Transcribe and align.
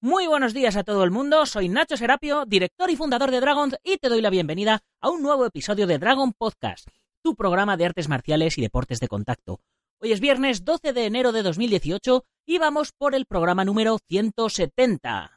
Muy 0.00 0.28
buenos 0.28 0.54
días 0.54 0.76
a 0.76 0.84
todo 0.84 1.02
el 1.02 1.10
mundo, 1.10 1.44
soy 1.44 1.68
Nacho 1.68 1.96
Serapio, 1.96 2.44
director 2.46 2.88
y 2.88 2.94
fundador 2.94 3.32
de 3.32 3.40
Dragons 3.40 3.76
y 3.82 3.96
te 3.96 4.08
doy 4.08 4.22
la 4.22 4.30
bienvenida 4.30 4.80
a 5.00 5.10
un 5.10 5.22
nuevo 5.22 5.44
episodio 5.44 5.88
de 5.88 5.98
Dragon 5.98 6.32
Podcast, 6.34 6.86
tu 7.20 7.34
programa 7.34 7.76
de 7.76 7.86
artes 7.86 8.08
marciales 8.08 8.58
y 8.58 8.60
deportes 8.60 9.00
de 9.00 9.08
contacto. 9.08 9.58
Hoy 10.00 10.12
es 10.12 10.20
viernes 10.20 10.64
12 10.64 10.92
de 10.92 11.06
enero 11.06 11.32
de 11.32 11.42
2018 11.42 12.24
y 12.46 12.58
vamos 12.58 12.92
por 12.92 13.16
el 13.16 13.26
programa 13.26 13.64
número 13.64 13.98
170. 14.08 15.32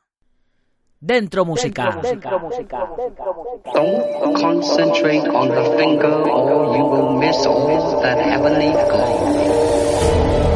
Dentro 0.99 1.43
música. 1.43 1.99
Dentro 1.99 2.39
música. 2.39 2.87
Don't 3.73 4.39
concentrate 4.39 5.27
on 5.27 5.49
the 5.49 5.75
finger 5.75 6.21
or 6.29 6.77
you 6.77 6.85
will 6.85 7.17
miss 7.17 7.47
all 7.47 7.99
that 8.03 8.19
heavenly 8.19 8.71
glow. 8.87 10.50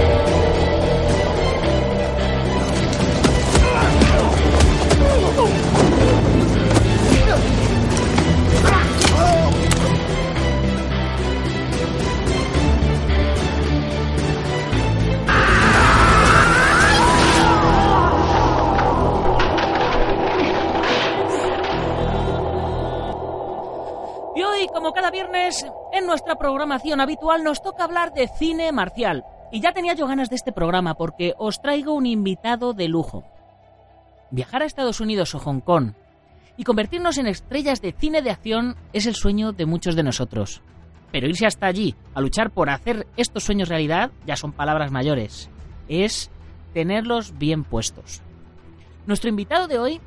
Hoy, 24.66 24.74
como 24.74 24.94
cada 24.94 25.12
viernes, 25.12 25.66
en 25.94 26.06
nuestra 26.06 26.36
programación 26.36 27.00
habitual 27.00 27.44
nos 27.44 27.62
toca 27.62 27.84
hablar 27.84 28.14
de 28.14 28.28
cine 28.28 28.72
marcial. 28.72 29.24
Y 29.52 29.62
ya 29.62 29.74
tenía 29.74 29.94
yo 29.94 30.08
ganas 30.08 30.30
de 30.30 30.36
este 30.36 30.52
programa 30.52 30.96
porque 30.96 31.34
os 31.38 31.62
traigo 31.62 31.94
un 31.94 32.06
invitado 32.06 32.74
de 32.74 32.88
lujo. 32.88 33.24
Viajar 34.32 34.64
a 34.64 34.66
Estados 34.66 35.00
Unidos 35.00 35.36
o 35.36 35.40
Hong 35.40 35.60
Kong 35.60 35.94
y 36.58 36.64
convertirnos 36.64 37.18
en 37.18 37.28
estrellas 37.28 37.82
de 37.82 37.92
cine 37.92 38.22
de 38.22 38.32
acción 38.32 38.76
es 38.94 39.06
el 39.06 39.16
sueño 39.16 39.52
de 39.52 39.66
muchos 39.66 39.96
de 39.96 40.04
nosotros. 40.04 40.62
Pero 41.12 41.28
irse 41.28 41.46
hasta 41.46 41.68
allí 41.68 41.96
a 42.14 42.22
luchar 42.22 42.50
por 42.50 42.70
hacer 42.70 43.08
estos 43.18 43.44
sueños 43.44 43.70
realidad 43.70 44.12
ya 44.26 44.36
son 44.36 44.52
palabras 44.52 44.92
mayores. 44.92 45.50
Es 45.88 46.32
tenerlos 46.74 47.38
bien 47.38 47.64
puestos. 47.64 48.22
Nuestro 49.06 49.30
invitado 49.30 49.68
de 49.68 49.78
hoy, 49.78 50.02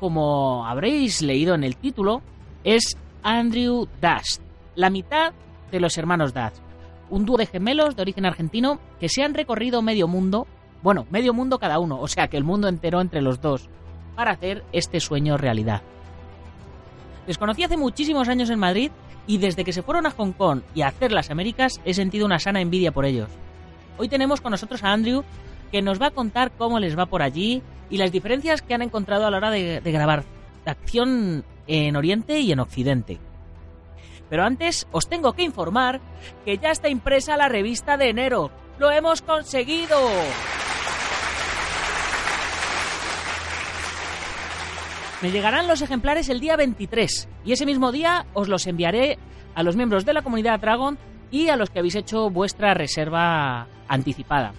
como 0.00 0.66
habréis 0.66 1.22
leído 1.22 1.54
en 1.54 1.64
el 1.64 1.76
título, 1.76 2.22
es 2.64 2.96
Andrew 3.24 3.88
Dust, 4.02 4.42
la 4.74 4.90
mitad 4.90 5.32
de 5.72 5.80
los 5.80 5.96
hermanos 5.96 6.34
Dust, 6.34 6.58
un 7.08 7.24
dúo 7.24 7.38
de 7.38 7.46
gemelos 7.46 7.96
de 7.96 8.02
origen 8.02 8.26
argentino 8.26 8.78
que 9.00 9.08
se 9.08 9.22
han 9.22 9.32
recorrido 9.32 9.80
medio 9.80 10.06
mundo, 10.06 10.46
bueno, 10.82 11.06
medio 11.10 11.32
mundo 11.32 11.58
cada 11.58 11.78
uno, 11.78 11.98
o 11.98 12.06
sea 12.06 12.28
que 12.28 12.36
el 12.36 12.44
mundo 12.44 12.68
entero 12.68 13.00
entre 13.00 13.22
los 13.22 13.40
dos, 13.40 13.70
para 14.14 14.32
hacer 14.32 14.62
este 14.72 15.00
sueño 15.00 15.38
realidad. 15.38 15.80
Les 17.26 17.38
conocí 17.38 17.64
hace 17.64 17.78
muchísimos 17.78 18.28
años 18.28 18.50
en 18.50 18.58
Madrid 18.58 18.90
y 19.26 19.38
desde 19.38 19.64
que 19.64 19.72
se 19.72 19.82
fueron 19.82 20.04
a 20.06 20.10
Hong 20.10 20.32
Kong 20.32 20.60
y 20.74 20.82
a 20.82 20.88
hacer 20.88 21.10
las 21.10 21.30
Américas 21.30 21.80
he 21.86 21.94
sentido 21.94 22.26
una 22.26 22.38
sana 22.38 22.60
envidia 22.60 22.92
por 22.92 23.06
ellos. 23.06 23.30
Hoy 23.96 24.10
tenemos 24.10 24.42
con 24.42 24.50
nosotros 24.50 24.84
a 24.84 24.92
Andrew 24.92 25.24
que 25.72 25.80
nos 25.80 26.00
va 26.00 26.08
a 26.08 26.10
contar 26.10 26.52
cómo 26.58 26.78
les 26.78 26.96
va 26.98 27.06
por 27.06 27.22
allí 27.22 27.62
y 27.88 27.96
las 27.96 28.12
diferencias 28.12 28.60
que 28.60 28.74
han 28.74 28.82
encontrado 28.82 29.26
a 29.26 29.30
la 29.30 29.38
hora 29.38 29.50
de, 29.50 29.80
de 29.80 29.92
grabar 29.92 30.24
acción 30.66 31.44
en 31.66 31.96
Oriente 31.96 32.40
y 32.40 32.52
en 32.52 32.60
Occidente. 32.60 33.18
Pero 34.30 34.44
antes 34.44 34.86
os 34.90 35.08
tengo 35.08 35.34
que 35.34 35.42
informar 35.42 36.00
que 36.44 36.58
ya 36.58 36.70
está 36.70 36.88
impresa 36.88 37.36
la 37.36 37.48
revista 37.48 37.96
de 37.96 38.08
enero. 38.08 38.50
¡Lo 38.78 38.90
hemos 38.90 39.22
conseguido! 39.22 39.96
Me 45.22 45.30
llegarán 45.30 45.68
los 45.68 45.80
ejemplares 45.80 46.28
el 46.28 46.40
día 46.40 46.56
23 46.56 47.28
y 47.44 47.52
ese 47.52 47.64
mismo 47.64 47.92
día 47.92 48.26
os 48.34 48.48
los 48.48 48.66
enviaré 48.66 49.18
a 49.54 49.62
los 49.62 49.76
miembros 49.76 50.04
de 50.04 50.12
la 50.12 50.22
comunidad 50.22 50.60
Dragon 50.60 50.98
y 51.30 51.48
a 51.48 51.56
los 51.56 51.70
que 51.70 51.78
habéis 51.78 51.94
hecho 51.94 52.28
vuestra 52.28 52.74
reserva 52.74 53.66
anticipada. 53.88 54.52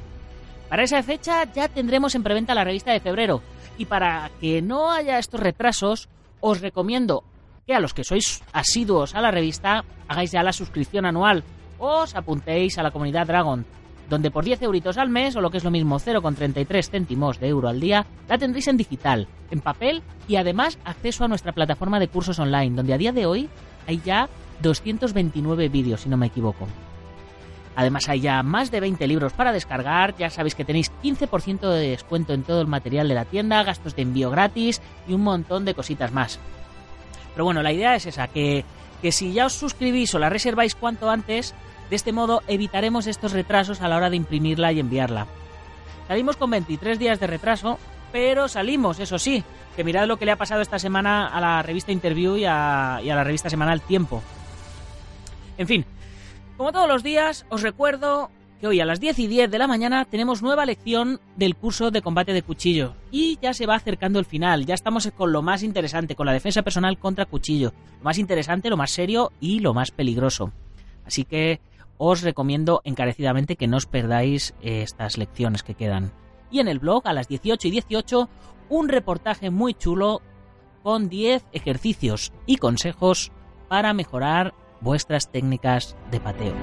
Para 0.70 0.84
esa 0.84 1.04
fecha 1.04 1.44
ya 1.54 1.68
tendremos 1.68 2.16
en 2.16 2.24
preventa 2.24 2.56
la 2.56 2.64
revista 2.64 2.92
de 2.92 3.00
febrero 3.00 3.42
y 3.78 3.86
para 3.86 4.32
que 4.42 4.62
no 4.62 4.92
haya 4.92 5.20
estos 5.20 5.40
retrasos 5.40 6.10
os 6.46 6.62
recomiendo 6.62 7.24
que 7.66 7.74
a 7.74 7.80
los 7.80 7.96
que 7.98 8.04
sois 8.06 8.46
asiduos 8.54 9.18
a 9.18 9.22
la 9.22 9.34
revista 9.34 9.82
hagáis 10.08 10.30
ya 10.30 10.46
la 10.46 10.54
suscripción 10.54 11.10
anual 11.10 11.42
o 11.82 12.06
os 12.06 12.14
apuntéis 12.14 12.78
a 12.78 12.84
la 12.86 12.92
comunidad 12.92 13.26
Dragon, 13.26 13.66
donde 14.10 14.30
por 14.30 14.46
10 14.46 14.62
euritos 14.62 15.00
al 15.00 15.10
mes, 15.10 15.36
o 15.36 15.42
lo 15.42 15.50
que 15.50 15.58
es 15.58 15.64
lo 15.64 15.72
mismo 15.72 15.98
0,33 15.98 16.90
céntimos 16.90 17.40
de 17.40 17.48
euro 17.48 17.68
al 17.68 17.80
día, 17.80 18.06
la 18.30 18.38
tendréis 18.38 18.68
en 18.68 18.78
digital, 18.78 19.28
en 19.50 19.60
papel 19.60 20.04
y 20.28 20.36
además 20.36 20.78
acceso 20.86 21.26
a 21.26 21.28
nuestra 21.28 21.52
plataforma 21.52 22.00
de 22.00 22.10
cursos 22.10 22.38
online, 22.38 22.76
donde 22.76 22.94
a 22.94 23.00
día 23.00 23.12
de 23.12 23.26
hoy 23.26 23.50
hay 23.88 24.00
ya 24.06 24.30
229 24.62 25.68
vídeos, 25.70 26.02
si 26.02 26.10
no 26.10 26.18
me 26.18 26.28
equivoco. 26.28 26.68
Además 27.76 28.08
hay 28.08 28.22
ya 28.22 28.42
más 28.42 28.72
de 28.72 28.80
20 28.80 29.06
libros 29.08 29.34
para 29.34 29.52
descargar, 29.52 30.16
ya 30.18 30.30
sabéis 30.30 30.56
que 30.56 30.64
tenéis 30.64 30.92
15% 31.04 31.70
de 31.70 31.90
descuento 31.90 32.34
en 32.34 32.44
todo 32.44 32.62
el 32.62 32.68
material 32.68 33.08
de 33.08 33.16
la 33.16 33.26
tienda, 33.26 33.64
gastos 33.64 33.96
de 33.96 34.04
envío 34.04 34.30
gratis 34.30 34.82
y 35.08 35.14
un 35.14 35.22
montón 35.22 35.66
de 35.66 35.74
cositas 35.74 36.14
más. 36.14 36.40
Pero 37.34 37.44
bueno, 37.44 37.62
la 37.62 37.74
idea 37.74 37.96
es 37.96 38.06
esa, 38.06 38.28
que, 38.28 38.64
que 39.02 39.12
si 39.12 39.34
ya 39.34 39.46
os 39.46 39.54
suscribís 39.54 40.16
o 40.16 40.20
la 40.20 40.30
reserváis 40.30 40.74
cuanto 40.74 41.10
antes, 41.10 41.54
de 41.90 41.96
este 41.98 42.14
modo 42.14 42.44
evitaremos 42.48 43.08
estos 43.08 43.34
retrasos 43.34 43.82
a 43.82 43.90
la 43.90 43.98
hora 43.98 44.10
de 44.10 44.16
imprimirla 44.16 44.72
y 44.72 44.80
enviarla. 44.80 45.28
Salimos 46.08 46.38
con 46.38 46.52
23 46.52 46.98
días 46.98 47.20
de 47.20 47.28
retraso, 47.28 47.78
pero 48.14 48.48
salimos, 48.48 49.00
eso 49.00 49.20
sí, 49.20 49.44
que 49.76 49.84
mirad 49.84 50.08
lo 50.08 50.18
que 50.18 50.26
le 50.26 50.32
ha 50.32 50.38
pasado 50.38 50.62
esta 50.62 50.80
semana 50.80 51.28
a 51.28 51.42
la 51.42 51.62
revista 51.62 51.92
Interview 51.92 52.38
y 52.38 52.46
a, 52.46 53.02
y 53.04 53.10
a 53.10 53.16
la 53.16 53.24
revista 53.26 53.50
semanal 53.50 53.82
Tiempo. 53.82 54.24
En 55.58 55.68
fin, 55.68 55.86
como 56.58 56.72
todos 56.72 56.88
los 56.88 57.04
días, 57.04 57.46
os 57.50 57.62
recuerdo 57.62 58.30
que 58.60 58.68
hoy 58.68 58.80
a 58.80 58.86
las 58.86 59.00
10 59.00 59.20
y 59.20 59.28
10 59.28 59.52
de 59.52 59.58
la 59.58 59.68
mañana 59.68 60.06
tenemos 60.06 60.42
nueva 60.42 60.66
lección 60.66 61.20
del 61.36 61.56
curso 61.56 61.92
de 61.92 62.02
combate 62.02 62.34
de 62.34 62.42
cuchillo. 62.42 62.96
Y 63.12 63.38
ya 63.42 63.54
se 63.54 63.66
va 63.66 63.76
acercando 63.76 64.20
el 64.20 64.26
final, 64.26 64.66
ya 64.66 64.74
estamos 64.74 65.10
con 65.16 65.32
lo 65.32 65.42
más 65.42 65.64
interesante, 65.64 66.16
con 66.16 66.26
la 66.26 66.34
defensa 66.34 66.62
personal 66.62 66.98
contra 66.98 67.26
cuchillo. 67.26 67.74
Lo 67.98 68.06
más 68.06 68.18
interesante, 68.18 68.70
lo 68.70 68.78
más 68.78 68.92
serio 68.92 69.32
y 69.42 69.60
lo 69.60 69.74
más 69.74 69.92
peligroso. 69.92 70.52
Así 71.06 71.26
que 71.26 71.60
os 71.98 72.22
recomiendo 72.22 72.82
encarecidamente 72.84 73.58
que 73.58 73.68
no 73.68 73.78
os 73.78 73.86
perdáis 73.86 74.54
eh, 74.62 74.82
estas 74.82 75.18
lecciones 75.18 75.64
que 75.64 75.76
quedan. 75.76 76.12
Y 76.52 76.60
en 76.60 76.68
el 76.68 76.80
blog, 76.80 77.08
a 77.08 77.14
las 77.14 77.28
18 77.28 77.68
y 77.68 77.72
18, 77.72 78.30
un 78.70 78.90
reportaje 78.90 79.50
muy 79.50 79.74
chulo 79.74 80.22
con 80.84 81.10
10 81.10 81.44
ejercicios 81.52 82.32
y 82.46 82.58
consejos 82.58 83.32
para 83.68 83.94
mejorar 83.94 84.54
vuestras 84.86 85.32
técnicas 85.32 85.98
de 86.12 86.20
pateo. 86.20 86.54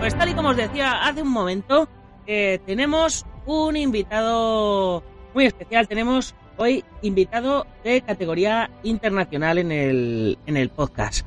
Pues 0.00 0.16
tal 0.16 0.30
y 0.30 0.34
como 0.34 0.48
os 0.48 0.56
decía 0.56 1.06
hace 1.06 1.20
un 1.20 1.28
momento, 1.28 1.88
eh, 2.26 2.58
tenemos 2.64 3.26
un 3.44 3.76
invitado 3.76 5.04
muy 5.34 5.44
especial. 5.44 5.86
Tenemos 5.86 6.34
hoy 6.56 6.82
invitado 7.02 7.66
de 7.84 8.00
categoría 8.00 8.70
internacional 8.82 9.58
en 9.58 9.70
el, 9.70 10.38
en 10.46 10.56
el 10.56 10.70
podcast. 10.70 11.26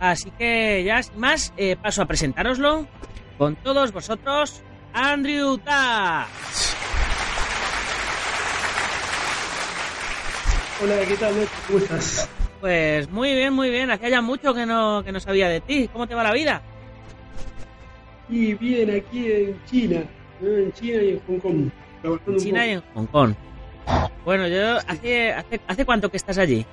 Así 0.00 0.32
que 0.32 0.82
ya 0.82 1.00
sin 1.04 1.20
más, 1.20 1.54
eh, 1.56 1.76
paso 1.80 2.02
a 2.02 2.06
presentároslo 2.06 2.88
con 3.38 3.54
todos 3.54 3.92
vosotros, 3.92 4.60
Andrew 4.92 5.58
Tass. 5.58 6.81
Hola, 10.82 10.96
¿qué 11.06 11.16
tal? 11.16 11.34
¿Cómo 11.68 11.78
estás? 11.78 12.28
Pues 12.60 13.08
muy 13.10 13.32
bien, 13.34 13.52
muy 13.52 13.70
bien. 13.70 13.90
Hacía 13.90 14.08
ya 14.08 14.20
mucho 14.20 14.52
que 14.52 14.66
no, 14.66 15.04
que 15.04 15.12
no 15.12 15.20
sabía 15.20 15.48
de 15.48 15.60
ti. 15.60 15.88
¿Cómo 15.92 16.08
te 16.08 16.14
va 16.16 16.24
la 16.24 16.32
vida? 16.32 16.60
Y 18.28 18.54
bien, 18.54 18.90
aquí 18.90 19.30
en 19.30 19.60
China, 19.66 20.02
¿no? 20.40 20.48
en 20.48 20.72
China 20.72 21.02
y 21.02 21.10
en 21.10 21.20
Hong 21.26 21.38
Kong. 21.38 21.70
En 22.26 22.36
China 22.36 22.66
y 22.66 22.70
en 22.70 22.82
Hong 22.94 23.06
Kong. 23.06 23.34
Bueno, 24.24 24.48
yo, 24.48 24.78
hace, 24.88 25.32
hace, 25.32 25.60
¿hace 25.68 25.84
cuánto 25.84 26.10
que 26.10 26.16
estás 26.16 26.38
allí? 26.38 26.66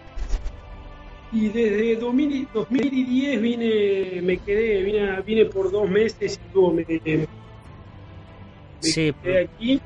Pues 1.29 1.43
Y 1.43 1.49
desde 1.49 1.95
2000 1.97 2.47
2010 2.51 3.41
vine, 3.41 4.21
me 4.23 4.37
quedé, 4.37 4.81
vine, 4.81 5.21
vine 5.21 5.45
por 5.45 5.71
dos 5.71 5.87
meses 5.87 6.39
y 6.43 6.53
luego 6.55 6.73
me, 6.73 6.85
me 7.05 7.27
Sí, 8.79 9.13
quedé 9.21 9.43
aquí. 9.43 9.79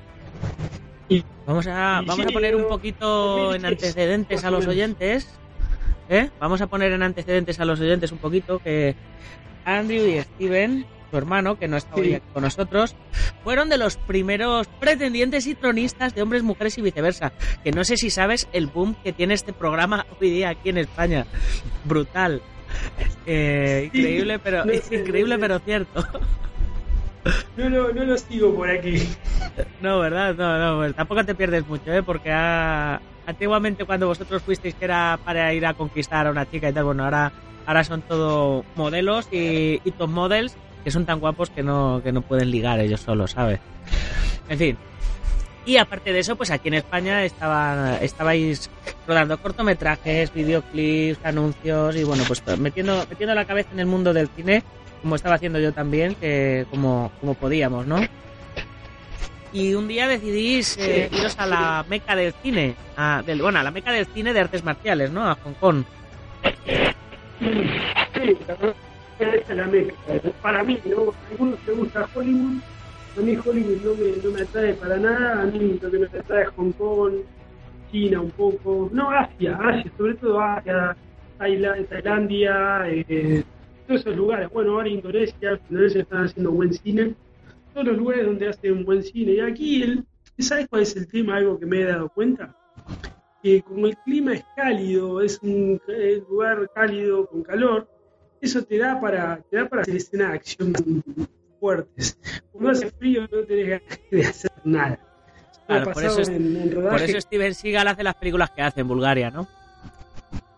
Vamos 1.45 1.67
a, 1.67 2.01
vamos 2.05 2.25
a 2.25 2.29
poner 2.29 2.55
un 2.55 2.67
poquito 2.67 3.53
en 3.53 3.61
2006, 3.61 3.71
antecedentes 3.71 4.44
a 4.45 4.51
los 4.51 4.65
oyentes. 4.67 5.27
¿eh? 6.09 6.29
Vamos 6.39 6.61
a 6.61 6.67
poner 6.67 6.91
en 6.94 7.03
antecedentes 7.03 7.59
a 7.59 7.65
los 7.65 7.79
oyentes 7.79 8.11
un 8.11 8.17
poquito 8.17 8.59
que 8.59 8.95
Andrew 9.65 10.05
y 10.07 10.21
Steven, 10.21 10.85
su 11.11 11.17
hermano, 11.17 11.59
que 11.59 11.67
no 11.67 11.77
está 11.77 11.95
hoy 11.95 12.15
aquí 12.15 12.25
con 12.33 12.44
nosotros, 12.44 12.95
fueron 13.44 13.69
de 13.69 13.77
los 13.77 13.97
primeros 13.97 14.67
pretendientes 14.79 15.47
y 15.47 15.55
tronistas 15.55 16.15
de 16.15 16.21
hombres, 16.21 16.44
mujeres 16.44 16.77
y 16.77 16.81
viceversa. 16.81 17.33
Que 17.63 17.71
no 17.71 17.83
sé 17.83 17.97
si 17.97 18.09
sabes 18.09 18.47
el 18.53 18.67
boom 18.67 18.95
que 19.03 19.13
tiene 19.13 19.33
este 19.33 19.53
programa 19.53 20.05
hoy 20.19 20.29
día 20.29 20.50
aquí 20.50 20.69
en 20.69 20.77
España. 20.77 21.25
Brutal. 21.83 22.41
Eh, 23.25 23.89
increíble, 23.94 24.39
pero 24.39 24.63
sé, 24.63 24.95
increíble, 24.95 25.38
pero 25.38 25.59
cierto. 25.59 26.05
No 27.57 27.69
lo, 27.69 27.93
no 27.93 28.03
lo 28.03 28.17
sigo 28.17 28.53
por 28.55 28.69
aquí. 28.69 28.95
No, 29.81 29.99
¿verdad? 29.99 30.35
No, 30.35 30.85
no, 30.85 30.93
tampoco 30.93 31.25
te 31.25 31.35
pierdes 31.35 31.67
mucho, 31.67 31.91
¿eh? 31.93 32.03
Porque 32.03 32.31
antiguamente 32.31 33.85
cuando 33.85 34.07
vosotros 34.07 34.41
fuisteis 34.41 34.75
que 34.75 34.85
era 34.85 35.19
para 35.23 35.53
ir 35.53 35.65
a 35.65 35.73
conquistar 35.73 36.27
a 36.27 36.31
una 36.31 36.49
chica 36.49 36.69
y 36.69 36.73
tal, 36.73 36.85
bueno, 36.85 37.03
ahora, 37.03 37.31
ahora 37.65 37.83
son 37.83 38.01
todo 38.01 38.65
modelos 38.75 39.27
y, 39.31 39.81
y 39.83 39.91
top 39.91 40.09
models 40.09 40.55
que 40.83 40.91
son 40.91 41.05
tan 41.05 41.19
guapos 41.19 41.49
que 41.49 41.63
no, 41.63 42.01
que 42.03 42.11
no 42.11 42.21
pueden 42.21 42.51
ligar 42.51 42.79
ellos 42.79 43.01
solos, 43.01 43.31
¿sabes? 43.31 43.59
En 44.49 44.57
fin. 44.57 44.77
Y 45.65 45.77
aparte 45.77 46.11
de 46.11 46.19
eso, 46.19 46.35
pues 46.35 46.51
aquí 46.51 46.67
en 46.67 46.73
España 46.73 47.23
estaban, 47.23 48.03
estabais 48.03 48.69
rodando 49.07 49.37
cortometrajes, 49.41 50.33
videoclips, 50.33 51.23
anuncios 51.23 51.95
y 51.95 52.03
bueno, 52.03 52.23
pues 52.27 52.43
metiendo, 52.59 53.05
metiendo 53.09 53.33
la 53.33 53.45
cabeza 53.45 53.69
en 53.71 53.79
el 53.79 53.85
mundo 53.85 54.13
del 54.13 54.27
cine, 54.35 54.61
como 55.03 55.15
estaba 55.15 55.35
haciendo 55.35 55.59
yo 55.59 55.71
también, 55.73 56.15
que 56.15 56.65
como, 56.71 57.11
como 57.19 57.35
podíamos, 57.35 57.85
¿no? 57.85 57.97
y 59.55 59.75
un 59.75 59.88
día 59.88 60.07
decidís 60.07 60.75
eh, 60.79 61.09
iros 61.11 61.38
a 61.38 61.45
la 61.45 61.85
meca 61.88 62.15
del 62.15 62.33
cine, 62.41 62.73
a, 62.97 63.21
del, 63.23 63.39
bueno, 63.39 63.59
a 63.59 63.63
la 63.63 63.69
meca 63.69 63.91
del 63.91 64.07
cine 64.07 64.33
de 64.33 64.39
artes 64.39 64.63
marciales, 64.63 65.11
¿no? 65.11 65.29
A 65.29 65.35
Hong 65.35 65.53
Kong. 65.59 65.83
Sí, 68.15 68.38
la 69.53 69.65
meca. 69.67 69.94
Para 70.41 70.63
mí, 70.63 70.79
¿no? 70.85 71.11
A 71.11 71.29
algunos 71.31 71.59
les 71.67 71.77
gusta 71.77 72.09
Hollywood. 72.15 72.61
A 73.15 73.21
mí 73.21 73.38
Hollywood 73.45 73.77
no 73.83 73.94
me, 73.95 74.11
no 74.23 74.31
me 74.31 74.41
atrae 74.41 74.73
para 74.73 74.97
nada. 74.97 75.41
A 75.44 75.45
mí 75.45 75.77
lo 75.79 75.91
que 75.91 76.00
me 76.00 76.05
atrae 76.07 76.44
es 76.44 76.50
Hong 76.57 76.71
Kong, 76.71 77.13
China 77.91 78.21
un 78.21 78.31
poco. 78.31 78.89
No, 78.91 79.11
Asia, 79.11 79.59
Asia, 79.63 79.91
sobre 79.97 80.15
todo 80.15 80.41
Asia, 80.41 80.97
Taila- 81.38 81.88
Tailandia, 81.89 82.85
eh, 82.88 83.44
todos 83.88 84.01
esos 84.01 84.15
lugares. 84.15 84.50
Bueno, 84.51 84.74
ahora 84.74 84.89
Indonesia, 84.89 85.59
Indonesia 85.69 86.01
están 86.01 86.25
haciendo 86.25 86.51
buen 86.51 86.74
cine. 86.74 87.15
Todos 87.74 87.88
los 87.88 87.97
lugares 87.97 88.25
donde 88.25 88.47
hacen 88.50 88.85
buen 88.85 89.03
cine. 89.03 89.33
Y 89.33 89.39
aquí, 89.39 89.81
el, 89.83 90.03
¿sabes 90.39 90.68
cuál 90.69 90.83
es 90.83 90.95
el 90.95 91.07
tema? 91.07 91.38
Algo 91.38 91.59
que 91.59 91.65
me 91.65 91.81
he 91.81 91.85
dado 91.85 92.09
cuenta. 92.09 92.56
Que 93.41 93.62
como 93.62 93.88
el 93.88 93.97
clima 94.06 94.33
es 94.33 94.45
cálido, 94.56 95.21
es 95.21 95.39
un 95.41 95.81
lugar 96.30 96.69
cálido 96.74 97.25
con 97.27 97.44
calor, 97.44 97.89
eso 98.39 98.63
te 98.63 98.77
da 98.77 99.00
para 99.01 99.41
te 99.50 99.57
da 99.57 99.68
para 99.68 99.81
hacer 99.81 99.95
escenas 99.97 100.29
de 100.29 100.36
acción 100.36 100.74
fuertes. 101.59 102.18
Cuando 102.51 102.71
hace 102.71 102.89
frío 102.91 103.21
no 103.31 103.44
tenés 103.44 103.68
ganas 103.69 104.00
de 104.12 104.25
hacer 104.25 104.51
nada. 104.63 105.00
Claro, 105.68 105.91
por 105.91 106.03
eso 106.03 106.21
es- 106.21 106.27
en, 106.29 106.56
en 106.57 106.69
Por 106.74 107.01
eso 107.01 107.19
Steven 107.21 107.53
Seagal 107.53 107.88
hace 107.88 108.03
las 108.03 108.15
películas 108.15 108.50
que 108.51 108.62
hace 108.62 108.81
en 108.81 108.88
Bulgaria, 108.88 109.29
¿no? 109.31 109.47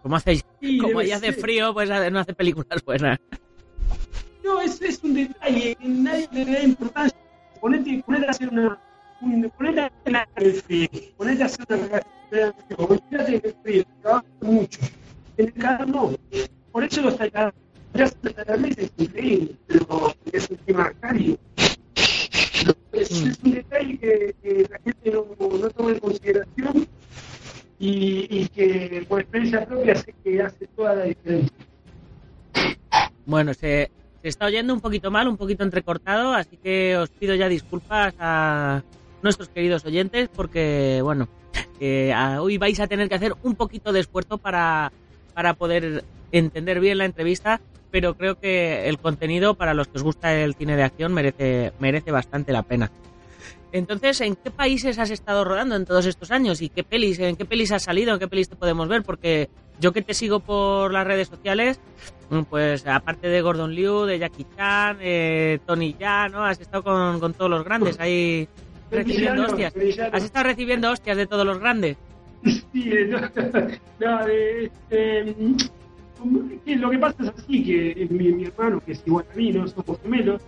Como 0.05 0.17
hace, 0.17 0.39
Sí, 0.61 0.77
como 0.81 0.99
ahí 0.99 1.09
hace 1.11 1.31
ser. 1.33 1.41
frío, 1.41 1.73
pues 1.73 1.89
no 1.89 2.19
hace 2.19 2.33
películas 2.35 2.83
buenas. 2.85 3.17
No, 4.43 4.61
es, 4.61 4.79
es 4.79 5.03
un 5.03 5.15
detalle, 5.15 5.75
nadie 5.81 6.29
le 6.31 6.45
da 6.45 6.61
importancia. 6.61 7.17
Ponete, 7.59 8.03
ponete 8.05 8.27
a 8.27 8.29
hacer 8.29 8.49
una. 8.49 8.79
un- 9.21 9.49
Ponete 9.57 9.81
a 9.81 9.85
hacer 9.87 9.97
una 10.05 10.27
el 10.35 10.53
frío, 10.61 10.87
ponete 11.17 11.41
a 11.41 11.45
hacer 11.47 11.65
una 11.69 12.99
Fíjate 13.09 13.41
que 13.41 13.47
el 13.47 13.55
frío, 13.63 13.83
trabaja 14.03 14.25
mucho. 14.41 14.79
En 15.37 15.45
el 15.47 15.53
calor 15.53 15.87
no. 15.87 16.11
Por 16.71 16.83
eso 16.83 17.01
los 17.01 17.17
tailandeses 17.17 18.77
es 18.77 18.91
increíble, 18.99 19.55
pero 19.65 20.13
es 20.31 20.49
un 20.51 20.57
tema 20.57 20.93
cálido. 21.01 21.37
Es, 22.91 23.09
es 23.11 23.39
un 23.43 23.51
detalle 23.53 23.97
que, 23.97 24.35
que 24.43 24.67
la 24.69 24.79
gente 24.83 25.11
no, 25.11 25.25
no 25.57 25.69
toma 25.71 25.89
en 25.93 25.99
consideración 25.99 26.87
y, 27.79 28.27
y 28.29 28.47
que 28.47 29.05
por 29.07 29.21
experiencia 29.21 29.65
propia 29.65 29.93
hace 29.93 30.13
que 30.23 30.41
hace 30.41 30.67
toda 30.75 30.95
la 30.95 31.03
diferencia. 31.05 31.51
Bueno, 33.25 33.53
se, 33.53 33.89
se 34.21 34.27
está 34.29 34.45
oyendo 34.45 34.73
un 34.73 34.81
poquito 34.81 35.11
mal, 35.11 35.27
un 35.27 35.37
poquito 35.37 35.63
entrecortado, 35.63 36.33
así 36.33 36.57
que 36.57 36.95
os 36.97 37.09
pido 37.09 37.35
ya 37.35 37.49
disculpas 37.49 38.13
a 38.19 38.83
nuestros 39.21 39.49
queridos 39.49 39.83
oyentes 39.85 40.29
porque, 40.33 40.99
bueno, 41.03 41.27
eh, 41.79 42.13
a- 42.13 42.41
hoy 42.41 42.57
vais 42.57 42.79
a 42.79 42.87
tener 42.87 43.09
que 43.09 43.15
hacer 43.15 43.33
un 43.43 43.55
poquito 43.55 43.91
de 43.91 44.01
esfuerzo 44.01 44.37
para, 44.37 44.91
para 45.33 45.53
poder 45.55 46.03
entender 46.31 46.79
bien 46.79 46.97
la 46.99 47.05
entrevista, 47.05 47.59
pero 47.91 48.13
creo 48.15 48.35
que 48.39 48.87
el 48.87 48.99
contenido 48.99 49.55
para 49.55 49.73
los 49.73 49.87
que 49.87 49.97
os 49.97 50.03
gusta 50.03 50.33
el 50.35 50.53
cine 50.55 50.75
de 50.75 50.83
acción 50.83 51.13
merece, 51.13 51.71
merece 51.79 52.11
bastante 52.11 52.51
la 52.51 52.61
pena. 52.63 52.91
Entonces, 53.75 54.21
¿en 54.21 54.37
qué 54.37 54.51
países 54.51 54.97
has 54.99 55.11
estado 55.11 55.43
rodando 55.43 55.75
en 55.75 55.83
todos 55.83 56.05
estos 56.05 56.31
años? 56.31 56.61
¿Y 56.61 56.69
qué 56.69 56.85
pelis, 56.85 57.19
en 57.19 57.35
qué 57.35 57.43
pelis 57.43 57.73
has 57.73 57.83
salido? 57.83 58.13
¿En 58.13 58.19
qué 58.19 58.27
pelis 58.29 58.47
te 58.47 58.55
podemos 58.55 58.87
ver? 58.87 59.03
Porque 59.03 59.49
yo 59.81 59.91
que 59.91 60.01
te 60.01 60.13
sigo 60.13 60.39
por 60.39 60.93
las 60.93 61.05
redes 61.05 61.27
sociales, 61.27 61.81
mm, 62.29 62.43
pues 62.43 62.87
aparte 62.87 63.27
de 63.27 63.41
Gordon 63.41 63.75
Liu, 63.75 64.05
de 64.05 64.17
Jackie 64.17 64.45
Chan, 64.55 64.99
eh, 65.01 65.59
Tony 65.65 65.93
Jaa, 65.99 66.29
¿no? 66.29 66.45
Has 66.45 66.61
estado 66.61 66.83
con, 66.83 67.19
con 67.19 67.33
todos 67.33 67.51
los 67.51 67.65
grandes 67.65 67.99
ahí 67.99 68.47
recibiendo 68.89 69.31
Villano, 69.33 69.45
hostias. 69.47 69.73
villano. 69.73 70.15
Has 70.15 70.23
estado 70.23 70.45
recibiendo 70.45 70.89
hostias 70.89 71.17
de 71.17 71.27
todos 71.27 71.45
los 71.45 71.59
grandes. 71.59 71.97
Sí, 72.45 72.89
eh, 72.93 73.09
no, 73.09 73.19
no, 73.99 74.27
este, 74.27 75.35
como 76.17 76.49
que 76.63 76.75
lo 76.77 76.89
que 76.91 76.97
pasa 76.97 77.23
es 77.23 77.29
así, 77.37 77.61
que 77.61 78.07
mi, 78.09 78.31
mi 78.31 78.45
hermano, 78.45 78.81
que 78.85 78.93
es 78.93 79.03
igual 79.05 79.25
a 79.33 79.35
mí, 79.35 79.51
no 79.51 79.67
somos 79.67 79.99
gemelos, 80.01 80.41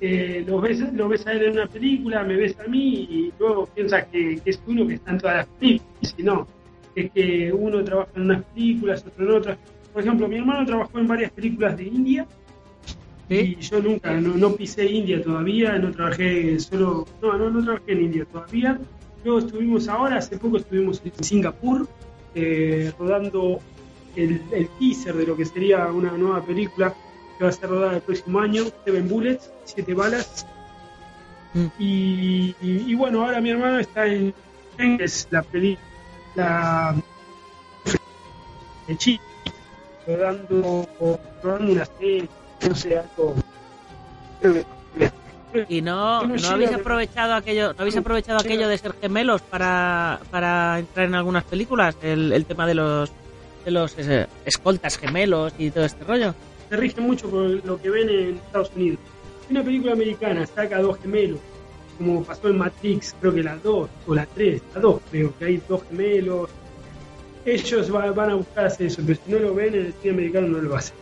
eh, 0.00 0.44
lo, 0.46 0.60
ves, 0.60 0.80
lo 0.92 1.08
ves 1.08 1.26
a 1.26 1.32
él 1.32 1.44
en 1.44 1.52
una 1.52 1.66
película, 1.66 2.24
me 2.24 2.36
ves 2.36 2.56
a 2.58 2.68
mí 2.68 3.06
y 3.10 3.32
luego 3.38 3.66
piensas 3.66 4.06
que, 4.06 4.40
que 4.42 4.50
es 4.50 4.62
uno 4.66 4.86
que 4.86 4.94
está 4.94 5.10
en 5.10 5.18
todas 5.18 5.36
las 5.36 5.46
películas, 5.46 5.94
y 6.00 6.06
si 6.06 6.22
no, 6.22 6.46
es 6.94 7.10
que 7.12 7.52
uno 7.52 7.84
trabaja 7.84 8.10
en 8.16 8.22
unas 8.22 8.44
películas, 8.44 9.04
otro 9.06 9.24
en 9.24 9.36
otras. 9.36 9.58
Por 9.92 10.02
ejemplo, 10.02 10.28
mi 10.28 10.36
hermano 10.36 10.64
trabajó 10.64 10.98
en 10.98 11.08
varias 11.08 11.32
películas 11.32 11.76
de 11.76 11.84
India 11.84 12.26
y 13.28 13.56
yo 13.56 13.80
nunca, 13.80 14.12
no, 14.20 14.34
no 14.36 14.56
pisé 14.56 14.86
India 14.86 15.22
todavía, 15.22 15.78
no 15.78 15.92
trabajé 15.92 16.58
solo, 16.58 17.06
no, 17.22 17.38
no, 17.38 17.50
no 17.50 17.62
trabajé 17.62 17.92
en 17.92 18.04
India 18.04 18.24
todavía. 18.24 18.78
Luego 19.24 19.38
estuvimos 19.40 19.88
ahora, 19.88 20.16
hace 20.16 20.38
poco 20.38 20.56
estuvimos 20.56 21.02
en 21.04 21.24
Singapur, 21.24 21.86
eh, 22.34 22.92
rodando 22.98 23.60
el, 24.16 24.40
el 24.52 24.68
teaser 24.78 25.14
de 25.14 25.26
lo 25.26 25.36
que 25.36 25.44
sería 25.44 25.86
una 25.86 26.12
nueva 26.12 26.44
película 26.44 26.94
que 27.40 27.44
va 27.44 27.48
a 27.50 27.52
ser 27.54 27.70
rodada 27.70 27.94
el 27.94 28.02
próximo 28.02 28.38
año, 28.38 28.64
Seven 28.84 29.08
Bullets, 29.08 29.50
Siete 29.64 29.94
Balas. 29.94 30.44
Mm. 31.54 31.66
Y, 31.78 32.54
y- 32.60 32.84
y 32.92 32.94
bueno, 32.94 33.24
ahora 33.24 33.40
mi 33.40 33.48
hermano 33.48 33.78
está 33.78 34.04
en, 34.06 34.34
en 34.76 35.00
es 35.00 35.26
la 35.30 35.42
película 35.42 35.82
la, 36.34 36.94
de 38.86 38.96
Chile, 38.98 39.20
rodando, 40.06 40.86
rodando 41.42 41.72
una 41.72 41.86
serie, 41.86 42.28
no 42.68 42.74
sé, 42.74 42.98
algo. 42.98 43.34
Y 45.68 45.80
no, 45.82 46.26
no 46.26 46.48
habéis 46.50 46.72
aprovechado 46.72 47.34
aquello, 47.34 47.72
no 47.72 47.80
habéis 47.80 47.96
aprovechado 47.96 48.38
aquello 48.38 48.68
de 48.68 48.76
ser 48.78 48.94
gemelos 49.00 49.40
para, 49.42 50.20
para 50.30 50.78
entrar 50.78 51.06
en 51.06 51.14
algunas 51.14 51.44
películas, 51.44 51.96
el, 52.02 52.32
el 52.32 52.44
tema 52.44 52.66
de 52.66 52.74
los 52.74 53.10
de 53.64 53.70
los 53.72 53.94
eh, 53.98 54.26
escoltas 54.44 54.96
gemelos 54.98 55.52
y 55.58 55.70
todo 55.70 55.84
este 55.84 56.04
rollo. 56.04 56.34
Se 56.70 56.76
rige 56.76 57.00
mucho 57.00 57.28
por 57.28 57.42
lo 57.64 57.80
que 57.82 57.90
ven 57.90 58.08
en 58.08 58.36
Estados 58.36 58.70
Unidos. 58.74 58.98
Si 59.46 59.52
una 59.52 59.62
película 59.64 59.92
americana 59.92 60.46
saca 60.46 60.80
dos 60.80 60.98
gemelos, 61.00 61.40
como 61.98 62.22
pasó 62.24 62.48
en 62.48 62.56
Matrix, 62.58 63.14
creo 63.20 63.34
que 63.34 63.42
la 63.42 63.56
2 63.56 63.88
o 64.06 64.14
la 64.14 64.24
3, 64.26 64.62
la 64.74 64.80
2 64.80 65.02
creo 65.10 65.34
que 65.38 65.44
hay 65.44 65.60
dos 65.68 65.82
gemelos, 65.90 66.48
ellos 67.44 67.94
va- 67.94 68.10
van 68.12 68.30
a 68.30 68.34
buscar 68.36 68.66
hacer 68.66 68.86
eso, 68.86 69.02
pero 69.06 69.18
si 69.24 69.32
no 69.32 69.38
lo 69.40 69.54
ven 69.54 69.74
en 69.74 69.86
el 69.86 69.92
cine 69.94 70.14
americano 70.14 70.48
no 70.48 70.58
lo 70.62 70.76
hacen. 70.76 70.94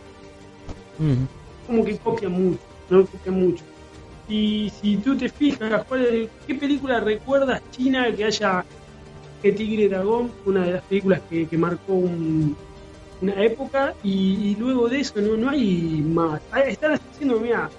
Como 1.67 1.85
que 1.85 1.97
copian 1.97 2.31
mucho, 2.31 2.59
no 2.89 3.05
copian 3.05 3.39
mucho. 3.39 3.63
Y 4.27 4.71
si 4.81 4.97
tú 4.97 5.15
te 5.17 5.29
fijas, 5.29 5.83
¿cuál 5.85 6.05
es- 6.05 6.29
¿qué 6.47 6.55
película 6.55 6.99
recuerdas 6.99 7.61
China 7.71 8.13
que 8.15 8.25
haya 8.25 8.65
que 9.41 9.51
Tigre 9.53 9.87
Dragón? 9.89 10.31
Una 10.45 10.65
de 10.65 10.71
las 10.73 10.81
películas 10.83 11.21
que, 11.29 11.47
que 11.47 11.57
marcó 11.57 11.93
un, 11.93 12.55
una 13.21 13.43
época 13.43 13.93
y, 14.03 14.51
y 14.51 14.55
luego 14.55 14.87
de 14.89 14.99
eso 15.01 15.19
no, 15.21 15.35
no 15.37 15.49
hay 15.49 16.01
más. 16.05 16.41
Ah, 16.51 16.61
Están 16.61 16.93
haciendo, 16.93 17.39
mira, 17.39 17.69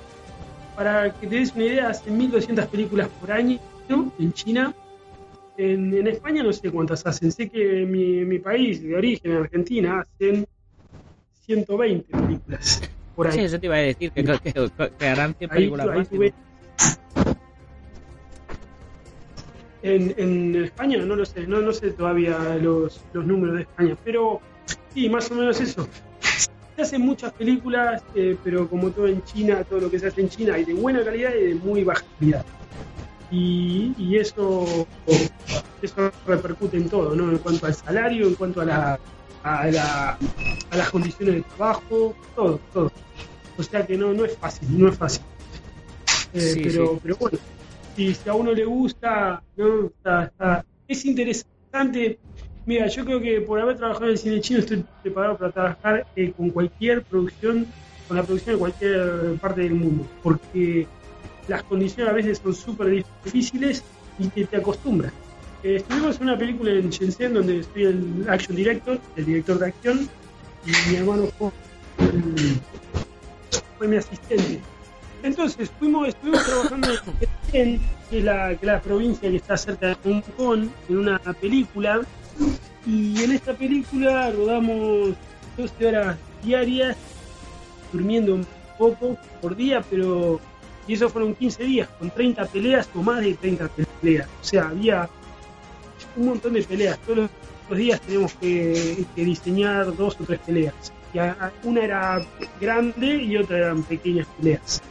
para 0.77 1.13
que 1.19 1.27
te 1.27 1.37
des 1.37 1.55
una 1.55 1.65
idea, 1.65 1.89
hacen 1.89 2.17
1200 2.17 2.67
películas 2.67 3.09
por 3.21 3.33
año 3.33 3.59
en 4.19 4.33
China. 4.33 4.75
En, 5.57 5.93
en 5.95 6.07
España 6.07 6.43
no 6.43 6.53
sé 6.53 6.71
cuántas 6.71 7.05
hacen, 7.07 7.31
sé 7.33 7.49
que 7.51 7.83
en 7.83 7.91
mi, 7.91 8.25
mi 8.25 8.39
país 8.39 8.83
de 8.83 8.95
origen, 8.97 9.33
en 9.33 9.37
Argentina, 9.39 10.01
hacen 10.01 10.47
120 11.45 12.13
películas 12.17 12.83
por 13.15 13.27
ahí. 13.27 13.33
Sí, 13.33 13.41
eso 13.41 13.59
te 13.61 13.67
iba 13.67 13.75
a 13.77 13.79
decir, 13.79 14.11
que, 14.13 14.25
que, 14.25 14.39
que- 14.99 15.07
harán 15.09 15.35
100 15.35 15.51
Ahí 15.51 15.57
películas 15.57 15.89
ahí 15.89 15.99
más. 15.99 16.33
En, 19.83 20.15
en 20.19 20.65
España 20.65 20.99
no 20.99 21.17
lo 21.17 21.25
sé, 21.25 21.47
no, 21.47 21.61
no 21.61 21.73
sé 21.73 21.91
todavía 21.93 22.39
los, 22.57 23.01
los 23.15 23.27
números 23.27 23.57
de 23.57 23.63
España, 23.63 23.97
pero 24.05 24.41
sí, 24.95 25.09
más 25.09 25.31
o 25.31 25.35
menos 25.35 25.61
eso. 25.61 25.87
Se 26.77 26.83
hacen 26.83 27.03
muchas 27.03 27.33
películas, 27.33 28.03
eh, 28.15 28.37
pero 28.43 28.69
como 28.69 28.91
todo 28.91 29.07
en 29.07 29.23
China, 29.25 29.63
todo 29.65 29.81
lo 29.81 29.91
que 29.91 29.99
se 29.99 30.07
hace 30.09 30.21
en 30.23 30.29
China 30.29 30.55
hay 30.55 30.65
de 30.65 30.73
buena 30.75 31.05
calidad 31.05 31.33
y 31.35 31.47
de 31.49 31.55
muy 31.57 31.85
baja 31.85 32.05
calidad. 32.19 32.45
Y, 33.31 33.93
y 33.97 34.17
eso, 34.17 34.87
eso 35.83 36.13
repercute 36.27 36.77
en 36.77 36.89
todo, 36.89 37.15
¿no? 37.15 37.31
En 37.31 37.39
cuanto 37.39 37.67
al 37.67 37.75
salario, 37.75 38.27
en 38.27 38.35
cuanto 38.35 38.61
a, 38.61 38.65
la, 38.65 39.01
a, 39.43 39.67
la- 39.71 40.19
a 40.71 40.77
las 40.77 40.91
condiciones 40.91 41.37
de 41.37 41.43
trabajo, 41.43 42.15
todo, 42.35 42.61
todo. 42.73 42.91
O 43.57 43.63
sea 43.63 43.87
que 43.87 43.97
no, 43.97 44.13
no 44.15 44.25
es 44.25 44.37
fácil, 44.37 44.69
no 44.81 44.89
es 44.89 44.97
fácil. 44.97 45.23
Eh, 46.33 46.41
Sí, 46.41 46.61
pero, 46.65 46.93
sí. 46.95 46.99
pero 47.03 47.17
bueno, 47.17 47.39
si, 47.97 48.15
si 48.15 48.29
a 48.29 48.35
uno 48.35 48.53
le 48.53 48.65
gusta, 48.65 49.43
¿no? 49.57 49.87
Está- 49.87 50.25
está- 50.25 50.65
es 50.89 51.05
interesante. 51.05 52.19
Mira, 52.67 52.87
yo 52.89 53.05
creo 53.05 53.21
que 53.21 53.41
por 53.41 53.59
haber 53.59 53.79
trabajado 53.79 54.07
en 54.07 54.13
el 54.13 54.19
cine 54.19 54.41
chino 54.41 54.61
estoy 54.61 54.85
preparado 55.03 55.37
para 55.39 55.51
trabajar 55.51 56.07
eh, 56.15 56.33
con 56.37 56.51
cualquier 56.51 57.03
producción, 57.03 57.67
con 58.07 58.17
la 58.17 58.23
producción 58.23 58.57
de 58.57 58.59
cualquier 58.59 59.39
parte 59.41 59.63
del 59.63 59.75
mundo, 59.75 60.07
porque 60.23 60.87
las 61.49 61.63
condiciones 61.65 62.13
a 62.13 62.15
veces 62.15 62.39
son 62.39 62.55
súper 62.55 63.05
difíciles 63.25 63.83
y 64.19 64.29
te 64.45 64.57
acostumbras. 64.57 65.13
Eh, 65.63 65.77
estuvimos 65.77 66.17
en 66.17 66.23
una 66.25 66.39
película 66.39 66.71
en 66.73 66.91
Shenzhen 66.91 67.35
donde 67.35 67.65
soy 67.65 67.85
el 67.85 68.27
action 68.29 68.57
director, 68.57 68.99
el 69.17 69.25
director 69.25 69.59
de 69.59 69.67
acción, 69.67 70.09
y 70.67 70.91
mi 70.91 70.97
hermano 70.97 71.27
fue, 71.39 71.51
fue 73.79 73.89
mi 73.89 73.97
asistente. 73.97 74.61
Entonces 75.23 75.71
fuimos, 75.79 76.09
estuvimos 76.09 76.45
trabajando 76.45 76.89
en 76.89 76.99
Shenzhen, 77.51 77.81
que 78.11 78.19
es 78.19 78.25
la 78.25 78.81
provincia 78.83 79.31
que 79.31 79.37
está 79.37 79.57
cerca 79.57 79.89
de 79.89 79.95
Hong 80.05 80.23
Kong, 80.37 80.69
en 80.89 80.97
una 80.99 81.19
película, 81.19 82.01
y 82.87 83.23
en 83.23 83.33
esta 83.33 83.53
película 83.55 84.31
rodamos 84.31 85.11
12 85.57 85.87
horas 85.87 86.17
diarias, 86.43 86.97
durmiendo 87.93 88.35
un 88.35 88.47
poco 88.79 89.17
por 89.43 89.55
día, 89.57 89.83
pero 89.89 90.41
y 90.89 90.95
eso 90.95 91.09
fueron 91.09 91.35
15 91.35 91.63
días, 91.65 91.89
con 91.99 92.11
30 92.11 92.47
peleas 92.47 92.89
o 92.95 93.03
más 93.03 93.21
de 93.21 93.35
30 93.35 93.69
peleas. 94.01 94.29
O 94.41 94.45
sea, 94.45 94.69
había 94.69 95.09
un 96.17 96.27
montón 96.27 96.55
de 96.55 96.63
peleas. 96.63 96.99
Todos 97.07 97.29
los 97.69 97.79
días 97.79 98.01
teníamos 98.01 98.33
que, 98.35 99.05
que 99.15 99.25
diseñar 99.25 99.95
dos 99.97 100.17
o 100.21 100.25
tres 100.25 100.41
peleas. 100.41 100.75
Y 101.13 101.19
a- 101.19 101.37
a- 101.39 101.53
una 101.65 101.83
era 101.85 102.23
grande 102.61 103.23
y 103.23 103.37
otra 103.37 103.59
eran 103.59 103.83
pequeñas 103.83 104.27
peleas. 104.39 104.83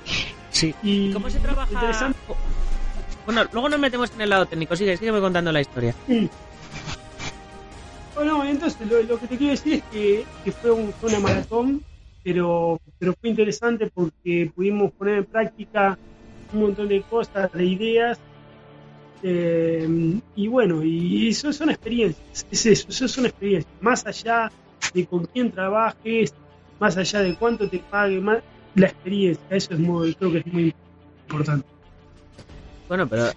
Sí. 0.51 0.73
Y 0.83 1.11
¿Cómo 1.11 1.29
se 1.29 1.39
trabaja? 1.39 1.71
Interesante. 1.73 2.17
Bueno, 3.25 3.43
luego 3.51 3.69
nos 3.69 3.79
metemos 3.79 4.11
en 4.15 4.21
el 4.21 4.29
lado 4.29 4.45
técnico. 4.45 4.75
Sigue, 4.75 4.95
sígueme 4.97 5.19
contando 5.19 5.51
la 5.51 5.61
historia. 5.61 5.93
Mm. 6.07 6.25
Bueno, 8.19 8.43
entonces 8.43 8.77
lo, 9.07 9.17
que 9.17 9.27
te 9.27 9.37
quiero 9.37 9.51
decir 9.51 9.75
es 9.75 9.83
que, 10.43 10.51
fue, 10.51 10.71
un- 10.71 10.91
fue 10.91 11.07
una 11.09 11.19
maratón, 11.21 11.81
pero, 12.21 12.77
pero 12.99 13.13
fue 13.17 13.29
interesante 13.29 13.89
porque 13.93 14.51
pudimos 14.53 14.91
poner 14.91 15.19
en 15.19 15.23
práctica 15.23 15.97
un 16.51 16.59
montón 16.59 16.89
de 16.89 17.01
cosas, 17.03 17.49
de 17.53 17.63
ideas. 17.63 18.19
eh, 19.23 19.87
y 20.35 20.47
bueno, 20.49 20.83
y 20.83 21.29
eso 21.29 21.53
son 21.53 21.69
experiencias, 21.69 22.45
es 22.51 22.65
eso, 22.65 22.87
eso 22.89 23.07
son 23.07 23.25
experiencias. 23.27 23.73
Más 23.79 24.05
allá 24.05 24.51
de 24.93 25.05
con 25.07 25.23
quién 25.23 25.49
trabajes, 25.49 26.33
más 26.77 26.97
allá 26.97 27.21
de 27.21 27.35
cuánto 27.35 27.69
te 27.69 27.79
pague, 27.89 28.19
más, 28.19 28.43
la 28.75 28.87
experiencia, 28.87 29.45
eso 29.49 29.73
es 29.75 29.79
muy, 29.79 30.13
creo 30.15 30.31
que 30.33 30.39
es 30.39 30.45
muy 30.47 30.73
importante. 31.25 31.65
Bueno, 32.89 33.07
pero, 33.07 33.27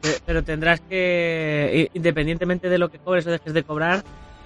pe- 0.00 0.18
pero 0.26 0.42
tendrás 0.42 0.80
que, 0.80 1.88
independientemente 1.94 2.68
de 2.68 2.78
lo 2.78 2.88
que 2.88 2.98
cobres 2.98 3.24
o 3.28 3.30
dejes 3.30 3.54
de 3.54 3.62
cobrar, 3.62 4.02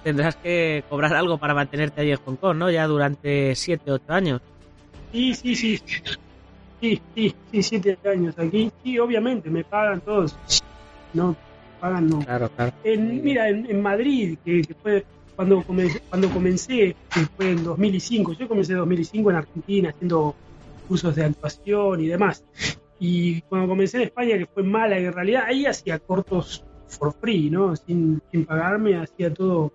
tendrás 0.07 0.37
que 0.37 0.85
cobrar 0.89 1.13
algo 1.15 1.37
para 1.37 1.53
mantenerte 1.53 1.99
allí 1.99 2.11
en 2.11 2.17
Hong 2.23 2.37
Kong, 2.37 2.55
¿no? 2.55 2.71
Ya 2.71 2.87
durante 2.87 3.53
7, 3.53 3.91
8 3.91 4.05
años. 4.07 4.41
Sí, 5.11 5.33
sí, 5.33 5.53
sí. 5.53 5.81
Sí, 6.79 7.01
sí, 7.13 7.35
sí, 7.51 7.63
siete 7.63 7.97
años 8.05 8.39
aquí. 8.39 8.71
Sí, 8.81 8.97
obviamente, 8.99 9.49
me 9.49 9.65
pagan 9.65 9.99
todos. 9.99 10.37
No, 11.13 11.35
pagan 11.81 12.07
no. 12.07 12.19
Claro, 12.19 12.49
claro. 12.55 12.71
En, 12.85 13.21
mira, 13.21 13.49
en, 13.49 13.69
en 13.69 13.81
Madrid, 13.81 14.37
que, 14.45 14.61
que 14.61 14.73
fue 14.75 15.03
cuando 15.35 15.61
comencé, 15.63 16.01
cuando 16.07 16.29
comencé, 16.29 16.95
que 17.13 17.19
fue 17.35 17.51
en 17.51 17.65
2005, 17.65 18.31
yo 18.31 18.47
comencé 18.47 18.71
en 18.71 18.79
2005 18.79 19.29
en 19.29 19.35
Argentina 19.35 19.89
haciendo 19.89 20.35
cursos 20.87 21.15
de 21.15 21.25
actuación 21.25 21.99
y 21.99 22.07
demás. 22.07 22.45
Y 22.97 23.41
cuando 23.41 23.67
comencé 23.67 23.97
en 23.97 24.03
España, 24.03 24.37
que 24.37 24.45
fue 24.45 24.63
en 24.63 24.71
Málaga, 24.71 25.01
en 25.01 25.13
realidad 25.13 25.43
ahí 25.47 25.65
hacía 25.65 25.99
cortos 25.99 26.63
for 26.87 27.13
free, 27.19 27.49
¿no? 27.49 27.75
Sin, 27.75 28.21
sin 28.31 28.45
pagarme, 28.45 28.95
hacía 28.95 29.33
todo 29.33 29.73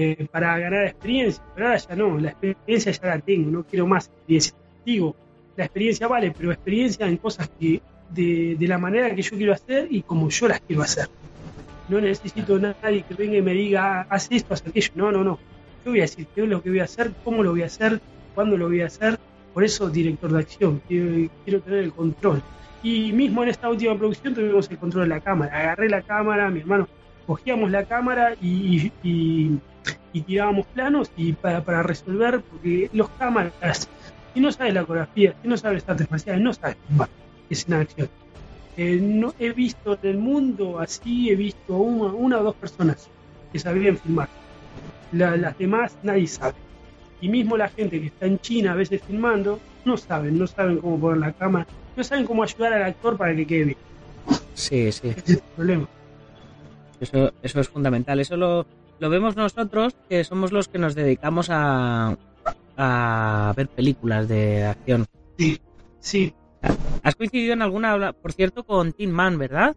eh, 0.00 0.26
para 0.30 0.56
ganar 0.58 0.84
experiencia. 0.86 1.42
Pero 1.54 1.66
ahora 1.66 1.78
ya 1.78 1.96
no, 1.96 2.18
la 2.18 2.28
experiencia 2.30 2.92
ya 2.92 3.06
la 3.08 3.18
tengo, 3.18 3.50
no 3.50 3.64
quiero 3.64 3.86
más 3.86 4.06
experiencia. 4.06 4.54
Digo, 4.86 5.16
la 5.56 5.64
experiencia 5.64 6.06
vale, 6.06 6.32
pero 6.36 6.52
experiencia 6.52 7.06
en 7.08 7.16
cosas 7.16 7.50
que 7.58 7.80
de, 8.10 8.54
de 8.58 8.68
la 8.68 8.78
manera 8.78 9.12
que 9.14 9.22
yo 9.22 9.36
quiero 9.36 9.52
hacer 9.52 9.88
y 9.90 10.02
como 10.02 10.28
yo 10.30 10.46
las 10.46 10.60
quiero 10.60 10.82
hacer. 10.82 11.08
No 11.88 12.00
necesito 12.00 12.58
nadie 12.58 13.02
que 13.02 13.14
venga 13.14 13.36
y 13.38 13.42
me 13.42 13.54
diga, 13.54 14.02
haz 14.08 14.28
esto, 14.30 14.54
haz 14.54 14.62
aquello. 14.66 14.90
No, 14.94 15.10
no, 15.10 15.24
no. 15.24 15.38
Yo 15.84 15.90
voy 15.90 15.98
a 16.00 16.02
decir 16.02 16.26
qué 16.34 16.42
es 16.42 16.48
lo 16.48 16.62
que 16.62 16.70
voy 16.70 16.78
a 16.80 16.84
hacer, 16.84 17.10
cómo 17.24 17.42
lo 17.42 17.50
voy 17.50 17.62
a 17.62 17.66
hacer, 17.66 17.98
cuándo 18.34 18.56
lo 18.56 18.68
voy 18.68 18.82
a 18.82 18.86
hacer. 18.86 19.18
Por 19.52 19.64
eso, 19.64 19.88
director 19.90 20.30
de 20.30 20.38
acción, 20.38 20.80
quiero, 20.86 21.28
quiero 21.44 21.60
tener 21.60 21.80
el 21.84 21.92
control. 21.92 22.40
Y 22.82 23.10
mismo 23.12 23.42
en 23.42 23.48
esta 23.48 23.68
última 23.68 23.96
producción 23.96 24.34
tuvimos 24.34 24.70
el 24.70 24.78
control 24.78 25.04
de 25.08 25.14
la 25.16 25.20
cámara. 25.20 25.58
Agarré 25.58 25.88
la 25.88 26.02
cámara, 26.02 26.48
mi 26.50 26.60
hermano, 26.60 26.86
cogíamos 27.26 27.70
la 27.70 27.84
cámara 27.84 28.34
y, 28.40 28.92
y- 29.02 29.58
y 30.12 30.22
tirábamos 30.22 30.66
planos 30.66 31.10
y 31.16 31.32
para, 31.32 31.62
para 31.62 31.82
resolver, 31.82 32.40
porque 32.42 32.88
los 32.92 33.08
cámaras, 33.10 33.88
si 34.34 34.40
no 34.40 34.50
sabes 34.52 34.74
la 34.74 34.84
coreografía, 34.84 35.34
si 35.42 35.48
no 35.48 35.56
sabes 35.56 35.84
artes 35.86 36.10
marciales, 36.10 36.42
no 36.42 36.52
sabes 36.54 36.76
filmar 36.86 37.08
escena 37.50 37.76
de 37.76 37.82
acción. 37.82 38.08
Eh, 38.76 38.98
no, 39.02 39.34
he 39.38 39.50
visto 39.52 39.98
en 40.02 40.10
el 40.10 40.18
mundo 40.18 40.78
así, 40.78 41.30
he 41.30 41.34
visto 41.36 41.76
una, 41.76 42.12
una 42.12 42.38
o 42.40 42.44
dos 42.44 42.54
personas 42.54 43.08
que 43.52 43.58
sabían 43.58 43.96
filmar. 43.96 44.28
La- 45.12 45.36
las 45.36 45.56
demás 45.58 45.96
nadie 46.02 46.26
sabe. 46.26 46.54
Y 47.20 47.28
mismo 47.28 47.56
la 47.56 47.68
gente 47.68 48.00
que 48.00 48.06
está 48.06 48.26
en 48.26 48.38
China 48.38 48.72
a 48.72 48.74
veces 48.76 49.02
filmando, 49.02 49.58
no 49.84 49.96
saben, 49.96 50.38
no 50.38 50.46
saben 50.46 50.78
cómo 50.78 51.00
poner 51.00 51.18
la 51.18 51.32
cámara, 51.32 51.66
no 51.96 52.04
saben 52.04 52.24
cómo 52.26 52.42
ayudar 52.44 52.72
al 52.74 52.82
actor 52.84 53.16
para 53.16 53.34
que 53.34 53.46
quede 53.46 53.64
bien. 53.64 53.76
Sí, 54.54 54.92
sí. 54.92 55.08
Ese 55.08 55.20
es 55.20 55.30
el 55.30 55.42
problema. 55.56 55.88
Eso, 57.00 57.32
eso 57.42 57.60
es 57.60 57.68
fundamental. 57.68 58.20
Eso 58.20 58.36
lo, 58.36 58.66
lo 59.00 59.10
vemos 59.10 59.36
nosotros, 59.36 59.96
que 60.08 60.24
somos 60.24 60.52
los 60.52 60.68
que 60.68 60.78
nos 60.78 60.94
dedicamos 60.94 61.48
a, 61.50 62.16
a 62.76 63.52
ver 63.56 63.68
películas 63.68 64.28
de 64.28 64.64
acción. 64.64 65.06
Sí. 66.00 66.32
Has 67.02 67.14
coincidido 67.14 67.52
en 67.52 67.62
alguna, 67.62 68.12
por 68.12 68.32
cierto, 68.32 68.64
con 68.64 68.92
Tin 68.92 69.10
Man, 69.12 69.38
¿verdad? 69.38 69.76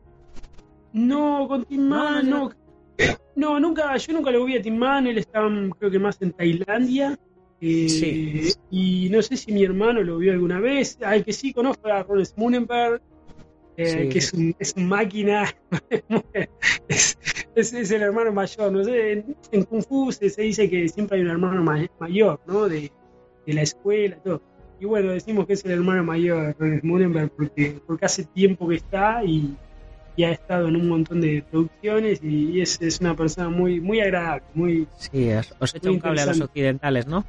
No, 0.93 1.47
con 1.47 1.65
Tim 1.65 1.87
Man, 1.87 2.29
No, 2.29 2.49
no. 2.49 2.51
No, 3.35 3.59
nunca, 3.59 3.95
yo 3.97 4.13
nunca 4.13 4.29
lo 4.31 4.45
vi 4.45 4.57
a 4.57 4.61
Tim 4.61 4.75
Man, 4.77 5.07
él 5.07 5.17
está 5.17 5.41
mm, 5.41 5.71
creo 5.71 5.89
que 5.89 5.99
más 5.99 6.21
en 6.21 6.33
Tailandia. 6.33 7.17
eh, 7.61 7.89
Sí. 7.89 8.51
Y 8.69 9.09
no 9.09 9.21
sé 9.21 9.37
si 9.37 9.51
mi 9.51 9.63
hermano 9.63 10.01
lo 10.03 10.17
vio 10.17 10.31
alguna 10.33 10.59
vez. 10.59 10.97
Al 11.03 11.23
que 11.23 11.33
sí 11.33 11.53
conozco 11.53 11.87
a 11.87 12.03
Ron 12.03 12.25
Smunenberg, 12.25 13.01
eh, 13.77 13.85
Sí. 14.03 14.09
que 14.09 14.19
es 14.19 14.33
un, 14.33 14.55
es 14.59 14.73
un 14.77 14.87
máquina. 14.87 15.45
es, 16.87 17.17
es- 17.55 17.73
es 17.73 17.91
el 17.91 18.01
hermano 18.01 18.31
mayor. 18.31 18.71
No 18.71 18.83
sé, 18.83 19.11
en, 19.13 19.35
en 19.51 19.63
Kung 19.63 19.83
Fu 19.83 20.11
se, 20.11 20.29
se 20.29 20.41
dice 20.41 20.69
que 20.69 20.87
siempre 20.89 21.17
hay 21.17 21.23
un 21.23 21.29
hermano 21.31 21.63
ma- 21.63 21.85
mayor, 21.99 22.39
¿no? 22.47 22.67
De, 22.67 22.91
de 23.45 23.53
la 23.53 23.61
escuela, 23.61 24.17
todo. 24.23 24.41
Y 24.79 24.85
bueno, 24.85 25.11
decimos 25.11 25.45
que 25.45 25.53
es 25.53 25.63
el 25.65 25.71
hermano 25.71 26.03
mayor, 26.03 26.55
Ron 26.57 26.79
Smunenberg, 26.79 27.29
porque, 27.31 27.79
porque 27.85 28.05
hace 28.05 28.23
tiempo 28.25 28.67
que 28.67 28.75
está 28.75 29.23
y 29.23 29.55
y 30.17 30.25
ha 30.25 30.31
estado 30.31 30.67
en 30.67 30.75
un 30.75 30.89
montón 30.89 31.21
de 31.21 31.41
producciones 31.49 32.19
y, 32.21 32.51
y 32.51 32.61
es, 32.61 32.81
es 32.81 32.99
una 32.99 33.15
persona 33.15 33.47
muy 33.47 33.79
muy 33.79 34.01
agradable, 34.01 34.43
muy 34.53 34.85
Sí, 34.97 35.31
os, 35.31 35.55
os 35.57 35.73
echa 35.73 35.89
un 35.89 35.99
cable 35.99 36.19
a 36.21 36.25
los 36.25 36.41
occidentales, 36.41 37.07
¿no? 37.07 37.23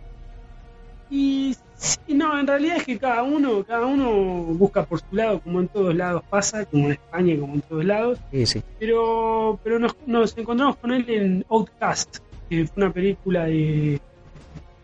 y 1.09 1.55
sí, 2.07 2.15
no, 2.15 2.39
en 2.39 2.47
realidad 2.47 2.77
es 2.79 2.85
que 2.85 2.99
cada 2.99 3.23
uno 3.23 3.65
cada 3.65 3.87
uno 3.87 4.11
busca 4.55 4.85
por 4.85 5.01
su 5.01 5.15
lado, 5.17 5.41
como 5.41 5.61
en 5.61 5.69
todos 5.69 5.95
lados 5.95 6.23
pasa, 6.31 6.65
como 6.67 6.87
en 6.87 6.93
España, 6.93 7.37
como 7.39 7.55
en 7.55 7.61
todos 7.63 7.85
lados, 7.85 8.19
Sí, 8.31 8.47
sí. 8.47 8.63
pero 8.79 9.59
pero 9.65 9.79
nos, 9.79 9.97
nos 10.07 10.37
encontramos 10.39 10.77
con 10.77 10.93
él 10.93 11.05
en 11.09 11.45
Outcast, 11.49 12.19
que 12.49 12.67
fue 12.67 12.85
una 12.85 12.93
película 12.93 13.45
de 13.47 14.01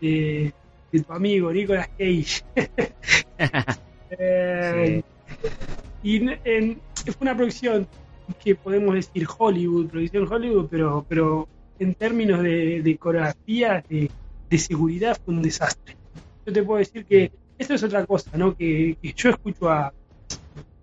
de, 0.01 0.53
de 0.91 0.99
tu 1.03 1.13
amigo 1.13 1.51
Nicolas 1.51 1.87
Cage. 1.97 2.41
Eh, 4.11 5.01
Y 6.01 6.17
en- 6.17 6.39
en- 6.43 6.81
fue 7.05 7.15
una 7.21 7.35
producción 7.35 7.87
que 8.43 8.55
podemos 8.55 8.95
decir 8.95 9.27
Hollywood, 9.37 9.87
producción 9.87 10.27
Hollywood, 10.31 10.67
pero, 10.69 11.05
pero 11.07 11.47
en 11.77 11.93
términos 11.93 12.41
de, 12.41 12.81
de 12.81 12.97
coreografía, 12.97 13.83
de, 13.87 14.09
de 14.49 14.57
seguridad 14.57 15.17
fue 15.23 15.33
un 15.35 15.41
desastre. 15.41 15.95
Yo 16.49 16.53
te 16.53 16.63
puedo 16.63 16.79
decir 16.79 17.05
que 17.05 17.31
esto 17.59 17.75
es 17.75 17.83
otra 17.83 18.07
cosa, 18.07 18.35
¿no? 18.35 18.57
Que, 18.57 18.97
que 18.99 19.13
yo 19.13 19.29
escucho 19.29 19.69
a, 19.69 19.93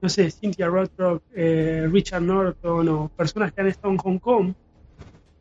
no 0.01 0.09
sé, 0.09 0.31
Cynthia 0.31 0.69
Rothrock, 0.69 1.25
eh, 1.35 1.89
Richard 1.91 2.23
Norton 2.23 2.89
o 2.89 3.09
personas 3.09 3.53
que 3.53 3.63
han 3.63 3.67
estado 3.67 3.93
en 3.93 3.99
Hong 3.99 4.19
Kong 4.21 4.55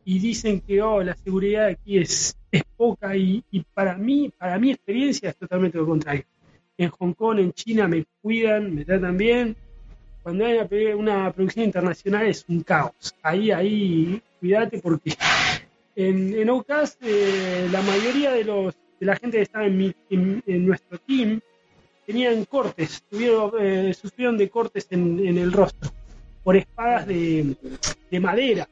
y 0.04 0.18
dicen 0.18 0.62
que 0.62 0.82
oh, 0.82 1.04
la 1.04 1.14
seguridad 1.14 1.68
aquí 1.68 2.00
es, 2.00 2.36
es 2.52 2.64
poca 2.76 3.16
y, 3.16 3.44
y 3.52 3.60
para 3.62 3.96
mí, 4.00 4.34
para 4.36 4.58
mi 4.58 4.72
experiencia 4.72 5.30
es 5.30 5.38
totalmente 5.38 5.78
lo 5.78 5.86
contrario. 5.86 6.24
En 6.76 6.90
Hong 6.90 7.14
Kong, 7.14 7.38
en 7.38 7.54
China 7.54 7.88
me 7.88 8.04
cuidan, 8.20 8.74
me 8.74 8.84
tratan 8.84 9.18
bien. 9.18 9.56
Cuando 10.24 10.44
hay 10.44 10.58
una 10.96 11.32
producción 11.32 11.66
internacional 11.66 12.26
es 12.26 12.46
un 12.50 12.64
caos. 12.64 13.14
Ahí, 13.22 13.52
ahí, 13.52 14.20
cuídate 14.40 14.80
porque 14.80 15.16
en, 15.96 16.34
en 16.34 16.50
Outcast 16.50 17.00
eh, 17.04 17.68
la 17.72 17.84
mayoría 17.84 18.32
de 18.32 18.44
los 18.44 18.76
de 19.00 19.06
la 19.06 19.16
gente 19.16 19.38
que 19.38 19.44
estaba 19.44 19.66
en, 19.66 19.78
mi- 19.78 19.96
en- 20.10 20.44
en 20.46 20.66
nuestro 20.66 20.98
team 21.00 21.40
tenían 22.06 22.46
cortes, 22.46 23.04
tuvieron, 23.10 23.52
eh, 23.60 23.94
sufrieron 23.94 24.38
de 24.38 24.50
cortes 24.50 24.88
en, 24.92 25.20
en 25.26 25.38
el 25.38 25.52
rostro 25.52 25.92
por 26.44 26.56
espadas 26.56 27.08
de, 27.08 27.56
de 28.12 28.20
madera. 28.20 28.68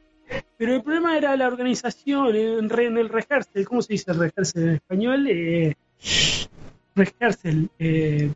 Pero 0.56 0.74
el 0.76 0.82
problema 0.82 1.16
era 1.18 1.36
la 1.36 1.48
organización 1.48 2.34
en, 2.34 2.70
en 2.80 2.98
el 2.98 3.08
rehearsal. 3.08 3.64
¿Cómo 3.66 3.82
se 3.82 3.92
dice 3.94 4.12
rehearsal 4.12 4.62
en 4.62 4.68
español? 4.76 5.26
Eh, 5.28 5.74
rehearsal. 6.94 7.68
Eh, 7.78 8.32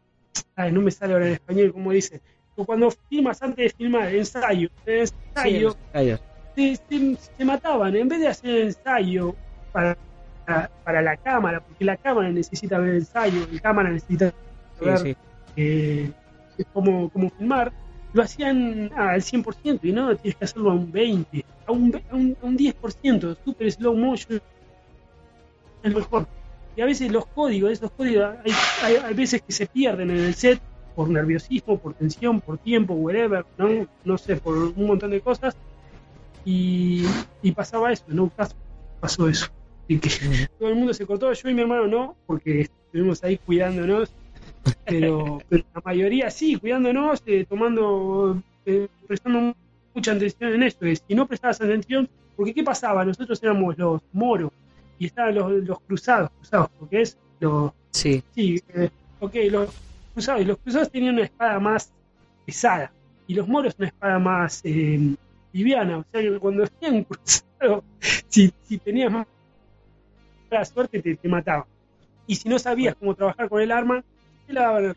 ay, 0.57 0.73
no 0.73 0.81
me 0.83 0.91
sale 0.91 1.13
ahora 1.15 1.27
en 1.29 1.33
español 1.35 1.73
cómo 1.73 1.93
dice. 1.93 2.21
Cuando 2.67 2.91
filmas 3.09 3.41
antes 3.43 3.73
de 3.73 3.77
filmar, 3.77 4.13
ensayo. 4.15 4.69
En 4.85 5.07
Sí, 5.07 5.15
ensayo 5.37 5.77
ensayos. 5.95 6.21
se, 6.57 6.77
se- 6.89 7.17
se 7.37 7.45
mataban. 7.45 7.95
En 7.95 8.09
vez 8.09 8.19
de 8.21 8.27
hacer 8.29 8.59
ensayo 8.63 9.35
para, 9.73 9.97
para 10.85 11.03
la 11.03 11.17
cámara, 11.17 11.61
porque 11.61 11.85
la 11.85 11.97
cámara 11.97 12.31
necesita 12.31 12.79
ver 12.79 12.95
ensayo, 12.97 13.47
la 13.53 13.61
cámara 13.61 13.91
necesita 13.91 14.33
Sí, 14.79 14.85
ver 14.85 14.99
sí. 14.99 15.17
eh, 15.57 16.11
cómo, 16.73 17.09
cómo 17.11 17.31
filmar, 17.31 17.73
lo 18.13 18.23
hacían 18.23 18.91
al 18.97 19.21
100% 19.21 19.81
y 19.83 19.93
no, 19.93 20.17
tienes 20.17 20.37
que 20.39 20.45
hacerlo 20.45 20.71
a 20.71 20.75
un 20.75 20.93
20%, 20.93 21.45
a 21.67 21.73
un, 21.73 22.01
a 22.11 22.15
un, 22.15 22.37
a 22.43 22.47
un 22.47 22.57
10%, 22.57 23.37
super 23.45 23.73
slow 23.73 23.97
motion, 23.97 24.41
es 25.83 25.95
mejor. 25.95 26.27
Y 26.77 26.81
a 26.81 26.87
veces 26.87 27.11
los 27.11 27.27
códigos, 27.27 27.73
esos 27.73 27.91
códigos, 27.91 28.37
hay, 28.45 28.53
hay, 28.83 28.97
hay 29.05 29.15
veces 29.15 29.43
que 29.43 29.53
se 29.53 29.67
pierden 29.67 30.11
en 30.11 30.19
el 30.19 30.35
set 30.35 30.61
por 30.95 31.09
nerviosismo, 31.09 31.79
por 31.79 31.95
tensión, 31.95 32.41
por 32.41 32.59
tiempo, 32.59 32.95
whatever, 32.95 33.45
¿no? 33.57 33.87
no 34.05 34.19
sé, 34.19 34.37
por 34.37 34.57
un 34.57 34.87
montón 34.87 35.11
de 35.11 35.21
cosas. 35.21 35.57
Y, 36.45 37.05
y 37.43 37.53
pasaba 37.53 37.93
eso, 37.93 38.05
no 38.09 38.31
pasó 39.01 39.29
eso. 39.29 39.49
Que 39.89 40.49
todo 40.59 40.69
el 40.69 40.75
mundo 40.75 40.93
se 40.93 41.07
cortó, 41.07 41.33
yo 41.33 41.49
y 41.49 41.55
mi 41.55 41.63
hermano 41.63 41.87
no, 41.87 42.17
porque 42.27 42.63
estuvimos 42.63 43.25
ahí 43.25 43.39
cuidándonos 43.39 44.13
pero, 44.85 45.41
pero 45.49 45.65
la 45.75 45.83
mayoría 45.85 46.31
sí, 46.31 46.57
cuidándonos, 46.57 47.23
eh, 47.27 47.47
tomando, 47.49 48.43
eh, 48.67 48.89
prestando 49.07 49.55
mucha 49.95 50.13
atención 50.13 50.55
en 50.55 50.63
esto. 50.63 50.87
Si 50.87 51.15
no 51.15 51.27
prestabas 51.27 51.61
atención, 51.61 52.09
porque 52.37 52.55
¿qué 52.55 52.63
pasaba? 52.63 53.05
Nosotros 53.05 53.43
éramos 53.43 53.77
los 53.79 54.03
moros 54.13 54.53
y 54.99 55.07
estaban 55.07 55.35
los, 55.35 55.53
los 55.65 55.81
cruzados, 55.81 56.31
cruzados, 56.39 56.71
porque 56.79 57.03
es 57.03 57.19
los, 57.41 57.73
Sí, 57.91 58.23
sí, 58.35 58.63
eh, 58.75 58.91
ok, 59.19 59.35
los 59.51 59.71
cruzados, 60.13 60.43
y 60.43 60.45
los 60.45 60.59
cruzados 60.59 60.91
tenían 60.91 61.15
una 61.15 61.25
espada 61.25 61.59
más 61.59 61.91
pesada 62.45 62.93
y 63.27 63.35
los 63.35 63.49
moros 63.49 63.75
una 63.79 63.89
espada 63.89 64.19
más 64.19 64.61
eh, 64.65 65.15
liviana, 65.53 65.99
o 65.99 66.05
sea 66.13 66.21
que 66.21 66.39
cuando 66.39 66.67
tenían 66.67 66.97
un 66.97 67.05
cruzado, 67.05 67.85
si, 68.29 68.53
si 68.65 68.79
tenías 68.79 69.11
más 69.11 69.27
mala 70.51 70.65
suerte 70.65 71.01
te, 71.03 71.17
te 71.17 71.29
mataba. 71.29 71.67
Y 72.27 72.37
si 72.37 72.49
no 72.49 72.59
sabías 72.59 72.95
cómo 72.99 73.15
trabajar 73.15 73.49
con 73.49 73.61
el 73.63 73.71
arma, 73.73 74.05
te 74.47 74.53
la 74.53 74.63
daban. 74.63 74.97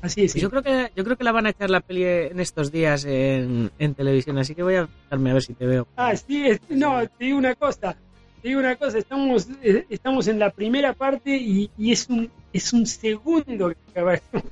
Así 0.00 0.24
es. 0.24 0.34
Yo 0.34 0.50
creo 0.50 0.62
que 0.62 0.90
yo 0.94 1.02
creo 1.04 1.16
que 1.16 1.24
la 1.24 1.32
van 1.32 1.46
a 1.46 1.50
echar 1.50 1.70
la 1.70 1.80
peli 1.80 2.04
en 2.04 2.38
estos 2.40 2.70
días 2.70 3.04
en, 3.06 3.70
en 3.78 3.94
televisión, 3.94 4.36
así 4.38 4.54
que 4.54 4.62
voy 4.62 4.74
a 4.74 4.86
fijarme 4.86 5.30
a 5.30 5.34
ver 5.34 5.42
si 5.42 5.54
te 5.54 5.66
veo. 5.66 5.86
Ah, 5.96 6.14
sí, 6.14 6.46
es- 6.46 6.60
no, 6.68 7.06
te 7.08 7.24
digo 7.24 7.38
una 7.38 7.54
cosa. 7.54 7.96
Te 8.42 8.48
digo 8.48 8.60
una 8.60 8.76
cosa, 8.76 8.98
estamos, 8.98 9.48
eh, 9.62 9.86
estamos 9.88 10.28
en 10.28 10.38
la 10.38 10.50
primera 10.50 10.92
parte 10.92 11.34
y, 11.34 11.70
y 11.78 11.92
es 11.92 12.06
un 12.10 12.30
es 12.52 12.72
un 12.74 12.86
segundo 12.86 13.70
que. 13.70 14.20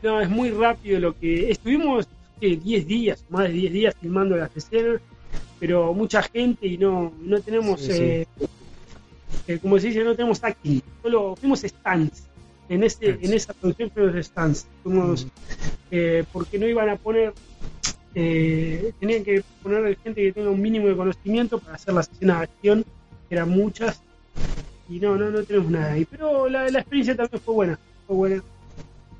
No, 0.00 0.20
es 0.20 0.28
muy 0.28 0.50
rápido 0.52 1.00
lo 1.00 1.18
que. 1.18 1.50
Estuvimos 1.50 2.06
¿qué? 2.40 2.54
10 2.56 2.86
días, 2.86 3.24
más 3.30 3.48
de 3.48 3.54
10 3.54 3.72
días 3.72 3.94
filmando 4.00 4.36
las 4.36 4.56
escenas, 4.56 5.00
pero 5.58 5.92
mucha 5.92 6.22
gente 6.22 6.68
y 6.68 6.78
no, 6.78 7.12
no 7.20 7.40
tenemos, 7.40 7.80
Sí, 7.80 7.90
sí. 7.92 8.47
Eh, 9.46 9.58
como 9.58 9.78
se 9.78 9.88
dice, 9.88 10.04
no 10.04 10.14
tenemos 10.14 10.42
acting, 10.42 10.80
solo 11.02 11.36
fuimos 11.36 11.60
stands. 11.60 12.24
En, 12.68 12.84
este, 12.84 13.18
en 13.22 13.32
esa 13.32 13.54
producción 13.54 13.90
fuimos 13.90 14.26
stands, 14.26 14.66
fuimos, 14.82 15.26
eh, 15.90 16.24
porque 16.32 16.58
no 16.58 16.66
iban 16.66 16.90
a 16.90 16.96
poner 16.96 17.32
eh, 18.14 18.92
tenían 18.98 19.22
que 19.22 19.44
poner 19.62 19.96
gente 19.98 20.22
que 20.22 20.32
tenga 20.32 20.50
un 20.50 20.60
mínimo 20.60 20.88
de 20.88 20.96
conocimiento 20.96 21.58
para 21.58 21.76
hacer 21.76 21.94
las 21.94 22.10
escenas 22.10 22.38
de 22.38 22.44
acción, 22.44 22.84
que 23.28 23.34
eran 23.34 23.50
muchas, 23.50 24.02
y 24.88 24.98
no, 24.98 25.16
no, 25.16 25.30
no 25.30 25.42
tenemos 25.42 25.70
nada 25.70 25.92
ahí. 25.92 26.04
Pero 26.04 26.48
la, 26.48 26.70
la 26.70 26.80
experiencia 26.80 27.16
también 27.16 27.40
fue 27.42 27.54
buena, 27.54 27.78
fue 28.06 28.16
buena. 28.16 28.42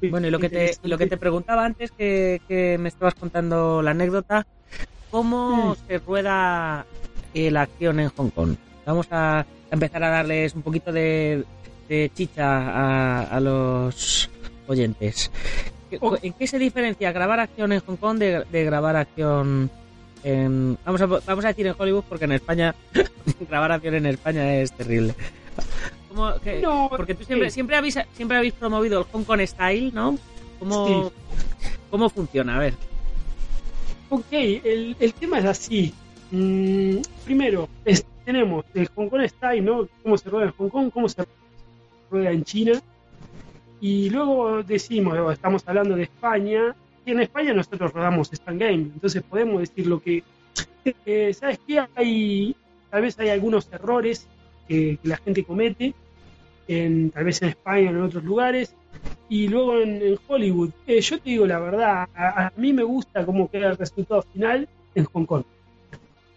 Fue 0.00 0.10
Bueno, 0.10 0.28
y 0.28 0.30
lo 0.30 0.38
que 0.38 0.48
te, 0.48 0.76
lo 0.82 0.96
que 0.98 1.06
te 1.06 1.16
preguntaba 1.16 1.64
antes, 1.64 1.90
que, 1.92 2.40
que 2.48 2.78
me 2.78 2.88
estabas 2.88 3.14
contando 3.14 3.82
la 3.82 3.90
anécdota, 3.90 4.46
¿cómo 5.10 5.76
se 5.86 5.98
rueda 5.98 6.86
eh, 7.34 7.50
la 7.50 7.62
acción 7.62 8.00
en 8.00 8.08
Hong 8.08 8.30
Kong? 8.30 8.56
Vamos 8.88 9.06
a 9.10 9.44
empezar 9.70 10.02
a 10.02 10.08
darles 10.08 10.54
un 10.54 10.62
poquito 10.62 10.90
de, 10.90 11.44
de 11.90 12.10
chicha 12.14 12.44
a, 12.46 13.22
a 13.24 13.38
los 13.40 14.30
oyentes. 14.66 15.30
¿Qué- 15.90 15.98
Oh. 16.00 16.16
¿En 16.22 16.32
qué 16.32 16.46
se 16.46 16.58
diferencia 16.58 17.12
grabar 17.12 17.38
acción 17.40 17.72
en 17.72 17.80
Hong 17.80 17.96
Kong 17.96 18.18
de, 18.18 18.44
de 18.50 18.64
grabar 18.64 18.96
acción 18.96 19.70
en... 20.24 20.78
Vamos 20.86 21.00
a, 21.02 21.06
vamos 21.06 21.44
a 21.44 21.48
decir 21.48 21.66
en 21.66 21.74
Hollywood 21.78 22.04
porque 22.08 22.24
en 22.24 22.32
España 22.32 22.74
grabar 23.48 23.72
acción 23.72 23.94
en 23.94 24.06
España 24.06 24.54
es 24.56 24.72
terrible. 24.72 25.14
¿Cómo 26.08 26.32
que- 26.40 26.60
No, 26.62 26.88
porque 26.90 27.14
tú 27.14 27.24
siempre, 27.24 27.50
sí. 27.50 27.54
siempre, 27.54 27.76
habéis, 27.76 27.98
siempre 28.14 28.38
habéis 28.38 28.54
promovido 28.54 29.00
el 29.00 29.04
Hong 29.12 29.24
Kong 29.24 29.40
Style, 29.46 29.92
¿no? 29.94 30.18
¿Cómo, 30.58 31.12
¿Cómo 31.90 32.08
funciona? 32.08 32.56
A 32.56 32.60
ver. 32.60 32.74
Ok, 34.10 34.24
el, 34.32 34.96
el 34.98 35.12
tema 35.14 35.38
es 35.40 35.44
así. 35.44 35.92
Mm, 36.30 36.98
primero, 37.24 37.68
tenemos 38.24 38.64
el 38.74 38.88
Hong 38.88 39.08
Kong 39.08 39.22
Style, 39.26 39.64
¿no? 39.64 39.88
Cómo 40.02 40.18
se 40.18 40.28
rueda 40.28 40.46
en 40.46 40.52
Hong 40.52 40.68
Kong, 40.68 40.90
cómo 40.92 41.08
se 41.08 41.24
rueda 42.10 42.30
en 42.30 42.44
China. 42.44 42.82
Y 43.80 44.10
luego 44.10 44.62
decimos, 44.62 45.16
estamos 45.32 45.62
hablando 45.66 45.96
de 45.96 46.02
España, 46.02 46.74
y 47.06 47.12
en 47.12 47.20
España 47.20 47.54
nosotros 47.54 47.92
rodamos 47.92 48.30
Stand 48.32 48.60
Game, 48.60 48.82
entonces 48.94 49.22
podemos 49.22 49.60
decir 49.60 49.86
lo 49.86 50.02
que... 50.02 50.22
eh, 51.06 51.32
¿Sabes 51.32 51.60
qué? 51.66 51.82
Hay, 51.94 52.54
tal 52.90 53.02
vez 53.02 53.18
hay 53.18 53.30
algunos 53.30 53.72
errores 53.72 54.26
que, 54.66 54.98
la 55.04 55.16
gente 55.16 55.44
comete, 55.44 55.94
en, 56.66 57.10
tal 57.10 57.24
vez 57.24 57.40
en 57.40 57.48
España 57.50 57.90
o 57.90 57.94
en 57.94 58.02
otros 58.02 58.24
lugares, 58.24 58.74
y 59.30 59.48
luego 59.48 59.78
en, 59.78 60.02
en 60.02 60.18
Hollywood. 60.26 60.70
Eh, 60.86 61.00
yo 61.00 61.18
te 61.18 61.30
digo 61.30 61.46
la 61.46 61.60
verdad, 61.60 62.08
a, 62.14 62.46
a 62.46 62.52
mí 62.56 62.74
me 62.74 62.82
gusta 62.82 63.24
cómo 63.24 63.50
queda 63.50 63.68
el 63.68 63.78
resultado 63.78 64.22
final 64.22 64.68
en 64.94 65.04
Hong 65.04 65.24
Kong. 65.24 65.44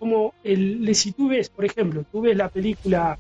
Como 0.01 0.33
el, 0.43 0.95
si 0.95 1.11
tú 1.11 1.29
ves, 1.29 1.49
por 1.49 1.63
ejemplo, 1.63 2.03
tú 2.11 2.21
ves 2.21 2.35
la 2.35 2.49
película 2.49 3.19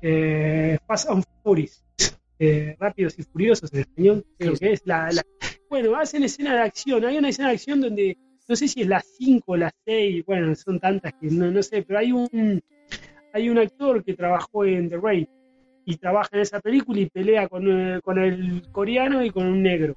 eh, 0.00 0.78
Fast 0.86 1.10
and 1.10 1.22
Furious, 1.42 1.84
eh, 2.38 2.74
Rápidos 2.80 3.18
y 3.18 3.22
Furiosos 3.24 3.70
en 3.74 3.80
español, 3.80 4.24
creo 4.38 4.54
que 4.56 4.72
es 4.72 4.82
la, 4.86 5.10
la- 5.12 5.22
Bueno, 5.68 5.94
hacen 5.96 6.22
escena 6.24 6.54
de 6.54 6.62
acción. 6.62 7.04
Hay 7.04 7.18
una 7.18 7.28
escena 7.28 7.48
de 7.48 7.54
acción 7.56 7.82
donde, 7.82 8.16
no 8.48 8.56
sé 8.56 8.68
si 8.68 8.80
es 8.80 8.88
la 8.88 9.00
5 9.02 9.52
o 9.52 9.56
la 9.58 9.70
6, 9.84 10.24
bueno, 10.24 10.54
son 10.54 10.80
tantas 10.80 11.12
que 11.20 11.28
no, 11.30 11.50
no 11.50 11.62
sé, 11.62 11.82
pero 11.82 11.98
hay 11.98 12.10
un, 12.12 12.62
hay 13.34 13.50
un 13.50 13.58
actor 13.58 14.02
que 14.02 14.14
trabajó 14.14 14.64
en 14.64 14.88
The 14.88 14.96
Raid 14.96 15.26
y 15.84 15.96
trabaja 15.98 16.30
en 16.32 16.40
esa 16.40 16.58
película 16.60 17.00
y 17.00 17.10
pelea 17.10 17.48
con, 17.48 17.68
eh, 17.68 18.00
con 18.02 18.18
el 18.18 18.62
coreano 18.72 19.22
y 19.22 19.30
con 19.30 19.44
un 19.46 19.62
negro 19.62 19.94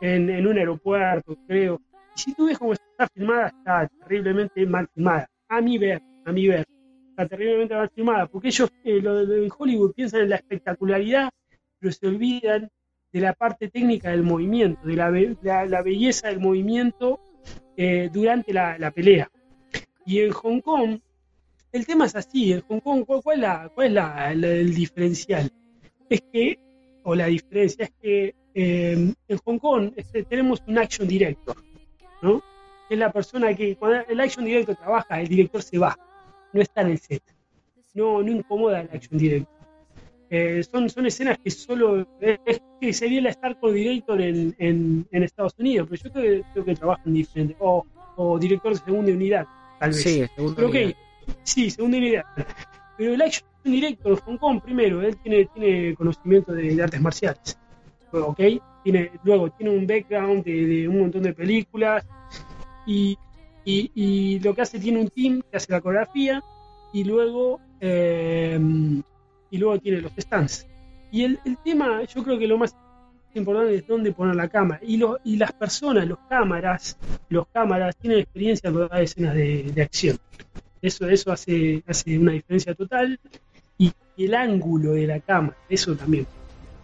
en, 0.00 0.30
en 0.30 0.46
un 0.46 0.56
aeropuerto, 0.56 1.36
creo. 1.48 1.80
Y 2.14 2.20
si 2.20 2.34
tú 2.34 2.46
ves 2.46 2.58
cómo 2.58 2.74
está 2.74 3.08
filmada, 3.12 3.48
está 3.48 3.88
terriblemente 4.04 4.64
mal 4.66 4.86
filmada. 4.94 5.28
A 5.48 5.60
mi 5.60 5.78
ver, 5.78 6.02
a 6.24 6.32
mi 6.32 6.46
ver. 6.46 6.66
Está 7.10 7.26
terriblemente 7.26 7.74
mal 7.74 7.90
filmada, 7.90 8.26
porque 8.26 8.48
ellos 8.48 8.70
eh, 8.84 9.00
lo 9.00 9.26
de 9.26 9.44
en 9.44 9.50
Hollywood 9.56 9.92
piensan 9.92 10.20
en 10.20 10.30
la 10.30 10.36
espectacularidad, 10.36 11.30
pero 11.78 11.92
se 11.92 12.06
olvidan 12.06 12.70
de 13.12 13.20
la 13.20 13.32
parte 13.32 13.68
técnica 13.68 14.10
del 14.10 14.22
movimiento, 14.22 14.86
de 14.86 14.94
la, 14.94 15.10
la, 15.66 15.82
belleza 15.82 16.28
del 16.28 16.40
movimiento 16.40 17.18
eh, 17.76 18.10
durante 18.12 18.52
la, 18.52 18.90
pelea. 18.94 19.30
Y 20.04 20.20
en 20.20 20.30
Hong 20.32 20.60
Kong, 20.60 21.00
el 21.72 21.86
tema 21.86 22.06
es 22.06 22.14
así, 22.14 22.52
en 22.52 22.60
Hong 22.60 22.80
Kong, 22.80 23.04
¿cuál, 23.06 23.22
cuál 23.22 23.36
es, 23.36 23.42
la, 23.42 23.70
cuál 23.74 23.86
es 23.88 23.92
la- 23.94 24.32
el 24.32 24.74
diferencial? 24.74 25.50
Es 26.08 26.22
que, 26.32 26.58
o 27.04 27.14
la 27.14 27.26
diferencia 27.26 27.84
es 27.86 27.92
que 28.00 28.34
eh, 28.54 29.14
en 29.28 29.38
Hong 29.44 29.58
Kong 29.58 29.92
este, 29.96 30.24
tenemos 30.24 30.62
un 30.66 30.78
action 30.78 31.08
director, 31.08 31.56
¿no? 32.22 32.42
Que 32.88 32.94
es 32.94 33.00
la 33.00 33.12
persona 33.12 33.54
que 33.54 33.76
cuando 33.76 34.04
el 34.08 34.20
action 34.20 34.44
director 34.44 34.76
trabaja, 34.76 35.20
el 35.20 35.28
director 35.28 35.62
se 35.62 35.78
va, 35.78 35.98
no 36.52 36.60
está 36.62 36.80
en 36.82 36.90
el 36.90 36.98
set. 36.98 37.22
No, 37.94 38.22
no 38.22 38.30
incomoda 38.30 38.80
el 38.80 38.90
action 38.92 39.18
director. 39.18 39.58
Eh, 40.30 40.62
son, 40.62 40.90
son 40.90 41.06
escenas 41.06 41.38
que 41.38 41.50
solo 41.50 42.06
es 42.20 42.60
que 42.80 42.92
sería 42.92 43.22
la 43.22 43.30
Star 43.30 43.58
Director 43.60 44.20
en, 44.20 44.54
en, 44.58 45.06
en, 45.10 45.22
Estados 45.22 45.54
Unidos, 45.58 45.88
pero 45.88 46.02
yo 46.02 46.12
creo 46.12 46.24
que, 46.24 46.50
creo 46.52 46.64
que 46.66 46.74
trabajan 46.74 47.14
diferente. 47.14 47.56
O, 47.60 47.86
o 48.16 48.38
director 48.38 48.72
de 48.72 48.78
segunda 48.78 49.12
unidad, 49.12 49.46
tal 49.80 49.90
vez. 49.90 50.02
Sí, 50.02 50.26
segunda 50.36 50.66
unidad. 50.66 50.94
sí, 51.44 51.70
segunda 51.70 51.96
unidad. 51.96 52.24
Pero 52.98 53.14
el 53.14 53.22
Action 53.22 53.48
Director 53.64 54.20
Hong 54.20 54.36
Kong, 54.36 54.60
primero, 54.60 55.00
él 55.00 55.16
tiene, 55.18 55.46
tiene 55.46 55.94
conocimiento 55.94 56.52
de, 56.52 56.74
de 56.74 56.82
artes 56.82 57.00
marciales. 57.00 57.58
¿Ok? 58.12 58.40
Tiene, 58.84 59.12
luego 59.22 59.50
tiene 59.52 59.76
un 59.76 59.86
background 59.86 60.44
de, 60.44 60.66
de 60.66 60.88
un 60.88 61.00
montón 61.00 61.22
de 61.22 61.32
películas 61.32 62.04
y, 62.88 63.18
y, 63.64 64.40
lo 64.40 64.54
que 64.54 64.62
hace 64.62 64.78
tiene 64.78 65.00
un 65.00 65.08
team 65.08 65.42
que 65.50 65.58
hace 65.58 65.70
la 65.70 65.80
coreografía 65.80 66.42
y 66.92 67.04
luego 67.04 67.60
eh, 67.80 68.58
y 69.50 69.58
luego 69.58 69.78
tiene 69.78 70.00
los 70.00 70.12
stands. 70.18 70.66
Y 71.10 71.24
el, 71.24 71.38
tema, 71.64 72.02
yo 72.04 72.22
creo 72.22 72.38
que 72.38 72.46
lo 72.46 72.58
más 72.58 72.74
importante 73.34 73.74
es 73.74 73.86
dónde 73.86 74.12
poner 74.12 74.34
la 74.34 74.48
cámara. 74.48 74.80
Y, 74.82 74.96
lo, 74.96 75.18
y 75.24 75.36
las 75.36 75.52
personas, 75.52 76.06
los 76.06 76.18
cámaras, 76.28 76.98
los 77.28 77.46
cámaras 77.48 77.96
tienen 77.96 78.20
experiencia 78.20 78.68
en 78.68 78.88
dar 78.88 79.02
escenas 79.02 79.34
de, 79.34 79.70
de, 79.74 79.82
acción. 79.82 80.18
Eso, 80.82 81.08
eso 81.08 81.32
hace, 81.32 81.82
hace 81.86 82.18
una 82.18 82.32
diferencia 82.32 82.74
total. 82.74 83.18
Y, 83.78 83.92
el 84.18 84.34
ángulo 84.34 84.94
de 84.94 85.06
la 85.06 85.20
cámara, 85.20 85.56
eso 85.68 85.94
también. 85.94 86.26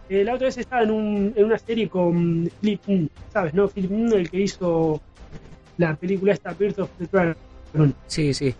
Eh, 0.07 0.23
la 0.23 0.35
otra 0.35 0.45
vez 0.45 0.57
estaba 0.57 0.83
en, 0.83 0.91
un, 0.91 1.33
en 1.35 1.45
una 1.45 1.57
serie 1.57 1.89
con 1.89 2.49
Philip 2.61 3.09
¿sabes? 3.33 3.53
¿No? 3.53 3.67
Philip 3.67 3.91
el 4.13 4.29
que 4.29 4.39
hizo 4.39 5.01
la 5.77 5.95
película 5.95 6.33
esta 6.33 6.53
Birth 6.53 6.79
of 6.79 6.89
the 6.97 7.05
Dragon. 7.11 7.95
Sí, 8.07 8.33
sí. 8.33 8.53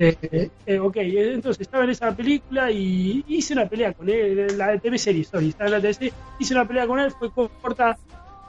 Eh, 0.00 0.50
eh, 0.64 0.78
ok, 0.78 0.96
entonces 0.98 1.62
estaba 1.62 1.82
en 1.82 1.90
esa 1.90 2.14
película 2.14 2.70
y 2.70 3.24
hice 3.26 3.54
una 3.54 3.68
pelea 3.68 3.92
con 3.92 4.08
él, 4.08 4.56
la 4.56 4.78
TV 4.78 4.96
serie, 4.96 5.24
sorry, 5.24 5.48
estaba 5.48 5.66
en 5.66 5.72
la 5.72 5.80
TV 5.80 5.94
serie, 5.94 6.12
hice 6.38 6.54
una 6.54 6.68
pelea 6.68 6.86
con 6.86 7.00
él, 7.00 7.10
fue 7.10 7.32
corta, 7.32 7.98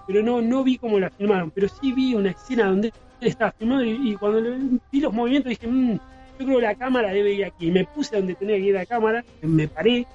pero 0.05 0.21
no, 0.21 0.41
no 0.41 0.63
vi 0.63 0.77
cómo 0.77 0.99
la 0.99 1.10
filmaron, 1.10 1.49
pero 1.49 1.67
sí 1.67 1.91
vi 1.91 2.13
una 2.13 2.32
escena 2.32 2.67
donde 2.67 2.93
él 3.19 3.27
estaba 3.27 3.51
filmando 3.51 3.84
y, 3.84 4.12
y 4.12 4.15
cuando 4.15 4.41
le, 4.41 4.79
vi 4.91 4.99
los 4.99 5.12
movimientos 5.12 5.49
dije, 5.49 5.67
mmm, 5.67 5.93
yo 6.39 6.45
creo 6.45 6.60
que 6.60 6.65
la 6.65 6.75
cámara 6.75 7.12
debe 7.12 7.34
ir 7.34 7.45
aquí, 7.45 7.71
me 7.71 7.84
puse 7.84 8.15
donde 8.15 8.36
tenía 8.36 8.58
que 8.58 8.62
ir 8.62 8.75
la 8.75 8.86
cámara, 8.86 9.25
me 9.41 9.67
paré 9.67 10.05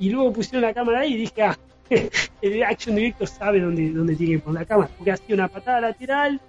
y 0.00 0.10
luego 0.10 0.32
pusieron 0.32 0.62
la 0.62 0.74
cámara 0.74 1.00
ahí 1.00 1.14
y 1.14 1.18
dije, 1.18 1.42
ah, 1.42 1.56
el 2.42 2.62
action 2.64 2.96
director 2.96 3.28
sabe 3.28 3.60
dónde, 3.60 3.90
dónde 3.90 4.16
tiene 4.16 4.34
que 4.34 4.38
poner 4.40 4.62
la 4.62 4.66
cámara, 4.66 4.90
porque 4.96 5.12
hacía 5.12 5.36
una 5.36 5.46
patada 5.46 5.80
lateral 5.82 6.40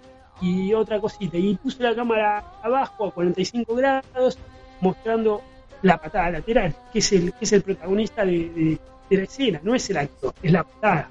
y 0.41 0.73
otra 0.73 0.99
cosita. 0.99 1.37
Y 1.37 1.55
puse 1.55 1.81
la 1.83 1.95
cámara 1.95 2.43
abajo 2.61 3.05
a 3.05 3.11
45 3.11 3.75
grados, 3.75 4.37
mostrando 4.81 5.41
la 5.81 5.97
patada 5.97 6.31
lateral, 6.31 6.75
que 6.91 6.99
es 6.99 7.11
el, 7.13 7.33
que 7.33 7.45
es 7.45 7.53
el 7.53 7.61
protagonista 7.61 8.25
de, 8.25 8.79
la 9.09 9.23
escena, 9.23 9.59
no 9.63 9.75
es 9.75 9.89
el 9.89 9.97
actor, 9.97 10.33
es 10.41 10.51
la 10.51 10.63
patada. 10.63 11.09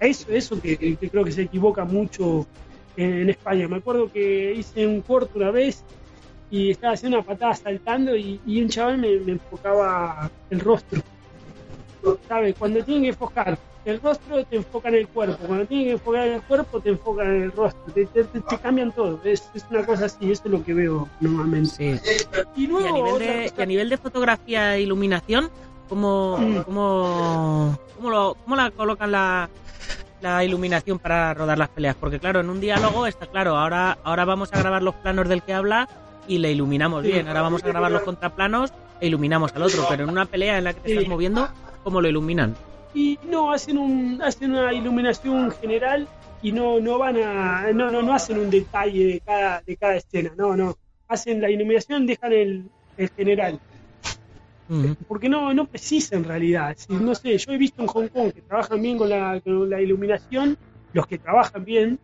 Eso, 0.00 0.30
eso 0.30 0.60
que, 0.60 0.96
creo 0.96 1.24
que 1.24 1.32
se 1.32 1.42
equivoca 1.42 1.84
mucho 1.84 2.46
en, 2.96 3.30
España. 3.30 3.66
Me 3.68 3.76
acuerdo 3.76 4.12
que 4.12 4.52
hice 4.52 4.86
un 4.86 5.00
corto 5.00 5.38
una 5.38 5.50
vez 5.50 5.82
y 6.50 6.70
estaba 6.70 6.92
haciendo 6.92 7.18
una 7.18 7.26
patada 7.26 7.54
saltando 7.54 8.14
y, 8.14 8.40
un 8.46 8.68
chaval 8.68 8.98
me, 8.98 9.14
enfocaba 9.14 10.30
el 10.50 10.60
rostro. 10.60 11.00
¿Sabes? 12.28 12.54
Cuando 12.58 12.84
tienen 12.84 13.04
que 13.04 13.08
enfocar 13.10 13.58
el 13.84 14.00
rostro 14.00 14.44
te 14.44 14.56
enfoca 14.56 14.88
en 14.88 14.94
el 14.94 15.08
cuerpo, 15.08 15.36
cuando 15.46 15.66
tienen 15.66 15.86
que 15.86 15.92
enfocar 15.92 16.26
en 16.26 16.34
el 16.34 16.42
cuerpo 16.42 16.80
te 16.80 16.90
enfocan 16.90 17.26
en 17.36 17.42
el 17.42 17.52
rostro, 17.52 17.92
te, 17.92 18.06
te, 18.06 18.24
te, 18.24 18.40
te 18.40 18.58
cambian 18.58 18.92
todo, 18.92 19.20
es, 19.24 19.50
es, 19.54 19.64
una 19.70 19.84
cosa 19.84 20.06
así, 20.06 20.30
eso 20.30 20.42
es 20.46 20.50
lo 20.50 20.64
que 20.64 20.74
veo 20.74 21.08
normalmente. 21.20 21.98
Sí. 21.98 22.00
Y, 22.56 22.66
luego, 22.66 22.86
y, 22.86 22.88
a 22.88 22.92
nivel 22.92 23.18
de, 23.18 23.42
cosa... 23.42 23.54
y, 23.58 23.62
a 23.62 23.66
nivel 23.66 23.88
de, 23.90 23.96
fotografía 23.98 24.76
e 24.76 24.80
iluminación, 24.82 25.50
¿cómo, 25.88 26.38
mm. 26.38 26.62
cómo, 26.62 27.78
cómo, 27.96 28.10
lo, 28.10 28.36
cómo 28.42 28.56
la 28.56 28.70
colocan 28.70 29.12
la, 29.12 29.50
la 30.22 30.44
iluminación 30.44 30.98
para 30.98 31.34
rodar 31.34 31.58
las 31.58 31.68
peleas? 31.68 31.96
Porque 31.98 32.18
claro, 32.18 32.40
en 32.40 32.48
un 32.48 32.60
diálogo 32.60 33.06
está 33.06 33.26
claro, 33.26 33.56
ahora, 33.56 33.98
ahora 34.02 34.24
vamos 34.24 34.50
a 34.52 34.58
grabar 34.58 34.82
los 34.82 34.94
planos 34.94 35.28
del 35.28 35.42
que 35.42 35.52
habla 35.52 35.88
y 36.26 36.38
le 36.38 36.52
iluminamos 36.52 37.02
bien, 37.02 37.28
ahora 37.28 37.42
vamos 37.42 37.62
a 37.62 37.68
grabar 37.68 37.92
los 37.92 38.02
contraplanos 38.02 38.72
e 39.00 39.08
iluminamos 39.08 39.54
al 39.54 39.62
otro, 39.62 39.84
pero 39.90 40.04
en 40.04 40.10
una 40.10 40.24
pelea 40.24 40.56
en 40.56 40.64
la 40.64 40.72
que 40.72 40.80
te 40.80 40.92
estás 40.92 41.08
moviendo, 41.08 41.48
¿cómo 41.82 42.00
lo 42.00 42.08
iluminan? 42.08 42.56
Y 42.94 43.18
no 43.28 43.52
hacen 43.52 43.76
un 43.76 44.22
hacen 44.22 44.52
una 44.52 44.72
iluminación 44.72 45.50
general 45.50 46.06
y 46.42 46.52
no 46.52 46.78
no 46.80 46.98
van 46.98 47.16
a 47.16 47.72
no 47.72 47.90
no 47.90 48.00
no 48.00 48.14
hacen 48.14 48.38
un 48.38 48.48
detalle 48.48 49.04
de 49.06 49.20
cada 49.20 49.60
de 49.60 49.76
cada 49.76 49.96
escena 49.96 50.32
no 50.36 50.56
no. 50.56 50.76
Hacen 51.08 51.42
la 51.42 51.50
iluminación 51.50 52.06
dejan 52.06 52.32
el, 52.32 52.64
el 52.96 53.08
general. 53.10 53.60
Uh 54.70 54.74
-huh. 54.74 54.96
porque 55.06 55.28
no 55.28 55.52
no 55.52 55.66
precisa 55.66 56.16
en 56.16 56.24
realidad. 56.24 56.74
Si, 56.78 56.92
no 56.94 57.14
sé 57.14 57.36
yo 57.36 57.52
he 57.52 57.58
visto 57.58 57.82
en 57.82 57.88
Hong 57.88 58.08
Kong 58.08 58.32
que 58.32 58.40
trabajan 58.40 58.80
bien 58.80 58.96
con 58.96 59.08
la, 59.10 59.40
con 59.40 59.68
la 59.68 59.80
iluminación 59.82 60.56
los 60.94 61.06
que 61.06 61.18
trabajan 61.18 61.64
bien 61.64 61.98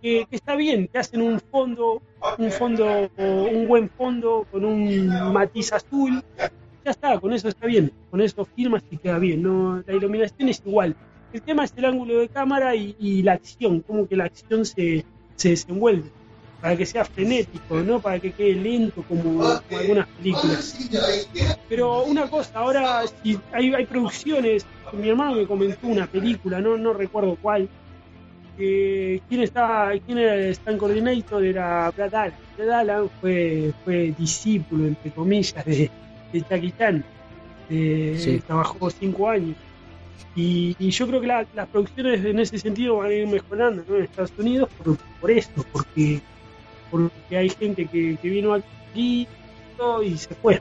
que, 0.00 0.26
que, 0.28 0.36
está 0.36 0.54
bien 0.54 0.86
que 0.86 0.98
hacen 0.98 1.20
un 1.22 1.40
fondo 1.40 2.00
un 2.38 2.50
fondo 2.52 3.10
un 3.16 3.66
buen 3.66 3.88
fondo 3.88 4.46
con 4.50 4.64
un 4.64 5.08
matiz 5.32 5.72
azul 5.72 6.22
ya 6.84 6.90
está, 6.90 7.18
con 7.20 7.32
eso 7.32 7.48
está 7.48 7.66
bien, 7.66 7.92
con 8.10 8.20
eso 8.20 8.44
filmas 8.44 8.82
y 8.90 8.96
queda 8.96 9.18
bien, 9.18 9.42
no, 9.42 9.82
la 9.86 9.94
iluminación 9.94 10.48
es 10.48 10.62
igual. 10.64 10.96
El 11.32 11.42
tema 11.42 11.64
es 11.64 11.72
el 11.76 11.84
ángulo 11.84 12.18
de 12.18 12.28
cámara 12.28 12.74
y, 12.74 12.96
y 12.98 13.22
la 13.22 13.34
acción, 13.34 13.80
como 13.80 14.08
que 14.08 14.16
la 14.16 14.24
acción 14.24 14.64
se, 14.64 15.04
se, 15.36 15.50
desenvuelve, 15.50 16.10
para 16.60 16.76
que 16.76 16.84
sea 16.84 17.04
frenético, 17.04 17.80
no 17.80 18.00
para 18.00 18.18
que 18.18 18.32
quede 18.32 18.54
lento 18.54 19.04
como, 19.06 19.38
como 19.68 19.78
algunas 19.78 20.06
películas. 20.08 20.76
Pero 21.68 22.02
una 22.04 22.28
cosa, 22.28 22.58
ahora 22.58 23.04
si 23.22 23.38
hay, 23.52 23.72
hay 23.72 23.86
producciones, 23.86 24.66
mi 24.92 25.08
hermano 25.08 25.36
me 25.36 25.46
comentó 25.46 25.86
una 25.86 26.06
película, 26.06 26.60
no, 26.60 26.76
no 26.76 26.92
recuerdo 26.92 27.36
cuál, 27.40 27.68
eh, 28.58 29.20
quién 29.28 29.42
está 29.42 29.90
quién 30.04 30.18
está 30.18 30.70
en 30.70 30.78
coordinator 30.78 31.44
era 31.44 31.90
Brad 31.92 32.14
Allan. 32.14 32.34
Brad 32.56 32.70
Allan 32.70 33.10
fue, 33.20 33.72
fue 33.84 34.12
discípulo, 34.18 34.86
entre 34.86 35.12
comillas, 35.12 35.64
de, 35.64 35.90
de 36.32 36.40
Taquistán. 36.42 37.04
Eh, 37.68 38.16
sí. 38.18 38.40
Trabajó 38.46 38.90
cinco 38.90 39.28
años. 39.28 39.56
Y, 40.36 40.76
y 40.78 40.90
yo 40.90 41.06
creo 41.06 41.20
que 41.20 41.26
la, 41.26 41.46
las 41.54 41.68
producciones 41.68 42.24
en 42.24 42.38
ese 42.38 42.58
sentido 42.58 42.98
van 42.98 43.10
a 43.10 43.14
ir 43.14 43.26
mejorando 43.26 43.82
¿no? 43.88 43.96
en 43.96 44.04
Estados 44.04 44.32
Unidos 44.38 44.68
por, 44.78 44.96
por 45.20 45.30
esto, 45.30 45.64
porque, 45.72 46.20
porque 46.90 47.36
hay 47.36 47.48
gente 47.50 47.86
que, 47.86 48.16
que 48.20 48.28
vino 48.28 48.54
aquí 48.54 49.26
y 50.04 50.16
se 50.16 50.34
fue. 50.34 50.60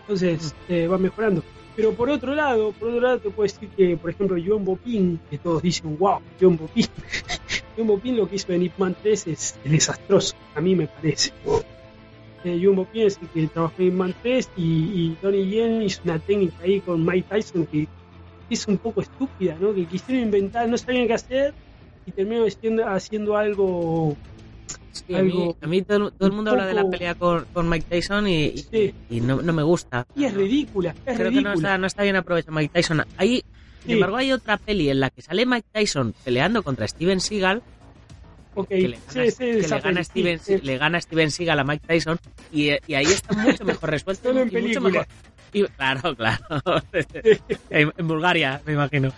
Entonces 0.00 0.54
eh, 0.68 0.86
va 0.86 0.98
mejorando. 0.98 1.42
Pero 1.76 1.92
por 1.92 2.08
otro 2.08 2.34
lado, 2.34 2.72
por 2.72 2.88
otro 2.88 3.00
lado 3.00 3.18
te 3.18 3.30
puedo 3.30 3.50
decir 3.50 3.68
que, 3.70 3.96
por 3.96 4.10
ejemplo, 4.10 4.36
John 4.44 4.64
Bopin, 4.64 5.18
que 5.30 5.38
todos 5.38 5.62
dicen, 5.62 5.96
wow, 5.98 6.20
John 6.40 6.56
Bopin. 6.56 6.86
John 7.76 7.86
Bopin 7.86 8.16
lo 8.16 8.28
que 8.28 8.36
hizo 8.36 8.52
en 8.52 8.62
Ip 8.62 8.78
Man 8.78 8.94
3 9.02 9.26
es, 9.28 9.58
es 9.64 9.70
desastroso, 9.70 10.36
a 10.54 10.60
mí 10.60 10.76
me 10.76 10.86
parece 10.86 11.32
eh, 12.44 12.60
Jumbo 12.62 12.84
piensa 12.84 13.20
que 13.32 13.46
trabajó 13.46 13.74
en 13.78 13.96
Man 13.96 14.14
3 14.22 14.50
y, 14.56 14.62
y 14.62 15.16
Tony 15.20 15.46
Yen 15.48 15.82
hizo 15.82 16.02
una 16.04 16.18
técnica 16.18 16.56
ahí 16.62 16.80
con 16.80 17.04
Mike 17.04 17.26
Tyson 17.28 17.66
que 17.66 17.88
es 18.50 18.66
un 18.68 18.78
poco 18.78 19.00
estúpida, 19.00 19.56
¿no? 19.60 19.74
Que 19.74 19.86
quisieron 19.86 20.24
inventar, 20.24 20.68
no 20.68 20.76
sabían 20.76 21.06
qué 21.06 21.14
hacer 21.14 21.54
y 22.06 22.12
terminaron 22.12 22.48
haciendo, 22.48 22.86
haciendo 22.86 23.36
algo. 23.36 24.16
Sí, 24.92 25.14
algo 25.14 25.42
a 25.42 25.46
mí, 25.46 25.56
a 25.62 25.66
mí 25.66 25.82
todo, 25.82 26.10
todo, 26.12 26.28
el 26.28 26.34
mundo 26.34 26.52
habla 26.52 26.66
de 26.66 26.74
la 26.74 26.88
pelea 26.88 27.14
con, 27.14 27.46
con 27.52 27.68
Mike 27.68 27.86
Tyson 27.88 28.28
y, 28.28 28.58
sí. 28.58 28.94
y, 29.10 29.20
no, 29.20 29.42
no, 29.42 29.52
me 29.52 29.62
gusta. 29.62 30.06
Y 30.14 30.24
es 30.24 30.34
ridícula. 30.34 30.94
Es 31.04 31.16
Creo 31.16 31.30
ridícula. 31.30 31.32
que 31.32 31.42
no 31.42 31.54
está, 31.54 31.78
no 31.78 31.86
está 31.86 32.02
bien 32.04 32.16
aprovechado 32.16 32.56
Mike 32.56 32.70
Tyson. 32.72 33.02
Hay, 33.16 33.42
sin 33.82 33.92
embargo, 33.92 34.16
hay 34.16 34.32
otra 34.32 34.56
peli 34.56 34.90
en 34.90 35.00
la 35.00 35.10
que 35.10 35.22
sale 35.22 35.46
Mike 35.46 35.66
Tyson 35.72 36.14
peleando 36.24 36.62
contra 36.62 36.86
Steven 36.86 37.20
Seagal 37.20 37.62
Okay. 38.54 38.82
que, 38.82 38.88
le 40.62 40.78
gana, 40.78 41.00
Steven, 41.00 41.30
Seagal 41.30 41.58
a 41.58 41.64
Mike 41.64 41.86
Tyson 41.86 42.18
y, 42.52 42.70
y 42.86 42.94
ahí 42.94 43.06
está 43.06 43.34
mucho 43.34 43.64
mejor 43.64 43.90
resuelto 43.90 44.30
en 44.30 44.66
mucho 44.66 44.80
mejor. 44.80 45.06
Y, 45.52 45.64
claro, 45.64 46.16
claro. 46.16 46.44
en, 47.70 47.92
en, 47.96 48.08
Bulgaria, 48.08 48.60
me 48.66 48.72
imagino. 48.72 49.12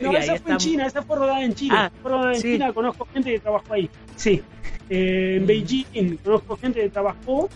No, 0.00 0.12
esa 0.16 0.26
fue 0.26 0.34
está... 0.36 0.52
en 0.52 0.58
China, 0.58 0.86
esa 0.86 1.02
fue 1.02 1.16
rodada 1.16 1.42
en 1.42 1.54
China. 1.54 1.86
Ah, 1.86 1.92
fue 2.02 2.10
rodada 2.10 2.34
en 2.34 2.42
China, 2.42 2.72
conozco 2.72 3.08
gente 3.12 3.32
que 3.32 3.40
trabajó 3.40 3.72
ahí. 3.72 3.90
Sí. 4.16 4.42
Eh, 4.90 5.36
en 5.36 5.46
Beijing 5.46 6.16
conozco 6.18 6.56
gente 6.58 6.80
que 6.80 6.90
trabajó 6.90 7.48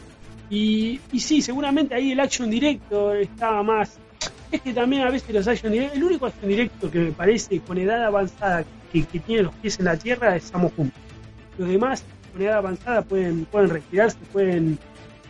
y, 0.49 0.99
y 1.13 1.21
sí, 1.21 1.43
seguramente 1.43 1.95
ahí 1.95 2.13
el 2.13 2.21
action 2.21 2.51
directo 2.51 3.13
estaba 3.15 3.63
más 3.63 3.99
es 4.51 4.63
que 4.63 4.73
también 4.73 5.03
a 5.03 5.11
veces 5.11 5.35
los 5.35 5.47
action 5.47 5.73
directo, 5.73 5.97
el 5.97 6.05
único 6.05 6.27
action 6.27 6.49
directo 6.49 6.91
que 6.91 6.99
me 6.99 7.13
parece 7.13 7.61
con 7.61 7.79
edad 7.79 8.05
avanzada 8.05 8.65
que, 8.65 8.69
que 8.93 9.03
tiene 9.21 9.43
los 9.43 9.55
pies 9.57 9.79
en 9.79 9.85
la 9.87 9.97
tierra 9.97 10.37
es 10.37 10.45
Samo 10.45 10.73
Hum. 10.77 10.91
Los 11.59 11.69
demás 11.69 12.05
con 12.33 12.43
edad 12.43 12.59
avanzada 12.59 13.03
pueden, 13.03 13.45
pueden 13.47 13.71
retirarse, 13.71 14.19
pueden 14.33 14.79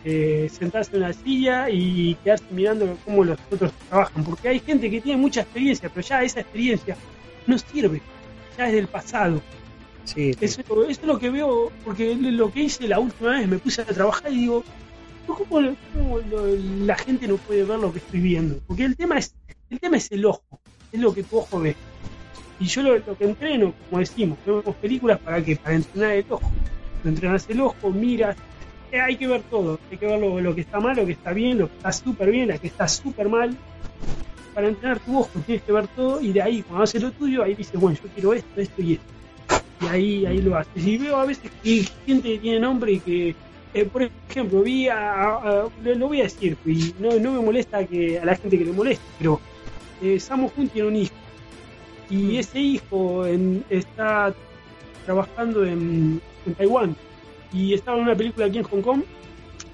eh, 0.05 0.49
sentarse 0.51 0.95
en 0.95 1.03
una 1.03 1.13
silla 1.13 1.69
y 1.69 2.15
quedarse 2.23 2.45
mirando 2.51 2.97
cómo 3.05 3.23
los 3.23 3.37
otros 3.51 3.71
trabajan, 3.89 4.23
porque 4.23 4.47
hay 4.49 4.59
gente 4.59 4.89
que 4.89 5.01
tiene 5.01 5.19
mucha 5.21 5.41
experiencia, 5.41 5.89
pero 5.93 6.05
ya 6.07 6.23
esa 6.23 6.41
experiencia 6.41 6.95
no 7.47 7.57
sirve, 7.57 8.01
ya 8.57 8.67
es 8.67 8.73
del 8.73 8.87
pasado. 8.87 9.41
Sí, 10.05 10.33
sí. 10.33 10.37
Eso, 10.41 10.61
eso 10.61 10.85
es 10.89 11.03
lo 11.03 11.19
que 11.19 11.29
veo, 11.29 11.71
porque 11.83 12.15
lo 12.15 12.51
que 12.51 12.61
hice 12.63 12.87
la 12.87 12.99
última 12.99 13.31
vez, 13.31 13.47
me 13.47 13.57
puse 13.59 13.81
a 13.81 13.85
trabajar 13.85 14.31
y 14.31 14.37
digo, 14.37 14.63
¿cómo, 15.27 15.59
lo- 15.61 15.75
cómo 15.93 16.19
lo- 16.19 16.55
la 16.85 16.95
gente 16.95 17.27
no 17.27 17.37
puede 17.37 17.63
ver 17.63 17.79
lo 17.79 17.91
que 17.91 17.99
estoy 17.99 18.19
viendo? 18.19 18.59
Porque 18.67 18.85
el 18.85 18.95
tema 18.95 19.17
es 19.17 19.35
el 19.69 19.79
tema 19.79 19.97
es 19.97 20.11
el 20.11 20.25
ojo, 20.25 20.43
es 20.91 20.99
lo 20.99 21.13
que 21.13 21.23
tu 21.23 21.37
ojo 21.37 21.59
ve. 21.59 21.75
Y 22.59 22.65
yo 22.65 22.83
lo, 22.83 23.17
que 23.17 23.23
entreno, 23.23 23.73
como 23.89 23.99
decimos, 23.99 24.37
vemos 24.45 24.75
películas 24.81 25.19
para 25.19 25.43
qué? 25.43 25.55
Para 25.55 25.75
entrenar 25.75 26.11
el 26.11 26.25
ojo. 26.29 26.51
Entrenas 27.05 27.49
el 27.49 27.61
ojo, 27.61 27.89
miras, 27.91 28.35
eh, 28.91 28.99
hay 28.99 29.15
que 29.15 29.27
ver 29.27 29.41
todo, 29.43 29.79
hay 29.89 29.97
que 29.97 30.05
ver 30.05 30.19
lo, 30.19 30.53
que 30.53 30.61
está 30.61 30.79
mal, 30.79 30.97
lo 30.97 31.05
que 31.05 31.13
está 31.13 31.31
bien, 31.31 31.59
lo 31.59 31.69
que 31.69 31.75
está 31.77 31.91
súper 31.93 32.31
bien, 32.31 32.49
lo 32.49 32.59
que 32.59 32.67
está 32.67 32.87
súper 32.87 33.29
mal. 33.29 33.55
Para 34.53 34.67
entrenar 34.67 34.99
tu 34.99 35.17
ojo 35.17 35.39
tienes 35.45 35.63
que 35.63 35.71
ver 35.71 35.87
todo 35.87 36.19
y 36.19 36.33
de 36.33 36.41
ahí, 36.41 36.61
cuando 36.63 36.83
haces 36.83 37.01
lo 37.01 37.11
tuyo, 37.11 37.43
ahí 37.43 37.55
dices, 37.55 37.79
bueno, 37.79 37.97
yo 38.03 38.09
quiero 38.09 38.33
esto, 38.33 38.59
esto 38.59 38.81
y 38.81 38.93
esto. 38.93 39.05
Y 39.81 39.85
ahí, 39.85 40.25
ahí 40.25 40.41
lo 40.41 40.57
haces. 40.57 40.85
Y 40.85 40.97
veo 40.97 41.15
a 41.15 41.25
veces 41.25 41.49
que 41.63 41.85
gente 42.05 42.33
que 42.33 42.39
tiene 42.39 42.59
nombre 42.59 42.91
y 42.93 42.99
que, 42.99 43.35
eh, 43.73 43.85
por 43.85 44.09
ejemplo, 44.29 44.61
vi 44.61 44.89
a, 44.89 45.35
a- 45.35 45.69
lo, 45.81 46.07
voy 46.07 46.19
a 46.19 46.23
decir, 46.23 46.57
y 46.65 46.93
no, 46.99 47.17
no 47.19 47.33
me 47.33 47.39
molesta 47.39 47.85
que 47.85 48.19
a 48.19 48.25
la 48.25 48.35
gente 48.35 48.57
que 48.57 48.65
le 48.65 48.73
moleste, 48.73 49.05
pero 49.17 49.39
eh, 50.01 50.19
Sammo 50.19 50.51
Hung 50.57 50.67
tiene 50.69 50.87
un 50.89 50.95
hijo. 50.97 51.13
Y 52.09 52.37
ese 52.37 52.59
hijo 52.59 53.25
en- 53.25 53.63
está 53.69 54.33
trabajando 55.05 55.65
en, 55.65 56.21
en 56.45 56.53
Taiwán. 56.55 56.95
Y 57.53 57.73
estaba 57.73 57.97
en 57.97 58.03
una 58.03 58.15
película 58.15 58.45
aquí 58.47 58.57
en 58.59 58.63
Hong 58.63 58.81
Kong. 58.81 59.01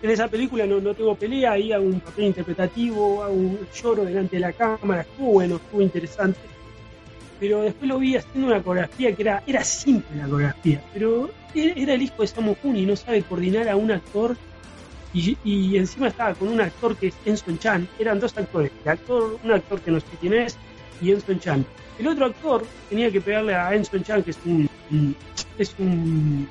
En 0.02 0.10
esa 0.10 0.28
película 0.28 0.66
no, 0.66 0.80
no 0.80 0.94
tengo 0.94 1.16
pelea, 1.16 1.54
ahí 1.54 1.72
hago 1.72 1.86
un 1.86 2.00
papel 2.00 2.26
interpretativo, 2.26 3.24
hago 3.24 3.34
un 3.34 3.60
lloro 3.74 4.06
delante 4.06 4.36
de 4.36 4.40
la 4.42 4.52
cámara, 4.54 5.02
estuvo 5.02 5.32
bueno, 5.34 5.56
estuvo 5.56 5.82
interesante. 5.82 6.40
Pero 7.40 7.62
después 7.62 7.90
lo 7.90 7.98
vi 8.00 8.16
haciendo 8.16 8.48
una 8.48 8.62
coreografía 8.62 9.14
que 9.16 9.22
era, 9.24 9.44
era 9.48 9.64
simple 9.64 10.16
la 10.18 10.24
coreografía, 10.28 10.82
pero 10.94 11.30
era 11.54 11.74
era 11.76 11.94
el 11.94 12.02
hijo 12.02 12.22
de 12.22 12.28
Sammo 12.28 12.56
Hung 12.64 12.76
y 12.78 12.86
no 12.86 12.96
sabe 12.96 13.24
coordinar 13.24 13.68
a 13.68 13.76
un 13.76 13.92
actor 13.92 14.38
y, 15.14 15.38
y 15.44 15.78
encima 15.78 16.10
estaba 16.10 16.34
con 16.34 16.50
un 16.50 16.62
actor 16.62 16.96
que 16.98 17.08
es 17.08 17.16
Enson 17.26 17.58
Chan, 17.58 17.88
eran 18.00 18.20
dos 18.20 18.38
actores, 18.38 18.72
el 18.84 18.90
actor, 18.92 19.40
un 19.44 19.52
actor 19.52 19.80
que 19.82 19.92
no 19.92 20.00
sé 20.00 20.06
quién 20.20 20.34
es 20.34 20.58
y 21.02 21.12
Enson 21.12 21.40
Chan. 21.40 21.66
El 22.00 22.08
otro 22.08 22.26
actor 22.26 22.66
tenía 22.90 23.10
que 23.12 23.22
pegarle 23.22 23.56
a 23.56 23.74
Enson 23.74 24.04
Chan, 24.04 24.24
que 24.24 24.32
es 24.32 24.40
un, 24.46 24.70
es 25.58 25.76
un 25.80 26.48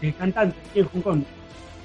eh, 0.00 0.12
cantante 0.18 0.56
aquí 0.70 0.80
en 0.80 0.86
Hong 0.86 1.00
Kong. 1.02 1.22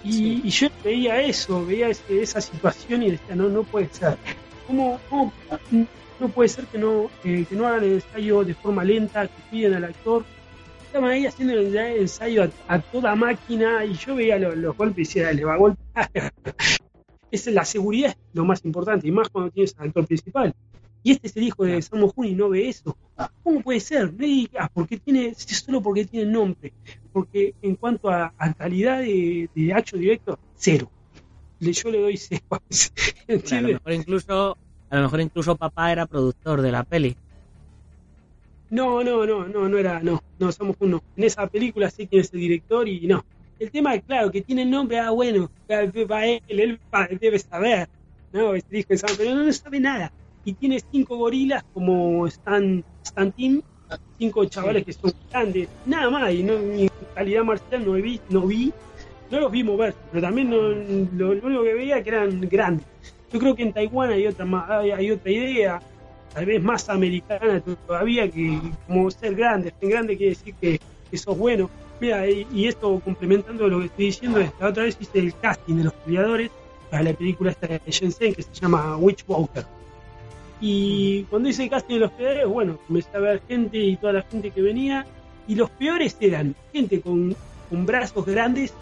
Y, 0.04 0.12
Sí. 0.14 0.42
y 0.44 0.50
yo 0.50 0.68
veía 0.84 1.22
eso, 1.22 1.66
veía 1.66 1.90
ese- 1.90 2.22
esa 2.22 2.40
situación 2.42 3.04
y 3.04 3.12
decía, 3.12 3.36
no, 3.36 3.50
no 3.50 3.64
puede 3.64 3.90
ser. 3.92 4.18
¿Cómo, 4.66 5.00
cómo 5.10 5.32
no 6.20 6.30
puede 6.30 6.50
ser 6.50 6.66
que 6.66 6.78
no, 6.78 7.10
eh, 7.24 7.46
que 7.48 7.56
no 7.56 7.68
hagan 7.68 7.84
el 7.84 7.94
ensayo 7.94 8.44
de 8.44 8.54
forma 8.54 8.84
lenta, 8.84 9.28
que 9.28 9.34
piden 9.52 9.74
al 9.76 9.84
actor? 9.86 10.24
Estaban 10.86 11.12
ahí 11.12 11.26
haciendo 11.26 11.54
el 11.54 11.76
ensayo 11.76 12.44
a, 12.44 12.76
a 12.76 12.80
toda 12.80 13.14
máquina 13.16 13.84
y 13.86 13.94
yo 13.94 14.16
veía 14.16 14.38
los, 14.40 14.56
los 14.58 14.76
golpes 14.76 15.16
y 15.16 15.20
decía, 15.20 15.34
le 15.34 15.44
va 15.46 15.54
a 15.56 15.58
golpear. 15.58 16.10
es 17.32 17.46
la 17.48 17.66
seguridad 17.66 18.12
es 18.12 18.18
lo 18.36 18.46
más 18.46 18.64
importante, 18.66 19.08
y 19.08 19.12
más 19.12 19.30
cuando 19.30 19.52
tienes 19.52 19.76
al 19.78 19.88
actor 19.90 20.06
principal. 20.08 20.54
Y 21.08 21.12
este 21.12 21.28
es 21.28 21.38
el 21.38 21.43
hijo 21.43 21.63
de 21.63 21.82
Sammo 21.82 22.12
Hung 22.13 22.28
y 22.28 22.36
no 22.36 22.50
ve 22.50 22.67
eso. 22.67 22.98
¿Cómo 23.41 23.62
puede 23.62 23.80
ser? 23.80 24.12
No 24.12 24.26
digas, 24.26 24.70
porque 24.74 24.98
tiene, 24.98 25.34
solo 25.36 25.82
porque 25.82 26.04
tiene 26.04 26.30
nombre. 26.30 26.74
Porque 27.13 27.54
en 27.62 27.76
cuanto 27.76 28.10
a, 28.10 28.34
a 28.38 28.54
calidad 28.54 29.00
de, 29.00 29.50
de 29.56 29.74
action 29.74 30.02
director, 30.02 30.38
cero. 30.58 30.91
Le- 31.62 31.72
Yo 31.72 31.91
le 31.91 32.02
doy 32.02 32.17
cero. 32.17 32.41
A 33.30 33.62
lo 33.62 33.67
mejor 33.70 33.93
incluso, 33.93 34.58
a 34.89 34.96
lo 34.98 35.02
mejor 35.04 35.22
incluso 35.22 35.56
papá 35.56 35.93
era 35.93 36.06
productor 36.08 36.62
de 36.62 36.72
la 36.74 36.84
peli. 36.84 37.15
No, 38.70 39.02
no, 39.02 39.26
no, 39.26 39.48
no, 39.48 39.70
no 39.70 39.78
era, 39.78 40.02
no, 40.02 40.20
no, 40.39 40.52
somos 40.52 40.76
uno. 40.82 41.02
En 41.15 41.24
esa 41.24 41.48
película 41.48 41.89
sé 41.89 42.06
quién 42.10 42.20
es 42.20 42.34
el 42.34 42.41
director 42.41 42.86
y 42.86 43.08
no. 43.08 43.24
El 43.60 43.72
tema 43.72 43.96
es 43.96 44.04
claro 44.04 44.30
que 44.30 44.41
tiene 44.41 44.65
nombre, 44.65 45.00
ah, 45.00 45.12
bueno, 45.12 45.50
va 45.70 46.26
él, 46.26 46.41
él 46.50 46.80
debe 47.22 47.39
saber, 47.39 47.88
¿no? 48.34 48.56
Este 48.56 48.76
disco 48.76 48.93
de 48.93 48.98
Sam, 48.98 49.12
pero 49.17 49.36
no, 49.36 49.46
no 49.46 49.54
sabe 49.54 49.80
nada. 49.80 50.12
Y 50.48 50.54
tiene 50.54 50.80
cinco 50.94 51.18
gorilas 51.18 51.66
como 51.74 52.26
Stan, 52.26 52.82
Stan 53.04 53.34
Team, 53.34 53.62
cinco 54.18 54.46
chavales 54.46 54.86
que 54.86 54.94
son 54.94 55.12
grandes, 55.30 55.68
nada 55.86 56.10
más, 56.10 56.34
y 56.34 56.42
no, 56.42 56.58
ni 56.58 56.84
en 56.84 56.90
calidad 57.14 57.44
marcial 57.44 57.86
no 57.86 57.92
vi, 57.92 58.22
no 58.30 58.42
vi, 58.44 58.72
no 59.30 59.42
los 59.42 59.52
vi 59.52 59.62
moverse, 59.66 59.98
pero 60.10 60.22
también 60.22 60.50
no, 60.50 60.70
lo, 61.18 61.34
lo 61.34 61.48
único 61.48 61.64
que 61.64 61.74
veía 61.74 62.02
que 62.02 62.12
eran 62.12 62.40
grandes. 62.50 62.88
Yo 63.34 63.40
creo 63.40 63.56
que 63.56 63.64
en 63.64 63.74
Taiwán 63.74 64.12
hay 64.12 64.26
otra, 64.26 64.48
hay, 64.80 64.92
hay 64.92 65.12
otra 65.12 65.30
idea, 65.30 65.82
tal 66.34 66.46
vez 66.46 66.64
más 66.64 66.88
americana 66.88 67.62
todavía, 67.86 68.32
que 68.32 68.58
como 68.88 69.12
ser 69.12 69.36
grande, 69.36 69.74
ser 69.82 69.90
grande 69.90 70.16
quiere 70.16 70.30
decir 70.30 70.54
que, 70.62 70.80
que 71.12 71.18
sos 71.18 71.38
bueno. 71.38 71.70
Mira, 72.00 72.26
y, 72.26 72.48
y 72.54 72.68
esto 72.68 73.02
complementando 73.04 73.68
lo 73.68 73.80
que 73.80 73.88
estoy 73.88 74.06
diciendo, 74.06 74.40
es, 74.40 74.50
la 74.62 74.70
otra 74.70 74.84
vez 74.84 74.96
hice 74.98 75.20
el 75.20 75.38
casting 75.38 75.76
de 75.76 75.84
los 75.84 75.94
peleadores 75.94 76.52
para 76.90 77.04
la 77.04 77.12
película 77.12 77.52
esta 77.52 77.68
de 77.68 77.82
Shenzhen 77.86 78.34
que 78.34 78.44
se 78.44 78.54
llama 78.54 78.96
Witchwalker. 78.96 79.66
Y 80.60 81.24
cuando 81.26 81.50
hice 81.50 81.70
casting 81.70 81.96
de 81.96 82.00
los 82.02 82.12
peleadores, 82.12 82.48
bueno, 82.48 82.78
comencé 82.88 83.10
a 83.15 83.20
ver 83.20 83.41
gente 83.48 83.78
y 83.78 83.96
toda 83.98 84.13
la 84.13 84.22
gente 84.24 84.52
que 84.52 84.62
venía, 84.62 85.06
y 85.48 85.56
los 85.56 85.70
peores 85.70 86.17
eran 86.20 86.56
gente 86.74 87.00
con, 87.02 87.36
con 87.70 87.86
brazos 87.86 88.26
grandes, 88.26 88.74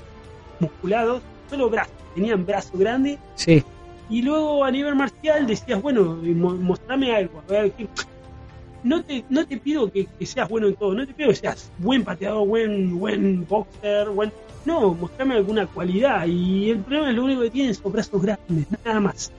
musculados, 0.60 1.22
solo 1.50 1.70
brazos, 1.70 1.94
tenían 2.16 2.46
brazos 2.46 2.80
grandes, 2.80 3.20
Sí. 3.36 3.62
y 4.10 4.22
luego 4.22 4.64
a 4.64 4.72
nivel 4.72 4.96
marcial 4.96 5.46
decías, 5.48 5.82
bueno, 5.82 6.18
y 6.24 6.30
mo- 6.30 6.56
mostrame 6.56 7.14
algo. 7.16 7.42
A 7.48 7.52
ver, 7.52 7.72
¿qué- 7.72 7.88
no, 8.84 9.04
te, 9.04 9.26
no 9.30 9.46
te 9.46 9.58
pido 9.58 9.92
que, 9.92 10.06
que 10.18 10.26
seas 10.26 10.48
bueno 10.48 10.68
en 10.68 10.76
todo, 10.76 10.94
no 10.94 11.06
te 11.06 11.14
pido 11.14 11.30
que 11.30 11.36
seas 11.36 11.72
buen 11.80 12.04
pateador, 12.04 12.48
buen, 12.48 12.98
buen 12.98 13.46
boxer, 13.48 14.10
buen... 14.10 14.32
No, 14.64 14.94
mostrame 14.96 15.36
alguna 15.36 15.68
cualidad. 15.68 16.26
Y 16.26 16.72
el 16.72 16.80
problema 16.80 17.10
es 17.12 17.16
lo 17.16 17.24
único 17.26 17.42
que 17.42 17.52
tienen 17.52 17.76
son 17.76 17.92
brazos 17.92 18.20
grandes, 18.22 18.66
nada 18.84 19.00
más. 19.00 19.32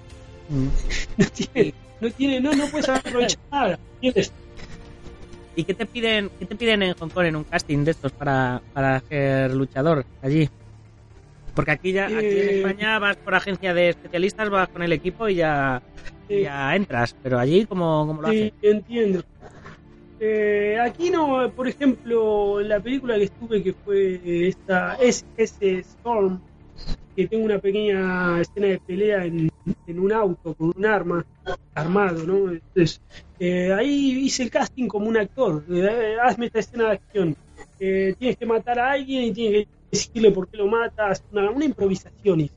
No 1.19 1.27
tiene, 1.29 1.75
no, 2.01 2.11
tiene, 2.11 2.41
no, 2.41 2.53
no 2.55 2.67
puedes 2.69 2.89
aprovechar 2.89 3.39
nada. 3.51 3.79
¿entiendes? 3.95 4.33
¿Y 5.55 5.65
qué 5.65 5.73
te 5.75 5.87
piden, 5.87 6.31
qué 6.39 6.45
te 6.47 6.55
piden 6.55 6.83
en 6.83 6.95
Hong 6.95 7.09
Kong 7.09 7.25
en 7.27 7.37
un 7.37 7.45
casting 7.45 7.85
de 7.85 7.93
estos 7.93 8.13
para, 8.13 8.61
para 8.75 9.01
ser 9.01 9.55
luchador 9.55 10.05
allí? 10.23 10.49
Porque 11.55 11.71
aquí 11.71 11.93
ya, 11.93 12.05
aquí 12.07 12.17
en 12.19 12.49
Eh, 12.49 12.57
España 12.59 12.99
vas 12.99 13.17
por 13.17 13.35
agencia 13.35 13.73
de 13.73 13.89
especialistas, 13.89 14.51
vas 14.51 14.69
con 14.69 14.83
el 14.83 14.93
equipo 14.93 15.29
y 15.29 15.37
ya, 15.37 15.81
Sí. 16.29 16.43
ya 16.43 16.77
entras. 16.77 17.17
Pero 17.23 17.39
allí, 17.39 17.65
¿cómo, 17.65 18.05
cómo 18.07 18.21
lo 18.21 18.29
Sí, 18.29 18.43
haces? 18.43 18.53
entiendo. 18.61 19.23
Eh, 20.21 20.79
aquí 20.83 21.09
no, 21.11 21.51
por 21.55 21.69
ejemplo, 21.69 22.61
en 22.61 22.69
la 22.69 22.81
película 22.81 23.17
que 23.17 23.25
estuve, 23.25 23.63
que 23.63 23.73
fue 23.73 24.49
esta, 24.49 24.95
es 24.97 25.25
ese 25.37 25.79
Storm, 25.79 26.41
que 27.15 27.27
tengo 27.29 27.45
una 27.45 27.59
pequeña 27.59 28.41
escena 28.41 28.67
de 28.69 28.79
pelea 28.79 29.25
en, 29.25 29.49
en 29.87 29.99
un 29.99 30.13
auto 30.13 30.55
con 30.55 30.73
un 30.77 30.87
arma 30.87 31.25
armado, 31.75 32.25
¿no? 32.27 32.51
Entonces, 32.51 33.01
eh, 33.39 33.73
ahí 33.73 34.19
hice 34.25 34.43
el 34.43 34.51
casting 34.51 34.87
como 34.89 35.07
un 35.09 35.17
actor. 35.17 35.65
Eh, 35.71 36.17
hazme 36.23 36.47
esta 36.47 36.59
escena 36.59 36.85
de 36.89 36.93
acción. 36.93 37.35
Eh, 37.79 38.15
tienes 38.19 38.37
que 38.37 38.47
matar 38.47 38.79
a 38.79 38.93
alguien 38.93 39.25
y 39.25 39.33
tienes 39.33 39.65
que 39.65 39.69
decirle 39.91 40.31
por 40.31 40.49
qué 40.49 40.57
lo 40.59 40.67
matas. 40.67 41.23
Una, 41.31 41.51
una 41.51 41.65
improvisación. 41.65 42.49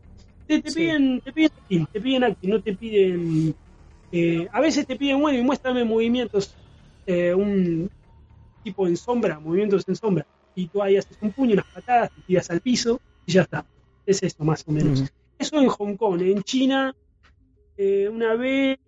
Te, 0.47 0.61
te 0.61 0.69
Sí. 0.71 0.79
piden, 0.79 1.21
te 1.21 1.31
piden 1.31 1.51
acting, 1.55 1.85
te 1.91 2.01
piden 2.01 2.23
acting, 2.23 2.49
no 2.49 2.61
te 2.61 2.75
piden 2.75 3.55
a 4.51 4.59
veces 4.59 4.87
te 4.87 4.95
piden, 4.95 5.21
bueno, 5.21 5.37
y 5.37 5.43
muéstrame 5.43 5.83
movimientos, 5.83 6.55
un 7.07 7.87
tipo 8.63 8.87
en 8.87 8.97
sombra, 8.97 9.39
movimientos 9.39 9.83
en 9.87 9.95
sombra, 9.95 10.25
y 10.55 10.67
tú 10.67 10.81
ahí 10.81 10.97
haces 10.97 11.15
un 11.21 11.31
puño, 11.31 11.53
unas 11.53 11.65
patadas, 11.71 12.09
te 12.15 12.21
tiras 12.23 12.49
al 12.49 12.59
piso 12.59 12.99
y 13.27 13.33
ya 13.33 13.43
está. 13.43 13.63
Es 14.09 14.23
esto 14.23 14.43
más 14.43 14.65
o 14.67 14.71
menos. 14.71 15.01
Ujú. 15.01 15.09
Eso 15.37 15.61
en 15.61 15.67
Hong 15.67 15.95
Kong. 15.95 16.19
En 16.23 16.41
China, 16.41 16.95
eh, 17.77 18.09
una 18.09 18.33
vez 18.33 18.79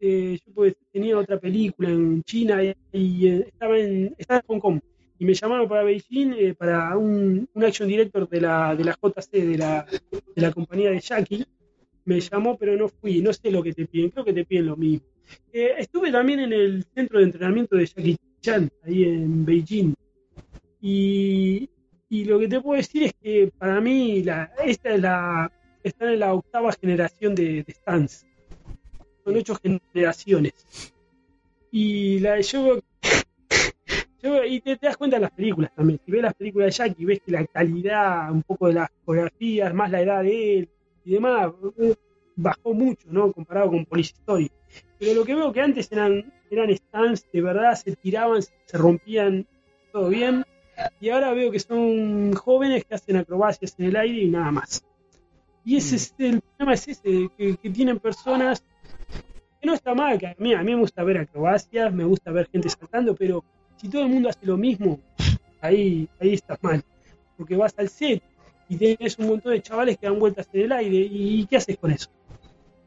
eh, 0.00 0.36
yo 0.44 0.52
pues, 0.52 0.74
tenía 0.90 1.16
otra 1.16 1.38
película 1.38 1.88
en 1.90 2.24
China 2.24 2.64
y, 2.64 2.74
y, 2.92 3.28
eh, 3.28 3.44
estaba, 3.46 3.78
en, 3.78 4.16
estaba 4.18 4.40
en 4.40 4.46
Hong 4.48 4.60
Kong. 4.60 4.80
Y 5.20 5.24
me 5.24 5.34
llamaron 5.34 5.68
para 5.68 5.84
Beijing 5.84 6.32
eh, 6.32 6.54
para 6.54 6.96
un, 6.96 7.48
un 7.54 7.64
action 7.64 7.86
director 7.88 8.28
de 8.28 8.40
la, 8.40 8.74
de 8.74 8.82
la 8.82 8.98
JC, 9.00 9.30
de 9.30 9.58
la, 9.58 9.86
de 10.34 10.42
la 10.42 10.52
compañía 10.52 10.90
de 10.90 10.98
Jackie. 10.98 11.46
Me 12.04 12.18
llamó, 12.20 12.58
pero 12.58 12.76
no 12.76 12.88
fui. 12.88 13.22
No 13.22 13.32
sé 13.32 13.52
lo 13.52 13.62
que 13.62 13.72
te 13.72 13.86
piden. 13.86 14.10
Creo 14.10 14.24
que 14.24 14.32
te 14.32 14.44
piden 14.44 14.66
lo 14.66 14.76
mismo. 14.76 15.06
Eh, 15.52 15.74
estuve 15.78 16.10
también 16.10 16.40
en 16.40 16.52
el 16.52 16.84
centro 16.94 17.20
de 17.20 17.26
entrenamiento 17.26 17.76
de 17.76 17.86
Jackie 17.86 18.16
Chan, 18.40 18.68
ahí 18.82 19.04
en 19.04 19.44
Beijing. 19.44 19.94
Y, 20.80 21.70
y 22.10 22.24
lo 22.24 22.38
que 22.38 22.48
te 22.48 22.60
puedo 22.60 22.76
decir 22.78 23.02
es 23.04 23.12
que 23.22 23.50
para 23.58 23.80
mí 23.80 24.22
la, 24.22 24.50
esta 24.64 24.90
es 24.90 25.00
la 25.00 25.52
están 25.82 26.08
en 26.10 26.20
la 26.20 26.34
octava 26.34 26.72
generación 26.72 27.34
de, 27.34 27.62
de. 27.64 27.76
Son 29.24 29.36
ocho 29.36 29.54
generaciones. 29.56 30.54
Y 31.70 32.18
la 32.20 32.40
yo, 32.40 32.80
yo- 34.22 34.44
y 34.44 34.60
te, 34.60 34.76
das 34.76 34.96
cuenta 34.96 35.16
en 35.16 35.22
las 35.22 35.30
películas 35.32 35.70
también. 35.74 36.00
Si 36.04 36.10
ves 36.10 36.22
las 36.22 36.34
películas 36.34 36.66
de 36.66 36.72
Jackie, 36.84 37.04
ves 37.04 37.20
que 37.24 37.32
la 37.32 37.46
calidad, 37.46 38.30
un 38.32 38.42
poco 38.42 38.68
de 38.68 38.74
las 38.74 38.90
coreografías, 39.04 39.74
más 39.74 39.90
la 39.90 40.00
edad 40.02 40.22
de 40.22 40.58
él 40.58 40.68
y 41.04 41.12
demás, 41.12 41.52
eh, 41.78 41.94
bajó 42.36 42.74
mucho, 42.74 43.06
¿no? 43.10 43.32
Comparado 43.32 43.70
con 43.70 43.84
Police 43.84 44.14
Story. 44.14 44.50
Pero 44.98 45.14
lo 45.14 45.24
que 45.24 45.34
veo 45.34 45.52
que 45.52 45.60
antes 45.60 45.90
eran, 45.92 46.32
eran 46.50 46.74
stands, 46.74 47.26
de 47.32 47.40
verdad, 47.40 47.74
se 47.74 47.94
tiraban, 47.96 48.42
se 48.42 48.78
rompían, 48.78 49.46
todo 49.92 50.08
bien. 50.08 50.44
Y 51.00 51.10
ahora 51.10 51.32
veo 51.32 51.50
que 51.50 51.60
son 51.60 52.32
jóvenes 52.34 52.84
que 52.84 52.94
hacen 52.94 53.16
acrobacias 53.16 53.74
en 53.78 53.86
el 53.86 53.96
aire 53.96 54.22
y 54.22 54.28
nada 54.28 54.50
más. 54.50 54.84
Y 55.64 55.76
ese 55.76 55.96
es 55.96 56.14
el 56.18 56.40
problema 56.40 56.74
es 56.74 56.88
ese, 56.88 57.28
que, 57.36 57.56
que 57.56 57.70
tienen 57.70 57.98
personas 57.98 58.64
que 59.60 59.66
no 59.66 59.74
está 59.74 59.94
mal, 59.94 60.18
que 60.18 60.28
a 60.28 60.36
mí, 60.38 60.54
a 60.54 60.62
mí 60.62 60.74
me 60.74 60.80
gusta 60.80 61.02
ver 61.02 61.18
acrobacias, 61.18 61.92
me 61.92 62.04
gusta 62.04 62.30
ver 62.30 62.48
gente 62.50 62.68
saltando, 62.68 63.14
pero 63.14 63.44
si 63.76 63.88
todo 63.88 64.02
el 64.02 64.08
mundo 64.08 64.28
hace 64.28 64.46
lo 64.46 64.56
mismo, 64.56 65.00
ahí, 65.60 66.08
ahí 66.20 66.34
estás 66.34 66.62
mal. 66.62 66.82
Porque 67.36 67.56
vas 67.56 67.74
al 67.76 67.88
set 67.88 68.22
y 68.68 68.76
tienes 68.76 69.18
un 69.18 69.28
montón 69.28 69.52
de 69.52 69.62
chavales 69.62 69.98
que 69.98 70.06
dan 70.06 70.18
vueltas 70.18 70.48
en 70.52 70.62
el 70.62 70.72
aire, 70.72 70.96
¿y 71.10 71.46
qué 71.46 71.56
haces 71.56 71.76
con 71.78 71.90
eso? 71.90 72.10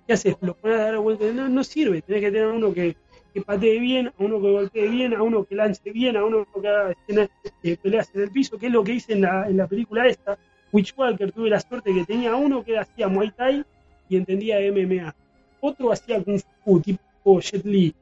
¿Qué 0.08 0.14
haces? 0.14 0.36
¿Lo 0.42 0.56
pones 0.56 0.80
a 0.80 0.84
dar 0.86 0.98
vueltas? 0.98 1.34
No, 1.34 1.50
no 1.50 1.64
sirve, 1.64 2.02
tenés 2.02 2.22
que 2.22 2.32
tener 2.32 2.48
uno 2.48 2.74
que, 2.74 2.96
que 3.34 3.42
patee 3.42 3.80
bien, 3.80 4.08
a 4.08 4.14
uno 4.20 4.42
que 4.42 4.52
golpee 4.52 4.90
bien, 4.90 5.14
a 5.14 5.24
uno 5.24 5.44
que 5.44 5.56
lance 5.56 5.92
bien, 5.92 6.18
a 6.18 6.26
uno 6.26 6.46
que 6.46 6.68
haga 6.68 6.92
escenas, 6.92 7.30
eh, 7.64 7.78
peleas 7.82 8.10
en 8.14 8.22
el 8.22 8.32
piso, 8.32 8.58
que 8.58 8.68
es 8.68 8.72
lo 8.72 8.84
que 8.84 8.94
hice 8.94 9.14
en 9.14 9.22
la, 9.22 9.48
en 9.48 9.58
la 9.58 9.68
película 9.68 10.08
esta, 10.08 10.38
Witchwalker, 10.72 11.32
tuve 11.32 11.50
la 11.50 11.60
suerte 11.60 11.94
que 11.94 12.06
tenía 12.06 12.36
uno 12.36 12.64
que 12.64 12.78
hacía 12.78 13.08
Muay 13.08 13.32
Thai 13.32 13.64
y 14.10 14.18
entendía 14.18 14.60
MMA. 14.72 15.14
Otro 15.60 15.92
hacía 15.92 16.24
Kung 16.24 16.42
Fu, 16.64 16.80
tipo 16.80 17.40
Jet 17.40 17.66
Li. 17.66 17.94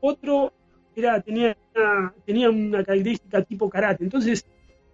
Otro 0.00 0.52
era, 0.96 1.20
tenía, 1.20 1.56
una, 1.74 2.14
tenía 2.24 2.50
una 2.50 2.82
característica 2.82 3.42
tipo 3.42 3.68
karate. 3.68 4.04
Entonces 4.04 4.46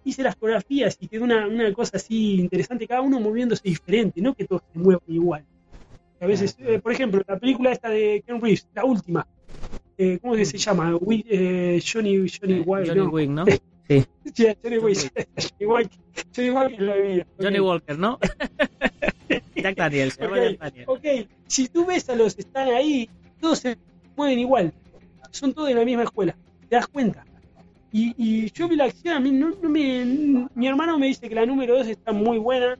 hice 0.03 0.23
las 0.23 0.35
coreografías 0.35 0.97
y 0.99 1.07
quedó 1.07 1.23
una, 1.23 1.47
una 1.47 1.73
cosa 1.73 1.97
así 1.97 2.39
interesante, 2.39 2.87
cada 2.87 3.01
uno 3.01 3.19
moviéndose 3.19 3.63
diferente, 3.67 4.21
no 4.21 4.33
que 4.33 4.45
todos 4.45 4.61
se 4.71 4.79
muevan 4.79 5.03
igual. 5.07 5.45
A 6.19 6.25
veces, 6.25 6.55
eh, 6.59 6.79
por 6.79 6.91
ejemplo, 6.91 7.21
la 7.27 7.37
película 7.37 7.71
esta 7.71 7.89
de 7.89 8.23
Ken 8.25 8.41
Reeves, 8.41 8.67
la 8.73 8.85
última, 8.85 9.27
eh, 9.97 10.17
¿cómo 10.21 10.35
que 10.35 10.45
se 10.45 10.57
llama? 10.57 10.95
Wi- 10.95 11.25
eh, 11.29 11.81
Johnny, 11.85 12.27
Johnny 12.29 12.59
White, 12.65 12.89
Johnny 12.89 13.01
¿no? 13.01 13.09
Wick, 13.09 13.29
¿no? 13.29 13.45
Sí. 13.87 14.03
Johnny 14.61 14.77
White, 14.79 15.09
Johnny 16.35 16.49
White, 16.51 16.75
Johnny 16.75 16.77
la 16.79 16.95
vida. 16.97 17.61
Walker, 17.61 17.97
¿no? 17.97 18.19
Jack 19.55 19.75
Daniels, 19.77 20.13
se 20.15 20.23
llama 20.23 20.35
Ok, 20.37 20.43
Jack 20.43 20.59
Daniels. 20.59 20.89
ok, 20.89 21.05
si 21.47 21.67
tú 21.69 21.85
ves 21.85 22.09
a 22.09 22.15
los 22.15 22.35
que 22.35 22.41
están 22.41 22.67
ahí, 22.69 23.09
todos 23.39 23.59
se 23.59 23.77
mueven 24.15 24.39
igual. 24.39 24.73
Son 25.31 25.53
todos 25.53 25.69
de 25.69 25.75
la 25.75 25.85
misma 25.85 26.03
escuela. 26.03 26.35
¿Te 26.69 26.75
das 26.75 26.87
cuenta? 26.87 27.23
Y, 27.91 28.13
y 28.17 28.51
yo 28.51 28.67
vi 28.67 28.75
la 28.75 28.85
acción, 28.85 29.15
a 29.15 29.19
mí 29.21 29.31
no, 29.31 29.51
no 29.61 29.69
me. 29.69 30.47
Mi 30.53 30.67
hermano 30.67 30.99
me 30.99 31.07
dice 31.07 31.29
que 31.29 31.35
la 31.35 31.45
número 31.45 31.77
2 31.77 31.87
está 31.87 32.11
muy 32.11 32.37
buena. 32.37 32.77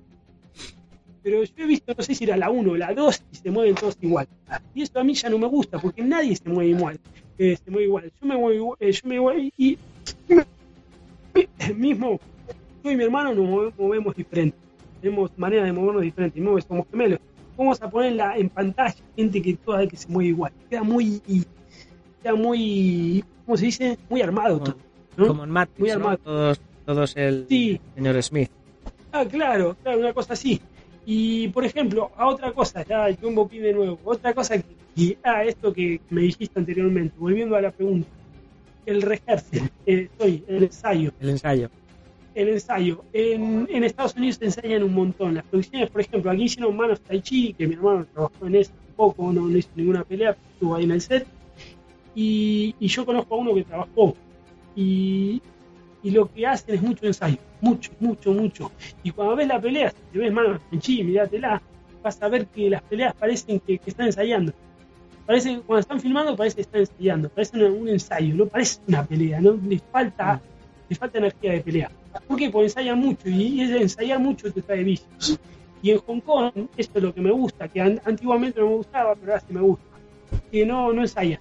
Pero 1.28 1.44
yo 1.44 1.52
he 1.58 1.66
visto, 1.68 1.94
no 1.94 2.02
sé 2.02 2.16
si 2.16 2.24
era 2.24 2.38
la 2.38 2.50
1 2.50 2.72
o 2.72 2.78
la 2.78 2.94
2, 2.94 3.24
y 3.34 3.36
se 3.36 3.52
mueven 3.52 3.76
todos 3.76 3.98
igual. 4.00 4.30
Y 4.74 4.84
eso 4.84 4.98
a 4.98 5.04
mí 5.04 5.14
ya 5.14 5.30
no 5.30 5.38
me 5.38 5.48
gusta, 5.48 5.78
porque 5.78 6.02
nadie 6.02 6.34
se 6.38 6.48
mueve 6.50 6.70
igual. 6.70 6.98
Eh, 7.38 7.58
se 7.62 7.70
mueve 7.70 7.86
igual. 7.88 8.14
Yo 8.22 8.28
me 8.28 8.38
muevo 8.38 8.54
igual, 8.54 8.78
eh, 8.80 8.92
yo 8.94 9.02
me 9.10 9.20
muevo 9.20 9.38
y. 9.58 9.78
mismo, 11.76 12.18
yo 12.82 12.92
y 12.92 12.96
mi 12.96 13.04
hermano 13.04 13.34
nos 13.36 13.46
move- 13.46 13.74
movemos 13.78 14.16
diferente. 14.16 14.58
Tenemos 15.02 15.30
maneras 15.38 15.66
de 15.66 15.74
movernos 15.74 16.02
diferentes. 16.02 16.42
Mismo 16.42 16.62
somos 16.62 16.86
gemelos. 16.90 17.20
Vamos 17.58 17.82
a 17.82 17.90
ponerla 17.90 18.38
en 18.38 18.48
pantalla, 18.48 18.96
gente 19.18 19.42
que 19.42 19.56
toda 19.56 19.86
que 19.86 19.98
se 19.98 20.08
mueve 20.08 20.30
igual. 20.30 20.54
Queda 20.70 20.84
muy. 20.84 21.22
Queda 22.24 22.36
muy. 22.36 23.22
¿Cómo 23.46 23.58
se 23.58 23.66
dice? 23.66 23.98
Muy 24.10 24.22
armado 24.22 24.60
todo. 24.60 24.78
¿no? 25.18 25.28
Como 25.28 25.44
en 25.44 25.50
Matrix, 25.50 25.80
Muy 25.80 25.90
¿no? 25.90 25.96
armado. 25.96 26.18
Todos, 26.20 26.62
todos 26.86 27.18
el 27.18 27.46
Sí. 27.50 27.82
señor 27.96 28.24
Smith. 28.24 28.50
Ah, 29.12 29.26
claro, 29.26 29.76
claro, 29.84 30.00
una 30.00 30.14
cosa 30.14 30.34
así. 30.34 30.62
Y 31.10 31.48
por 31.48 31.64
ejemplo, 31.64 32.12
a 32.18 32.28
otra 32.28 32.52
cosa, 32.52 32.84
ya 32.84 33.08
Jumbo 33.22 33.48
pide 33.48 33.68
de 33.68 33.74
nuevo, 33.74 33.98
otra 34.04 34.34
cosa 34.34 34.58
que, 34.58 34.66
y, 34.94 35.18
ah, 35.24 35.46
esto 35.46 35.72
que 35.72 36.02
me 36.10 36.20
dijiste 36.24 36.60
anteriormente, 36.60 37.16
volviendo 37.18 37.56
a 37.56 37.62
la 37.62 37.72
pregunta, 37.72 38.10
el 38.86 39.02
rehearsal, 39.02 39.72
eh, 39.86 40.10
soy 40.18 40.44
el 40.50 40.64
ensayo, 40.64 41.14
El 41.22 41.30
ensayo. 41.30 41.70
el 42.36 42.50
ensayo. 42.50 43.06
En, 43.14 43.70
en 43.72 43.86
Estados 43.86 44.18
Unidos 44.18 44.36
se 44.36 44.46
ensayan 44.46 44.84
un 44.84 44.94
montón. 44.94 45.36
Las 45.36 45.46
producciones, 45.46 45.90
por 45.90 46.02
ejemplo, 46.02 46.30
aquí 46.30 46.44
hicieron 46.44 46.76
Manos 46.76 47.00
Tai 47.00 47.22
Chi, 47.22 47.54
que 47.54 47.68
mi 47.68 47.76
hermano 47.76 48.06
trabajó 48.14 48.46
en 48.46 48.56
eso 48.56 48.74
un 48.90 48.96
poco, 48.96 49.32
no, 49.32 49.48
no 49.48 49.58
hizo 49.58 49.70
ninguna 49.78 50.04
pelea, 50.04 50.36
estuvo 50.56 50.76
ahí 50.76 50.84
en 50.84 50.92
el 50.92 51.00
set. 51.02 51.26
Y, 52.16 52.76
y 52.82 52.88
yo 52.88 53.06
conozco 53.06 53.34
a 53.34 53.38
uno 53.38 53.56
que 53.56 53.64
trabajó. 53.64 54.14
Y, 54.76 55.42
y 56.04 56.12
lo 56.12 56.30
que 56.34 56.46
hacen 56.46 56.76
es 56.76 56.82
mucho 56.82 57.06
ensayo, 57.06 57.38
mucho, 57.62 57.92
mucho, 58.00 58.32
mucho. 58.34 58.72
Y 59.04 59.12
cuando 59.12 59.36
ves 59.36 59.48
la 59.48 59.60
pelea, 59.60 59.90
si 59.92 59.98
te 60.14 60.20
ves 60.20 60.32
Manos 60.32 60.62
Tai 60.70 60.80
Chi, 60.80 61.04
mirátela, 61.04 61.62
vas 62.04 62.22
a 62.22 62.28
ver 62.30 62.48
que 62.48 62.70
las 62.70 62.82
peleas 62.84 63.14
parecen 63.16 63.60
que, 63.60 63.78
que 63.80 63.90
están 63.90 64.08
ensayando. 64.08 64.54
Parece, 65.26 65.60
cuando 65.66 65.82
están 65.82 66.00
filmando 66.00 66.36
parece 66.38 66.56
que 66.56 66.62
están 66.62 66.82
ensayando, 66.82 67.30
parece 67.30 67.62
un 67.70 67.90
ensayo, 67.90 68.34
no 68.36 68.46
parece 68.46 68.80
una 68.88 69.04
pelea, 69.06 69.42
no 69.42 69.60
les 69.68 69.82
falta, 69.92 70.40
les 70.88 70.98
falta 70.98 71.18
energía 71.18 71.52
de 71.54 71.60
pelea. 71.62 71.92
¿Por 72.28 72.38
qué? 72.38 72.50
Porque 72.50 72.68
ensayan 72.68 72.98
mucho 73.00 73.28
y 73.30 73.62
ese 73.62 73.82
ensayar 73.82 74.20
mucho 74.20 74.52
te 74.52 74.62
trae 74.62 74.84
vicios. 74.84 75.38
Y 75.82 75.92
en 75.92 75.98
Hong 76.00 76.22
Kong, 76.22 76.52
esto 76.78 76.98
es 77.00 77.04
lo 77.04 77.14
que 77.14 77.22
me 77.22 77.32
gusta, 77.32 77.68
que 77.68 77.82
an- 77.82 78.02
antiguamente 78.06 78.60
no 78.62 78.68
me 78.70 78.76
gustaba, 78.78 79.14
pero 79.16 79.34
ahora 79.34 79.44
sí 79.46 79.54
me 79.54 79.62
gusta, 79.62 79.86
que 80.52 80.66
no, 80.66 80.92
no 80.94 81.02
ensayan. 81.02 81.40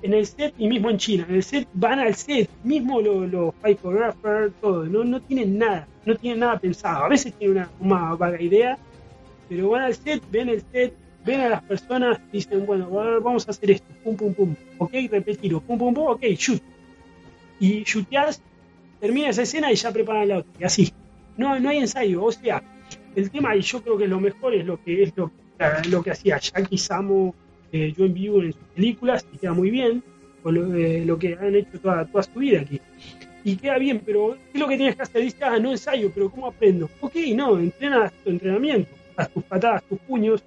En 0.00 0.14
el 0.14 0.26
set 0.26 0.54
y 0.58 0.68
mismo 0.68 0.90
en 0.90 0.96
China, 0.96 1.26
en 1.28 1.34
el 1.34 1.42
set 1.42 1.66
van 1.74 1.98
al 1.98 2.14
set, 2.14 2.48
mismo 2.62 3.00
los 3.00 3.30
lo 3.32 3.54
todo, 4.60 4.84
no, 4.84 5.02
no 5.02 5.20
tienen 5.20 5.58
nada, 5.58 5.88
no 6.04 6.14
tienen 6.14 6.40
nada 6.40 6.58
pensado. 6.58 7.04
A 7.04 7.08
veces 7.08 7.34
tienen 7.34 7.56
una, 7.56 7.70
una 7.80 8.14
vaga 8.14 8.40
idea, 8.40 8.78
pero 9.48 9.70
van 9.70 9.82
al 9.82 9.94
set, 9.94 10.22
ven 10.30 10.48
el 10.50 10.62
set, 10.70 10.94
ven 11.24 11.40
a 11.40 11.48
las 11.48 11.62
personas, 11.62 12.20
dicen, 12.32 12.64
bueno, 12.64 12.88
vamos 12.90 13.48
a 13.48 13.50
hacer 13.50 13.72
esto, 13.72 13.88
pum, 14.04 14.16
pum, 14.16 14.34
pum, 14.34 14.54
ok, 14.78 14.92
repetirlo, 15.10 15.60
pum, 15.60 15.78
pum, 15.78 15.94
pum, 15.94 16.06
ok, 16.06 16.22
shoot. 16.36 16.62
Y 17.58 17.82
shooteás, 17.82 18.40
termina 19.00 19.30
esa 19.30 19.42
escena 19.42 19.72
y 19.72 19.74
ya 19.74 19.92
preparan 19.92 20.28
la 20.28 20.38
otra, 20.38 20.52
y 20.60 20.64
así. 20.64 20.92
No, 21.36 21.58
no 21.58 21.70
hay 21.70 21.78
ensayo, 21.78 22.24
o 22.24 22.32
sea, 22.32 22.62
el 23.14 23.30
tema, 23.30 23.56
y 23.56 23.62
yo 23.62 23.82
creo 23.82 23.98
que 23.98 24.06
lo 24.06 24.20
mejor 24.20 24.54
es 24.54 24.64
lo 24.64 24.82
que 24.82 25.02
es 25.02 25.12
lo, 25.16 25.30
lo 25.90 26.02
que 26.02 26.10
hacía 26.12 26.38
Jackie 26.38 26.78
Samo, 26.78 27.34
eh, 27.72 27.92
Joe 27.96 28.08
View 28.08 28.40
en 28.42 28.52
sus 28.52 28.62
películas, 28.74 29.26
y 29.32 29.38
queda 29.38 29.52
muy 29.52 29.70
bien, 29.70 30.02
con 30.42 30.54
lo, 30.54 30.74
eh, 30.74 31.04
lo 31.04 31.18
que 31.18 31.34
han 31.34 31.54
hecho 31.54 31.78
toda, 31.80 32.04
toda 32.06 32.22
su 32.22 32.38
vida 32.38 32.60
aquí. 32.60 32.80
Y 33.44 33.56
queda 33.56 33.78
bien, 33.78 34.02
pero 34.04 34.36
¿qué 34.52 34.58
es 34.58 34.60
lo 34.60 34.68
que 34.68 34.76
tienes 34.76 34.96
que 34.96 35.02
hacer? 35.02 35.22
Dices, 35.22 35.42
ah, 35.42 35.58
no 35.58 35.70
ensayo, 35.70 36.10
pero 36.12 36.30
¿cómo 36.30 36.46
aprendo? 36.46 36.90
Ok, 37.00 37.14
no, 37.34 37.58
entrenas 37.58 38.12
tu 38.24 38.30
entrenamiento, 38.30 38.90
haz 39.16 39.30
tus 39.30 39.44
patadas, 39.44 39.82
tus 39.84 39.98
puños, 40.00 40.42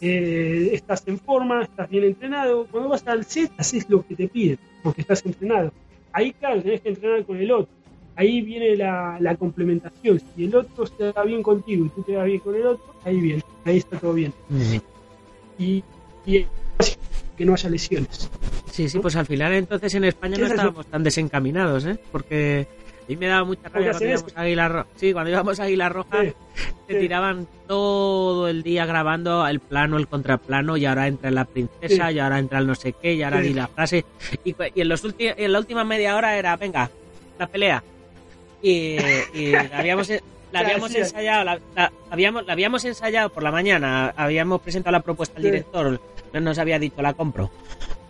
eh, 0.00 0.70
estás 0.72 1.06
en 1.06 1.18
forma, 1.18 1.62
estás 1.62 1.88
bien 1.90 2.04
entrenado. 2.04 2.66
Cuando 2.70 2.88
vas 2.88 3.06
al 3.06 3.24
set, 3.24 3.50
haces 3.58 3.88
lo 3.90 4.06
que 4.06 4.16
te 4.16 4.28
piden, 4.28 4.58
porque 4.82 5.02
estás 5.02 5.24
entrenado. 5.26 5.72
Ahí, 6.12 6.32
claro, 6.32 6.62
tenés 6.62 6.80
que 6.80 6.88
entrenar 6.88 7.24
con 7.24 7.36
el 7.36 7.50
otro. 7.50 7.72
Ahí 8.16 8.40
viene 8.40 8.76
la, 8.76 9.18
la 9.20 9.36
complementación. 9.36 10.20
Si 10.34 10.44
el 10.44 10.54
otro 10.54 10.86
se 10.86 11.12
da 11.12 11.22
bien 11.24 11.42
contigo 11.42 11.86
y 11.86 11.88
tú 11.90 12.02
te 12.02 12.12
das 12.12 12.26
bien 12.26 12.40
con 12.40 12.54
el 12.54 12.66
otro, 12.66 12.94
ahí 13.04 13.20
bien, 13.20 13.42
ahí 13.64 13.78
está 13.78 13.98
todo 13.98 14.14
bien. 14.14 14.32
Y, 15.58 15.84
y 16.26 16.46
que 17.36 17.44
no 17.44 17.54
haya 17.54 17.70
lesiones. 17.70 18.30
Sí, 18.70 18.88
sí, 18.88 18.98
pues 18.98 19.16
al 19.16 19.26
final 19.26 19.52
entonces 19.54 19.94
en 19.94 20.04
España 20.04 20.36
no 20.38 20.46
estábamos 20.46 20.86
tan 20.86 21.02
desencaminados, 21.02 21.84
¿eh? 21.86 21.98
Porque 22.12 22.66
a 23.04 23.08
mí 23.08 23.16
me 23.16 23.26
daba 23.26 23.44
mucha 23.44 23.68
rabia 23.68 23.90
cuando 23.92 24.06
íbamos 24.06 24.36
a 24.36 24.40
Águila 24.42 24.68
Roja. 24.68 24.86
Sí, 24.96 25.12
cuando 25.12 25.30
íbamos 25.30 25.60
a 25.60 25.62
Águila 25.64 25.88
Roja 25.88 26.22
Sí, 26.22 26.32
te 26.86 26.94
sí. 26.94 27.00
tiraban 27.00 27.48
todo 27.66 28.48
el 28.48 28.62
día 28.62 28.86
grabando 28.86 29.46
el 29.46 29.60
plano, 29.60 29.96
el 29.96 30.06
contraplano, 30.06 30.76
y 30.76 30.86
ahora 30.86 31.08
entra 31.08 31.30
la 31.30 31.44
princesa, 31.44 32.08
Sí. 32.08 32.14
y 32.14 32.18
ahora 32.20 32.38
entra 32.38 32.58
el 32.58 32.66
no 32.66 32.74
sé 32.74 32.92
qué, 32.92 33.14
y 33.14 33.22
ahora 33.22 33.40
di 33.40 33.52
la 33.54 33.66
frase. 33.68 34.04
Y, 34.44 34.54
y 34.74 34.80
en, 34.80 34.88
los 34.88 35.02
en 35.18 35.52
la 35.52 35.58
última 35.58 35.84
media 35.84 36.16
hora 36.16 36.36
era, 36.36 36.56
venga, 36.56 36.90
la 37.38 37.46
pelea. 37.46 37.82
Y, 38.62 38.96
habíamos, 39.72 40.10
la 40.52 40.60
habíamos 40.60 40.94
ensayado, 40.94 41.44
la, 41.44 41.60
la- 41.74 41.92
habíamos, 42.10 42.46
la 42.46 42.52
habíamos 42.52 42.84
ensayado 42.84 43.30
por 43.30 43.42
la 43.42 43.50
mañana, 43.52 44.12
habíamos 44.16 44.60
presentado 44.60 44.92
la 44.92 45.00
propuesta 45.00 45.36
al 45.36 45.42
Sí. 45.42 45.50
director, 45.50 46.00
no 46.32 46.40
nos 46.40 46.58
había 46.58 46.78
dicho 46.78 47.00
la 47.02 47.14
compro. 47.14 47.50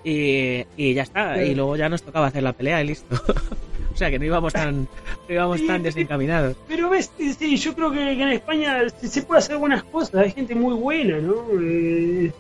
Y, 0.03 0.65
y 0.77 0.95
ya 0.95 1.03
está, 1.03 1.37
Sí. 1.37 1.43
y 1.51 1.55
luego 1.55 1.77
ya 1.77 1.89
nos 1.89 2.03
tocaba 2.03 2.29
hacer 2.29 2.43
la 2.43 2.53
pelea 2.55 2.83
y 2.83 2.87
listo. 2.87 3.15
o 3.93 3.97
sea 3.97 4.11
que 4.11 4.19
no 4.19 4.25
íbamos 4.25 4.53
tan, 4.53 4.83
no 5.29 5.35
íbamos 5.35 5.67
tan 5.67 5.83
desencaminados. 5.83 6.57
Pero 6.69 6.89
ves, 6.89 7.11
sí, 7.19 7.57
yo 7.57 7.75
creo 7.75 7.91
que, 7.91 8.13
en 8.13 8.29
España 8.33 8.89
se, 8.89 9.23
puede 9.23 9.41
hacer 9.41 9.59
buenas 9.59 9.83
cosas, 9.85 10.15
hay 10.15 10.31
gente 10.33 10.55
muy 10.55 10.75
buena, 10.75 11.19
¿no? 11.19 11.35
Eh, 11.61 12.33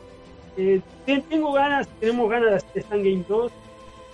eh, 0.57 0.81
te- 1.05 1.20
tengo 1.29 1.53
ganas, 1.53 1.87
tenemos 2.01 2.31
ganas 2.31 2.64
de 2.72 2.81
Stan 2.81 2.99
Game 3.03 3.25
2 3.29 3.53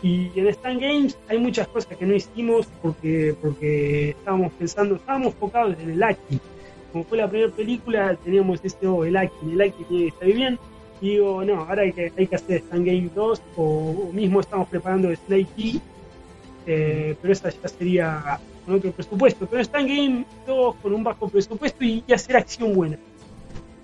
y 0.07 0.41
en 0.41 0.49
Stan 0.49 0.79
Games 0.79 1.19
hay 1.29 1.39
muchas 1.39 1.67
cosas 1.69 1.97
que 1.97 2.07
no 2.07 2.15
hicimos 2.15 2.67
porque 2.83 3.35
porque 3.41 4.11
estábamos 4.11 4.53
pensando, 4.53 4.97
estábamos 4.97 5.29
enfocados 5.29 5.77
en 5.81 5.91
el 5.91 6.03
acting. 6.03 6.39
Como 6.93 7.05
fue 7.05 7.19
la 7.19 7.29
primera 7.29 7.53
película, 7.53 8.17
teníamos 8.25 8.61
este, 8.63 8.87
oh, 8.87 9.05
el 9.05 9.17
acting, 9.17 9.51
el 9.51 9.61
acting 9.61 9.85
tiene 9.87 10.03
que 10.05 10.09
estar 10.09 10.29
bien. 10.29 10.59
Y 11.01 11.11
digo, 11.11 11.45
no, 11.45 11.61
ahora 11.61 11.83
hay 11.83 11.93
que, 11.93 12.13
hay 12.17 12.27
que 12.27 12.37
hacer 12.37 12.57
Stan 12.57 12.85
Game 12.85 13.11
2 13.15 13.43
o, 13.57 13.63
o 13.63 14.13
mismo 14.13 14.41
estamos 14.41 14.69
preparando 14.69 15.15
Snake 15.15 15.49
Key 15.57 15.81
eh, 16.67 17.17
pero 17.23 17.33
esa 17.33 17.51
ya 17.51 17.69
sería 17.69 18.41
con 18.65 18.75
otro 18.75 18.91
presupuesto. 18.91 19.47
Pero 19.47 19.63
Stan 19.63 19.87
Game 19.87 20.25
2 20.47 20.77
con 20.77 20.93
un 20.93 21.05
bajo 21.05 21.29
presupuesto 21.29 21.85
y, 21.85 22.03
y 22.07 22.13
hacer 22.13 22.37
acción 22.37 22.75
buena. 22.75 22.99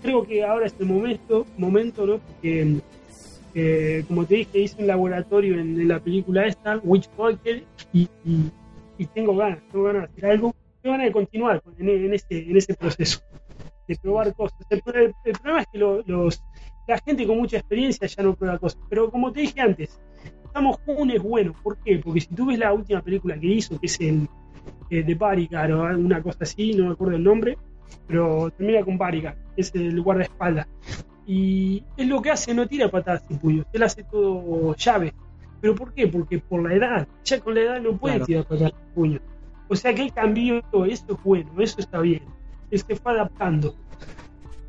Creo 0.02 0.26
que 0.26 0.44
ahora 0.44 0.66
es 0.66 0.74
el 0.80 0.86
momento, 0.86 1.46
momento 1.56 2.06
¿no? 2.06 2.18
Porque, 2.18 2.80
eh, 3.54 4.04
como 4.08 4.24
te 4.24 4.36
dije, 4.36 4.58
hice 4.60 4.80
un 4.80 4.86
laboratorio 4.86 5.54
en, 5.54 5.80
en 5.80 5.88
la 5.88 6.00
película 6.00 6.46
esta, 6.46 6.78
Witchwalker, 6.78 7.62
y, 7.92 8.08
y, 8.24 8.50
y 8.98 9.06
tengo 9.06 9.36
ganas, 9.36 9.60
tengo 9.70 9.84
ganas 9.84 10.02
de 10.02 10.08
hacer 10.08 10.26
algo, 10.30 10.54
tengo 10.82 10.94
ganas 10.94 11.06
de 11.06 11.12
continuar 11.12 11.62
con- 11.62 11.74
en, 11.78 11.88
en 11.88 12.14
ese, 12.14 12.26
en 12.30 12.56
proceso. 12.74 13.20
De 13.88 13.96
probar 13.96 14.34
cosas. 14.34 14.58
El, 14.70 14.82
el- 14.94 15.14
el 15.24 15.32
problema 15.32 15.60
es 15.62 15.66
que 15.72 15.78
lo- 15.78 16.02
los, 16.06 16.42
la 16.86 16.98
gente 16.98 17.26
con 17.26 17.38
mucha 17.38 17.58
experiencia 17.58 18.06
ya 18.06 18.22
no 18.22 18.34
prueba 18.34 18.58
cosas. 18.58 18.80
Pero 18.88 19.10
como 19.10 19.32
te 19.32 19.40
dije 19.40 19.60
antes, 19.60 20.00
Estamos 20.44 20.76
Jun 20.84 21.10
es 21.10 21.22
bueno. 21.22 21.54
¿Por 21.62 21.78
qué? 21.78 21.98
Porque 21.98 22.20
si 22.20 22.26
tú 22.26 22.44
ves 22.44 22.58
la 22.58 22.74
última 22.74 23.00
película 23.00 23.38
que 23.40 23.46
hizo, 23.46 23.80
que 23.80 23.86
es 23.86 23.98
el 24.00 24.28
eh, 24.90 25.02
de 25.02 25.14
Bodyguard 25.14 25.72
o 25.72 25.82
una 25.98 26.22
cosa 26.22 26.40
así, 26.42 26.74
no 26.74 26.84
me 26.88 26.92
acuerdo 26.92 27.16
el 27.16 27.24
nombre, 27.24 27.56
pero 28.06 28.50
termina 28.50 28.84
con 28.84 28.98
que 29.54 29.62
es 29.62 29.74
el 29.74 29.98
guardaespaldas. 30.02 30.66
Y 31.26 31.84
es 31.96 32.06
lo 32.06 32.20
que 32.20 32.30
hace, 32.30 32.52
no 32.54 32.66
tira 32.66 32.88
patadas 32.88 33.24
y 33.28 33.34
puños, 33.34 33.66
él 33.72 33.82
hace 33.82 34.02
todo 34.04 34.74
llave. 34.76 35.14
¿Pero 35.60 35.74
por 35.76 35.92
qué? 35.94 36.08
Porque 36.08 36.38
por 36.40 36.68
la 36.68 36.74
edad, 36.74 37.08
ya 37.24 37.38
con 37.40 37.54
la 37.54 37.60
edad 37.60 37.80
no 37.80 37.96
puede 37.96 38.14
Claro. 38.16 38.26
tirar 38.26 38.44
patadas 38.46 38.72
y 38.72 38.94
puños. 38.94 39.20
O 39.68 39.76
sea 39.76 39.94
que 39.94 40.02
él 40.02 40.12
cambió, 40.12 40.58
eso 40.58 40.84
es 40.86 41.22
bueno, 41.24 41.50
eso 41.58 41.80
está 41.80 42.00
bien. 42.00 42.22
Él 42.70 42.78
se 42.80 42.96
fue 42.96 43.12
adaptando. 43.12 43.74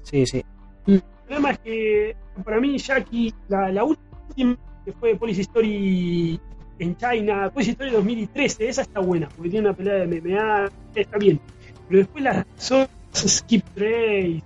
Sí, 0.03 0.25
sí. 0.25 0.43
El 0.85 1.01
problema 1.25 1.51
es 1.51 1.59
que 1.59 2.15
para 2.43 2.59
mí 2.59 2.77
Jackie, 2.77 3.33
la, 3.47 3.71
la 3.71 3.83
última 3.83 4.57
que 4.85 4.91
fue 4.91 5.15
Police 5.15 5.41
Story 5.41 6.39
en 6.79 6.95
China, 6.97 7.49
Police 7.51 7.71
Story 7.71 7.91
2013, 7.91 8.67
esa 8.69 8.81
está 8.83 8.99
buena, 8.99 9.29
porque 9.29 9.49
tiene 9.49 9.67
una 9.67 9.75
pelea 9.75 10.05
de 10.05 10.07
MMA, 10.21 10.69
está 10.95 11.17
bien. 11.17 11.39
Pero 11.87 11.99
después 11.99 12.23
las 12.23 12.45
otras, 12.71 12.89
Skip 13.13 13.63
Trace, 13.73 14.41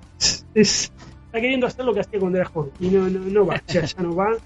es, 0.53 0.91
está 1.27 1.39
queriendo 1.41 1.67
hacer 1.67 1.85
lo 1.85 1.93
que 1.93 1.99
hacía 2.01 2.19
cuando 2.19 2.39
era 2.39 2.47
joven, 2.49 2.71
y 2.79 2.87
no, 2.87 3.07
no, 3.09 3.19
no 3.19 3.45
va, 3.45 3.61
ya, 3.67 3.85
ya 3.85 4.01
no 4.01 4.15
va. 4.15 4.31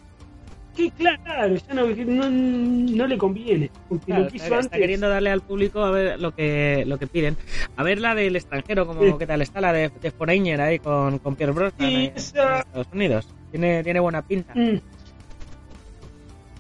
Que 0.74 0.90
claro, 0.92 1.54
ya 1.54 1.74
no, 1.74 1.86
no, 1.86 2.30
no 2.32 3.06
le 3.08 3.18
conviene, 3.18 3.70
porque 3.90 4.06
Claro, 4.06 4.24
lo 4.24 4.30
que 4.30 4.38
hizo 4.38 4.46
está, 4.46 4.56
antes... 4.56 4.66
está 4.68 4.78
queriendo 4.78 5.10
darle 5.10 5.30
al 5.30 5.42
público 5.42 5.82
a 5.84 5.92
ver 5.92 6.18
lo 6.22 6.34
que 6.34 6.86
lo 6.88 6.98
que 6.98 7.08
piden. 7.08 7.36
A 7.76 7.84
ver 7.84 8.00
la 8.00 8.16
del 8.16 8.38
extranjero, 8.38 8.88
como 8.88 9.02
Sí. 9.04 9.14
qué 9.20 9.28
tal 9.28 9.42
está 9.42 9.60
la 9.60 9.74
de, 9.74 9.90
de 9.90 10.12
Foreigner 10.12 10.62
ahí 10.62 10.80
con, 10.80 11.20
con 11.20 11.36
Pierre 11.36 11.52
Brosnan 11.52 11.90
Sí, 11.90 11.96
ahí 11.98 12.06
en 12.06 12.16
Estados 12.16 12.88
Unidos. 12.94 13.28
Tiene, 13.52 13.84
tiene 13.84 14.00
buena 14.00 14.22
pinta. 14.22 14.54
Mm. 14.56 14.80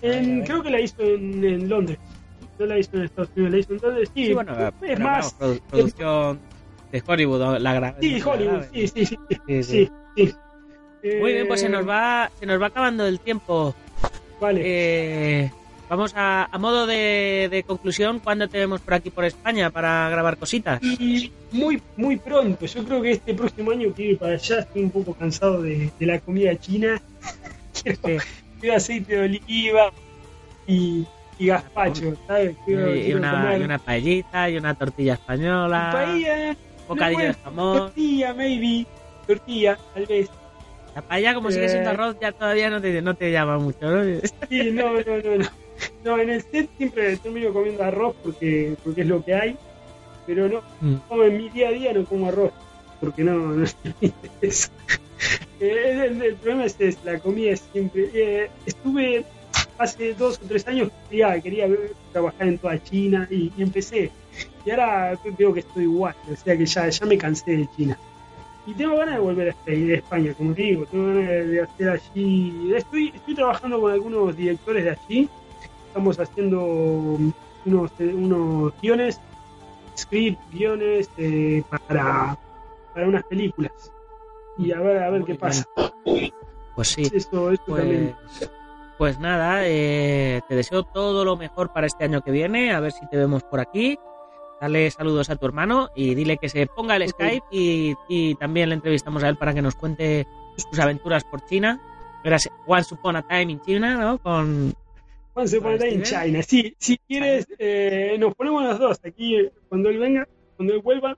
En- 0.01 0.41
creo 0.43 0.61
que 0.63 0.69
la 0.71 0.81
hizo 0.81 1.01
en, 1.03 1.43
en 1.45 1.69
Londres. 1.69 1.97
No 2.59 2.65
la 2.65 2.77
hizo 2.77 2.97
en 2.97 3.03
Estados 3.03 3.29
Unidos, 3.35 3.51
la 3.53 3.59
hizo 3.59 3.73
en 3.75 3.79
Londres. 3.81 4.11
Sí, 4.13 4.25
Sí, 4.27 4.33
bueno, 4.33 4.53
es 4.81 4.99
más. 4.99 5.35
vamos, 5.39 5.61
producción 5.69 6.39
de 6.91 7.03
Hollywood, 7.07 7.57
la 7.59 7.79
gra- 7.79 7.95
sí, 8.01 8.21
Hollywood, 8.21 8.51
grave. 8.57 8.69
sí, 8.73 8.87
sí, 8.87 9.05
sí. 9.05 9.17
Sí, 9.47 9.63
sí. 9.63 9.89
Sí. 10.15 10.33
Muy 11.19 11.33
bien, 11.33 11.47
pues 11.47 11.61
se 11.61 11.65
Eh, 11.65 11.69
nos 11.69 11.87
va 11.87 12.29
se 12.39 12.45
nos 12.45 12.61
va 12.61 12.67
acabando 12.67 13.05
el 13.07 13.19
tiempo. 13.19 13.73
Vale. 14.39 14.61
Eh, 14.63 15.51
vamos 15.89 16.13
a, 16.15 16.45
a 16.51 16.57
modo 16.57 16.85
de, 16.87 17.47
de 17.51 17.63
conclusión, 17.63 18.19
¿cuándo 18.19 18.47
te 18.47 18.57
vemos 18.59 18.81
por 18.81 18.93
aquí 18.93 19.09
por 19.09 19.25
España 19.25 19.69
para 19.71 20.09
grabar 20.09 20.37
cositas? 20.37 20.81
Y 20.83 21.31
muy, 21.51 21.81
muy 21.97 22.17
pronto. 22.17 22.65
Yo 22.65 22.83
creo 22.85 23.01
que 23.01 23.11
este 23.11 23.33
próximo 23.33 23.71
año 23.71 23.91
quiero 23.95 24.11
ir 24.13 24.17
para 24.19 24.33
allá. 24.33 24.59
Estoy 24.59 24.83
un 24.83 24.91
poco 24.91 25.13
cansado 25.13 25.61
de, 25.61 25.89
de 25.99 26.05
la 26.05 26.19
comida 26.19 26.55
china. 26.59 27.01
Quiero, 27.83 27.97
Sí. 28.05 28.17
quiero 28.59 28.75
aceite 28.77 29.15
de 29.15 29.21
oliva 29.23 29.91
y, 30.67 31.03
y 31.39 31.47
gazpacho, 31.47 32.15
¿sabes? 32.27 32.55
Quiero, 32.65 32.95
Y, 32.95 33.03
quiero 33.05 33.19
una, 33.19 33.31
comer 33.31 33.61
y 33.61 33.63
una 33.63 33.79
paellita 33.79 34.49
y 34.51 34.57
una 34.57 34.75
tortilla 34.75 35.13
española, 35.13 35.89
paella, 35.91 36.55
bocadillo 36.87 37.19
no, 37.19 37.25
de 37.25 37.33
jamón. 37.33 37.77
tortilla, 37.77 38.33
maybe. 38.35 38.85
Tortilla, 39.27 39.77
tal 39.93 40.05
vez. 40.05 40.29
La 40.95 41.01
paella, 41.01 41.33
como 41.33 41.51
sigue 41.51 41.69
siendo 41.69 41.89
Eh. 41.89 41.93
arroz, 41.93 42.17
ya 42.21 42.31
todavía 42.31 42.69
no 42.69 42.81
te, 42.81 43.01
no 43.01 43.15
te 43.15 43.31
llama 43.31 43.57
mucho, 43.57 43.89
¿no? 43.89 44.03
Sí, 44.49 44.71
no, 44.71 44.93
no, 44.93 45.17
no, 45.23 45.35
no. 45.37 45.49
No, 46.03 46.19
en 46.19 46.29
el 46.29 46.41
set 46.43 46.69
siempre 46.77 47.17
termino 47.17 47.51
comiendo 47.53 47.83
arroz 47.83 48.15
porque, 48.23 48.75
porque 48.83 49.01
es 49.01 49.07
lo 49.07 49.23
que 49.23 49.33
hay, 49.33 49.57
pero 50.27 50.47
no, 50.49 50.61
Mm. 50.81 50.95
como 51.07 51.23
en 51.23 51.37
mi 51.37 51.49
día 51.49 51.69
a 51.69 51.71
día 51.71 51.93
no 51.93 52.05
como 52.05 52.27
arroz, 52.27 52.51
porque 52.99 53.23
no, 53.23 53.33
no 53.37 53.65
interesa. 54.01 54.69
Eh, 55.59 56.07
el, 56.07 56.19
el 56.19 56.35
problema 56.37 56.65
es, 56.65 56.75
es 56.79 56.97
la 57.05 57.19
comida 57.19 57.51
es 57.51 57.61
siempre. 57.71 58.09
eh, 58.15 58.49
estuve 58.65 59.23
hace 59.77 60.15
dos 60.15 60.39
o 60.43 60.47
tres 60.47 60.67
años, 60.67 60.89
quería, 61.09 61.39
quería 61.39 61.67
trabajar 62.11 62.47
en 62.47 62.57
toda 62.57 62.81
China 62.83 63.27
y, 63.29 63.51
y 63.55 63.61
empecé. 63.61 64.09
Y 64.65 64.71
ahora 64.71 65.13
veo 65.37 65.53
que 65.53 65.59
estoy 65.59 65.83
igual, 65.83 66.15
o 66.31 66.35
sea 66.35 66.57
que 66.57 66.65
ya, 66.65 66.89
ya 66.89 67.05
me 67.05 67.15
cansé 67.19 67.57
de 67.57 67.67
China. 67.77 67.95
Y 68.67 68.73
tengo 68.73 68.97
ganas 68.97 69.15
de 69.15 69.21
volver 69.21 69.47
a 69.47 69.51
España, 69.51 69.93
a 69.93 69.97
España, 69.97 70.33
como 70.35 70.53
te 70.53 70.61
digo, 70.61 70.85
tengo 70.85 71.07
ganas 71.07 71.27
de, 71.27 71.61
hacer 71.61 71.89
allí. 71.89 72.73
Estoy, 72.75 73.11
estoy 73.15 73.35
trabajando 73.35 73.81
con 73.81 73.91
algunos 73.91 74.37
directores 74.37 74.83
de 74.83 74.89
allí, 74.91 75.29
estamos 75.87 76.19
haciendo 76.19 76.63
unos, 77.65 77.91
eh, 77.99 78.13
unos 78.13 78.73
guiones, 78.81 79.19
script, 79.97 80.39
guiones 80.51 81.09
eh, 81.17 81.63
para, 81.69 82.37
para 82.93 83.07
unas 83.07 83.23
películas. 83.23 83.91
Y 84.57 84.71
a 84.71 84.79
ver, 84.79 84.97
a 84.97 85.09
ver 85.09 85.21
Muy 85.21 85.25
qué 85.27 85.33
bien. 85.33 85.39
pasa. 85.39 85.65
Pues 86.75 86.87
sí. 86.87 87.09
Eso, 87.13 87.51
eso 87.51 87.63
también. 87.65 88.15
Pues, 88.37 88.51
pues 88.97 89.19
nada, 89.19 89.67
eh, 89.67 90.41
te 90.47 90.55
deseo 90.55 90.83
todo 90.83 91.25
lo 91.25 91.35
mejor 91.35 91.73
para 91.73 91.87
este 91.87 92.03
año 92.03 92.21
que 92.21 92.29
viene, 92.29 92.71
a 92.71 92.79
ver 92.79 92.91
si 92.91 93.07
te 93.07 93.17
vemos 93.17 93.41
por 93.43 93.59
aquí. 93.59 93.97
Dale 94.61 94.91
saludos 94.91 95.29
a 95.31 95.35
tu 95.35 95.47
hermano 95.47 95.89
y 95.95 96.13
dile 96.13 96.37
que 96.37 96.47
se 96.47 96.67
ponga 96.67 96.95
el. 96.95 97.09
Skype 97.09 97.43
y, 97.51 97.95
y 98.07 98.35
también 98.35 98.69
le 98.69 98.75
entrevistamos 98.75 99.23
a 99.23 99.29
él 99.29 99.35
para 99.35 99.55
que 99.55 99.61
nos 99.63 99.73
cuente 99.75 100.27
sus 100.55 100.77
aventuras 100.79 101.23
por 101.23 101.43
China. 101.45 101.81
Era 102.23 102.37
Once 102.67 102.93
Upon 102.93 103.15
a 103.15 103.27
Time 103.27 103.53
in 103.53 103.61
China, 103.61 103.97
¿no? 103.97 104.19
Con, 104.19 104.71
Once 105.33 105.57
Upon 105.57 105.73
a 105.73 105.77
Time 105.79 105.91
in. 105.93 106.03
China. 106.03 106.43
Sí, 106.43 106.75
si 106.77 106.97
quieres, 106.99 107.47
eh, 107.57 108.15
nos 108.19 108.35
ponemos 108.35 108.63
los 108.63 108.77
dos 108.77 108.99
aquí. 109.03 109.49
Cuando 109.67 109.89
él 109.89 109.97
venga, 109.97 110.27
cuando 110.55 110.75
él 110.75 110.81
vuelva, 110.81 111.17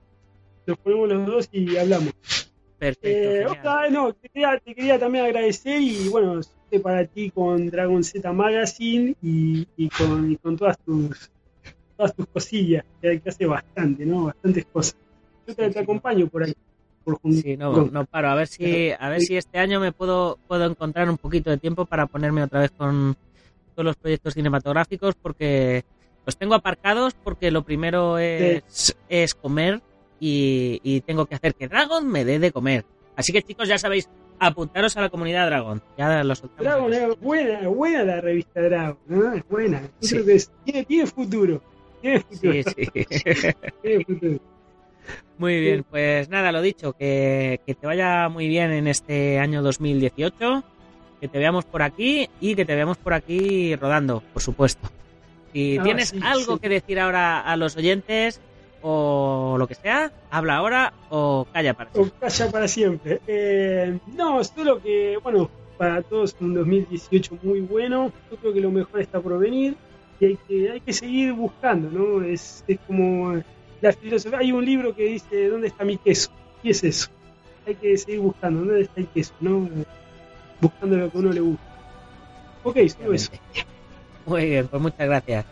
nos 0.66 0.78
ponemos 0.78 1.08
los 1.10 1.26
dos 1.26 1.48
y 1.52 1.76
hablamos. 1.76 2.14
perfecto. 2.78 3.08
Eh, 3.08 3.44
otra- 3.46 3.90
no, 3.90 4.14
te 4.14 4.30
quería, 4.30 4.58
te 4.64 4.74
quería 4.74 4.98
también 4.98 5.26
agradecer 5.26 5.82
y 5.82 6.08
bueno, 6.08 6.40
para 6.82 7.04
ti 7.06 7.30
con 7.30 7.68
Dragon 7.68 8.02
Z 8.02 8.32
Magazine 8.32 9.14
y, 9.22 9.68
y 9.76 9.88
con, 9.90 10.32
y 10.32 10.36
con 10.36 10.56
todas 10.56 10.78
tus 10.78 11.30
todas 11.96 12.14
tus 12.14 12.26
cosillas, 12.26 12.84
que, 13.00 13.20
que 13.20 13.28
hace 13.28 13.46
bastante, 13.46 14.04
¿no? 14.06 14.24
Bastantes 14.24 14.66
cosas. 14.66 14.96
Yo 15.46 15.54
te, 15.54 15.70
te 15.70 15.78
acompaño 15.80 16.26
por 16.28 16.42
ahí. 16.44 16.54
Por 17.04 17.18
Sí, 17.30 17.56
no, 17.58 17.86
no 17.92 18.06
paro. 18.06 18.28
A 18.30 18.34
ver 18.34 18.46
si, 18.46 18.90
a 18.98 19.08
ver 19.10 19.20
si 19.20 19.36
este 19.36 19.58
año 19.58 19.78
me 19.78 19.92
puedo, 19.92 20.38
puedo 20.48 20.64
encontrar 20.64 21.10
un 21.10 21.18
poquito 21.18 21.50
de 21.50 21.58
tiempo 21.58 21.84
para 21.84 22.06
ponerme 22.06 22.42
otra 22.42 22.60
vez 22.60 22.70
con 22.70 23.14
todos 23.74 23.84
los 23.84 23.96
proyectos 23.96 24.32
cinematográficos 24.34 25.14
porque 25.20 25.84
los 26.24 26.36
tengo 26.38 26.54
aparcados 26.54 27.12
porque 27.12 27.50
lo 27.50 27.62
primero 27.62 28.16
es, 28.18 28.96
es 29.10 29.34
comer 29.34 29.82
y, 30.18 30.80
y 30.82 31.02
tengo 31.02 31.26
que 31.26 31.34
hacer 31.34 31.54
que 31.54 31.68
Dragon 31.68 32.06
me 32.08 32.24
dé 32.24 32.38
de 32.38 32.52
comer. 32.52 32.86
Así 33.16 33.32
que 33.32 33.42
chicos, 33.42 33.68
ya 33.68 33.76
sabéis, 33.76 34.08
apuntaros 34.38 34.96
a 34.96 35.02
la 35.02 35.10
comunidad 35.10 35.46
Dragon. 35.46 35.82
Ya 35.98 36.24
lo 36.24 36.34
soltamos. 36.34 36.64
Dragon 36.64 36.92
es 36.94 37.20
buena, 37.20 37.68
buena 37.68 38.02
la 38.04 38.20
revista 38.22 38.62
Dragon, 38.62 38.96
¿no? 39.08 39.34
Es 39.34 39.46
buena. 39.46 39.82
Yo 39.82 39.88
Sí. 40.00 40.14
creo 40.14 40.24
que 40.24 40.34
es- 40.36 40.50
tiene, 40.64 40.84
tiene 40.86 41.06
futuro. 41.06 41.62
Sí, 42.30 42.62
sí. 42.62 44.40
Muy 45.38 45.60
bien, 45.60 45.84
pues 45.88 46.28
nada, 46.28 46.52
lo 46.52 46.62
dicho, 46.62 46.92
que, 46.92 47.60
que 47.66 47.74
te 47.74 47.86
vaya 47.86 48.28
muy 48.28 48.46
bien 48.48 48.70
en 48.70 48.86
este 48.86 49.38
año 49.38 49.62
2018, 49.62 50.62
que 51.20 51.28
te 51.28 51.38
veamos 51.38 51.64
por 51.64 51.82
aquí 51.82 52.28
y 52.40 52.54
que 52.54 52.64
te 52.64 52.74
veamos 52.74 52.96
por 52.98 53.12
aquí 53.14 53.74
rodando, 53.76 54.22
por 54.32 54.42
supuesto. 54.42 54.88
Si 55.52 55.78
Ah, 55.78 55.82
tienes 55.82 56.08
sí, 56.10 56.20
algo 56.22 56.54
sí. 56.54 56.60
que 56.60 56.68
decir 56.68 56.98
ahora 57.00 57.40
a 57.40 57.56
los 57.56 57.76
oyentes 57.76 58.40
o 58.82 59.56
lo 59.58 59.66
que 59.66 59.74
sea, 59.74 60.12
habla 60.30 60.56
ahora 60.56 60.92
o 61.10 61.46
calla 61.52 61.74
para 61.74 61.90
O 61.90 61.94
siempre. 61.94 62.18
calla 62.20 62.50
para 62.50 62.68
siempre. 62.68 63.20
Eh, 63.26 63.98
no, 64.16 64.42
solo 64.44 64.80
que, 64.82 65.18
bueno, 65.22 65.50
para 65.78 66.02
todos 66.02 66.36
un 66.40 66.54
2018 66.54 67.38
muy 67.42 67.60
bueno. 67.60 68.12
Yo 68.30 68.36
creo 68.36 68.52
que 68.52 68.60
lo 68.60 68.70
mejor 68.70 69.00
está 69.00 69.20
por 69.20 69.38
venir 69.38 69.76
y 70.20 70.24
hay 70.26 70.38
que, 70.48 70.70
hay 70.70 70.80
que 70.80 70.92
seguir 70.92 71.32
buscando, 71.32 71.90
¿no? 71.90 72.22
Es, 72.22 72.64
es 72.66 72.78
como 72.86 73.42
la 73.80 73.92
filosofía. 73.92 74.38
Hay 74.38 74.52
un 74.52 74.64
libro 74.64 74.94
que 74.94 75.04
dice: 75.04 75.48
¿Dónde 75.48 75.68
está 75.68 75.84
mi 75.84 75.96
queso? 75.98 76.30
Y 76.62 76.70
es 76.70 76.84
eso. 76.84 77.08
Hay 77.66 77.74
que 77.74 77.96
seguir 77.96 78.20
buscando, 78.20 78.60
¿dónde 78.60 78.82
está 78.82 79.00
el 79.00 79.08
queso? 79.08 79.32
¿no? 79.40 79.68
Buscando 80.60 80.96
lo 80.96 81.10
que 81.10 81.16
a 81.16 81.20
uno 81.20 81.32
le 81.32 81.40
gusta. 81.40 81.64
Ok, 82.62 82.78
solo 82.88 83.14
eso. 83.14 83.32
Muy 84.26 84.46
bien, 84.46 84.68
pues 84.68 84.80
muchas 84.80 85.06
gracias. 85.06 85.44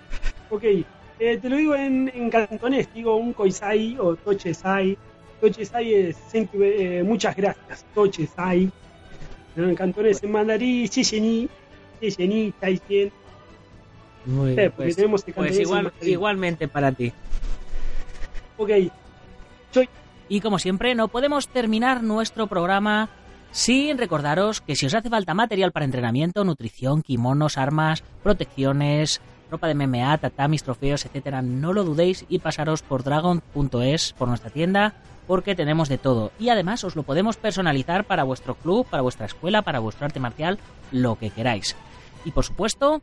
Ok, 0.48 0.64
eh, 0.64 1.38
te 1.40 1.48
lo 1.48 1.56
digo 1.56 1.74
en, 1.74 2.10
en 2.14 2.30
cantonés, 2.30 2.92
digo 2.94 3.16
un 3.16 3.32
koisai 3.32 3.96
o 3.98 4.16
tochesai. 4.16 4.96
Tochesai 5.40 5.94
es 5.94 6.16
eh, 6.34 7.02
muchas 7.04 7.36
gracias, 7.36 7.84
tochesai. 7.94 8.70
En 9.56 9.74
cantonés, 9.74 10.22
en 10.22 10.32
mandarín, 10.32 10.86
shisheni, 10.86 11.48
shisheni, 12.00 12.52
taisien. 12.58 13.12
Muy 14.26 14.54
bien, 14.54 14.72
pues, 14.76 14.96
pues 15.34 15.58
igual, 15.58 15.92
igualmente 16.00 16.68
para 16.68 16.92
ti. 16.92 17.12
Ok, 18.56 18.70
Y 20.28 20.40
como 20.40 20.58
siempre, 20.58 20.94
no 20.94 21.08
podemos 21.08 21.48
terminar 21.48 22.02
nuestro 22.02 22.46
programa 22.46 23.08
sin 23.50 23.98
recordaros 23.98 24.60
que 24.60 24.76
si 24.76 24.86
os 24.86 24.94
hace 24.94 25.10
falta 25.10 25.34
material 25.34 25.72
para 25.72 25.84
entrenamiento, 25.84 26.44
nutrición, 26.44 27.02
kimonos, 27.02 27.58
armas, 27.58 28.02
protecciones, 28.22 29.20
ropa 29.50 29.68
de 29.68 29.74
MMA, 29.74 30.16
tatamis, 30.18 30.62
trofeos, 30.62 31.04
etcétera, 31.04 31.42
no 31.42 31.72
lo 31.72 31.84
dudéis 31.84 32.24
y 32.28 32.38
pasaros 32.38 32.82
por 32.82 33.04
dragon.es, 33.04 34.14
por 34.14 34.28
nuestra 34.28 34.50
tienda, 34.50 34.94
porque 35.26 35.54
tenemos 35.54 35.88
de 35.88 35.98
todo. 35.98 36.32
Y 36.38 36.48
además 36.48 36.82
os 36.84 36.96
lo 36.96 37.02
podemos 37.02 37.36
personalizar 37.36 38.04
para 38.04 38.24
vuestro 38.24 38.54
club, 38.54 38.86
para 38.86 39.02
vuestra 39.02 39.26
escuela, 39.26 39.62
para 39.62 39.80
vuestro 39.80 40.06
arte 40.06 40.20
marcial, 40.20 40.58
lo 40.90 41.16
que 41.16 41.30
queráis. 41.30 41.76
Y 42.24 42.30
por 42.30 42.44
supuesto, 42.44 43.02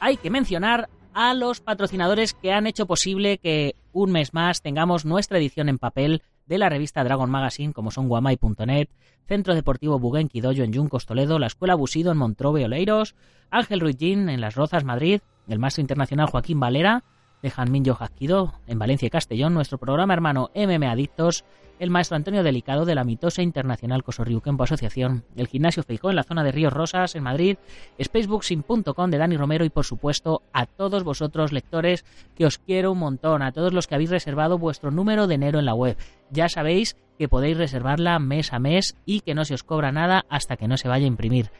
hay 0.00 0.16
que 0.16 0.30
mencionar 0.30 0.88
a 1.12 1.34
los 1.34 1.60
patrocinadores 1.60 2.34
que 2.34 2.52
han 2.52 2.66
hecho 2.66 2.86
posible 2.86 3.38
que 3.38 3.74
un 3.92 4.10
mes 4.12 4.32
más 4.32 4.62
tengamos 4.62 5.04
nuestra 5.04 5.38
edición 5.38 5.68
en 5.68 5.78
papel 5.78 6.22
de 6.46 6.58
la 6.58 6.68
revista 6.68 7.04
Dragon 7.04 7.30
Magazine, 7.30 7.72
como 7.72 7.90
son 7.90 8.08
guamay.net, 8.08 8.88
Centro 9.28 9.54
Deportivo 9.54 9.98
Buguenqui 9.98 10.40
en 10.40 10.74
Juncos 10.74 11.06
Toledo, 11.06 11.38
la 11.38 11.46
Escuela 11.46 11.76
Busido 11.76 12.10
en 12.10 12.18
Montrove 12.18 12.64
Oleiros, 12.64 13.14
Ángel 13.50 13.80
Ruiz 13.80 13.96
en 14.00 14.40
Las 14.40 14.56
Rozas 14.56 14.84
Madrid, 14.84 15.20
el 15.46 15.58
maestro 15.58 15.82
internacional 15.82 16.28
Joaquín 16.28 16.58
Valera, 16.58 17.04
de 17.42 17.50
Janminho 17.50 17.94
Jasquido 17.94 18.54
en 18.66 18.78
Valencia 18.78 19.06
y 19.06 19.10
Castellón, 19.10 19.54
nuestro 19.54 19.78
programa 19.78 20.14
hermano 20.14 20.50
MM 20.54 20.84
Adictos, 20.86 21.44
el 21.78 21.90
maestro 21.90 22.16
Antonio 22.16 22.42
Delicado 22.42 22.84
de 22.84 22.94
la 22.94 23.04
mitosa 23.04 23.42
internacional 23.42 24.04
Cosorriuquempo 24.04 24.64
Asociación, 24.64 25.24
el 25.34 25.48
gimnasio 25.48 25.82
Feijó 25.82 26.10
en 26.10 26.16
la 26.16 26.24
zona 26.24 26.44
de 26.44 26.52
Ríos 26.52 26.72
Rosas, 26.72 27.14
en 27.14 27.22
Madrid, 27.22 27.56
spacebooksin.com 28.00 29.10
de 29.10 29.18
Dani 29.18 29.36
Romero 29.38 29.64
y 29.64 29.70
por 29.70 29.86
supuesto 29.86 30.42
a 30.52 30.66
todos 30.66 31.04
vosotros 31.04 31.52
lectores 31.52 32.04
que 32.36 32.44
os 32.44 32.58
quiero 32.58 32.92
un 32.92 32.98
montón, 32.98 33.40
a 33.42 33.52
todos 33.52 33.72
los 33.72 33.86
que 33.86 33.94
habéis 33.94 34.10
reservado 34.10 34.58
vuestro 34.58 34.90
número 34.90 35.26
de 35.26 35.36
enero 35.36 35.58
en 35.58 35.64
la 35.64 35.74
web. 35.74 35.96
Ya 36.30 36.48
sabéis 36.50 36.96
que 37.18 37.28
podéis 37.28 37.56
reservarla 37.56 38.18
mes 38.18 38.52
a 38.52 38.58
mes 38.58 38.96
y 39.06 39.20
que 39.20 39.34
no 39.34 39.44
se 39.44 39.54
os 39.54 39.62
cobra 39.62 39.90
nada 39.90 40.26
hasta 40.28 40.56
que 40.56 40.68
no 40.68 40.76
se 40.76 40.88
vaya 40.88 41.04
a 41.04 41.08
imprimir. 41.08 41.50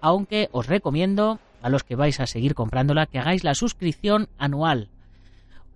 Aunque 0.00 0.48
os 0.50 0.66
recomiendo 0.66 1.38
a 1.62 1.68
los 1.68 1.84
que 1.84 1.94
vais 1.94 2.18
a 2.18 2.26
seguir 2.26 2.56
comprándola 2.56 3.06
que 3.06 3.20
hagáis 3.20 3.44
la 3.44 3.54
suscripción 3.54 4.28
anual 4.38 4.88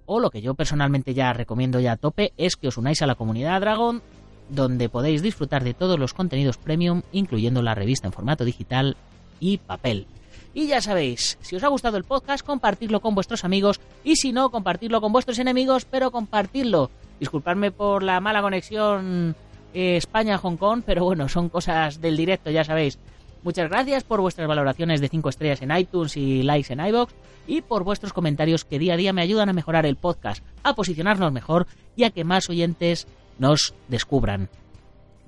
o 0.06 0.20
lo 0.20 0.30
que 0.30 0.40
yo 0.40 0.54
personalmente 0.54 1.14
ya 1.14 1.32
recomiendo 1.32 1.80
ya 1.80 1.92
a 1.92 1.96
tope 1.96 2.32
es 2.36 2.56
que 2.56 2.68
os 2.68 2.78
unáis 2.78 3.02
a 3.02 3.06
la 3.06 3.14
comunidad 3.14 3.60
Dragon, 3.60 4.02
donde 4.48 4.88
podéis 4.88 5.22
disfrutar 5.22 5.64
de 5.64 5.74
todos 5.74 5.98
los 5.98 6.14
contenidos 6.14 6.58
premium, 6.58 7.02
incluyendo 7.12 7.62
la 7.62 7.74
revista 7.74 8.06
en 8.06 8.12
formato 8.12 8.44
digital 8.44 8.96
y 9.40 9.58
papel. 9.58 10.06
Y 10.54 10.68
ya 10.68 10.80
sabéis, 10.80 11.36
si 11.42 11.54
os 11.54 11.64
ha 11.64 11.68
gustado 11.68 11.98
el 11.98 12.04
podcast, 12.04 12.44
compartirlo 12.44 13.00
con 13.00 13.14
vuestros 13.14 13.44
amigos 13.44 13.80
y 14.04 14.16
si 14.16 14.32
no, 14.32 14.50
compartirlo 14.50 15.00
con 15.02 15.12
vuestros 15.12 15.38
enemigos, 15.38 15.84
pero 15.84 16.10
compartirlo. 16.10 16.90
Disculpadme 17.20 17.72
por 17.72 18.02
la 18.02 18.20
mala 18.20 18.40
conexión 18.40 19.36
eh, 19.74 19.98
España-Hong 19.98 20.56
Kong, 20.56 20.82
pero 20.86 21.04
bueno, 21.04 21.28
son 21.28 21.50
cosas 21.50 22.00
del 22.00 22.16
directo, 22.16 22.50
ya 22.50 22.64
sabéis. 22.64 22.98
Muchas 23.46 23.70
gracias 23.70 24.02
por 24.02 24.20
vuestras 24.20 24.48
valoraciones 24.48 25.00
de 25.00 25.08
5 25.08 25.28
estrellas 25.28 25.62
en 25.62 25.70
iTunes 25.70 26.16
y 26.16 26.42
likes 26.42 26.72
en 26.72 26.84
iBox 26.84 27.14
y 27.46 27.60
por 27.60 27.84
vuestros 27.84 28.12
comentarios 28.12 28.64
que 28.64 28.80
día 28.80 28.94
a 28.94 28.96
día 28.96 29.12
me 29.12 29.22
ayudan 29.22 29.48
a 29.48 29.52
mejorar 29.52 29.86
el 29.86 29.94
podcast, 29.94 30.44
a 30.64 30.74
posicionarnos 30.74 31.30
mejor 31.30 31.68
y 31.94 32.02
a 32.02 32.10
que 32.10 32.24
más 32.24 32.50
oyentes 32.50 33.06
nos 33.38 33.72
descubran. 33.86 34.48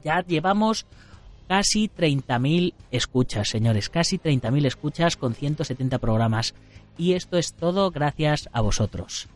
Ya 0.02 0.24
llevamos 0.26 0.84
casi 1.46 1.88
30.000 1.88 2.74
escuchas, 2.90 3.50
señores, 3.50 3.88
casi 3.88 4.18
30.000 4.18 4.66
escuchas 4.66 5.16
con 5.16 5.34
170 5.34 6.00
programas. 6.00 6.56
Y 6.96 7.12
esto 7.12 7.38
es 7.38 7.54
todo 7.54 7.92
gracias 7.92 8.48
a 8.52 8.62
vosotros. 8.62 9.28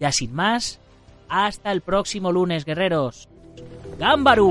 Ya 0.00 0.10
sin 0.10 0.34
más, 0.34 0.80
hasta 1.28 1.70
el 1.70 1.82
próximo 1.82 2.32
lunes, 2.32 2.64
guerreros. 2.64 3.28
¡Gámbaru! 4.00 4.50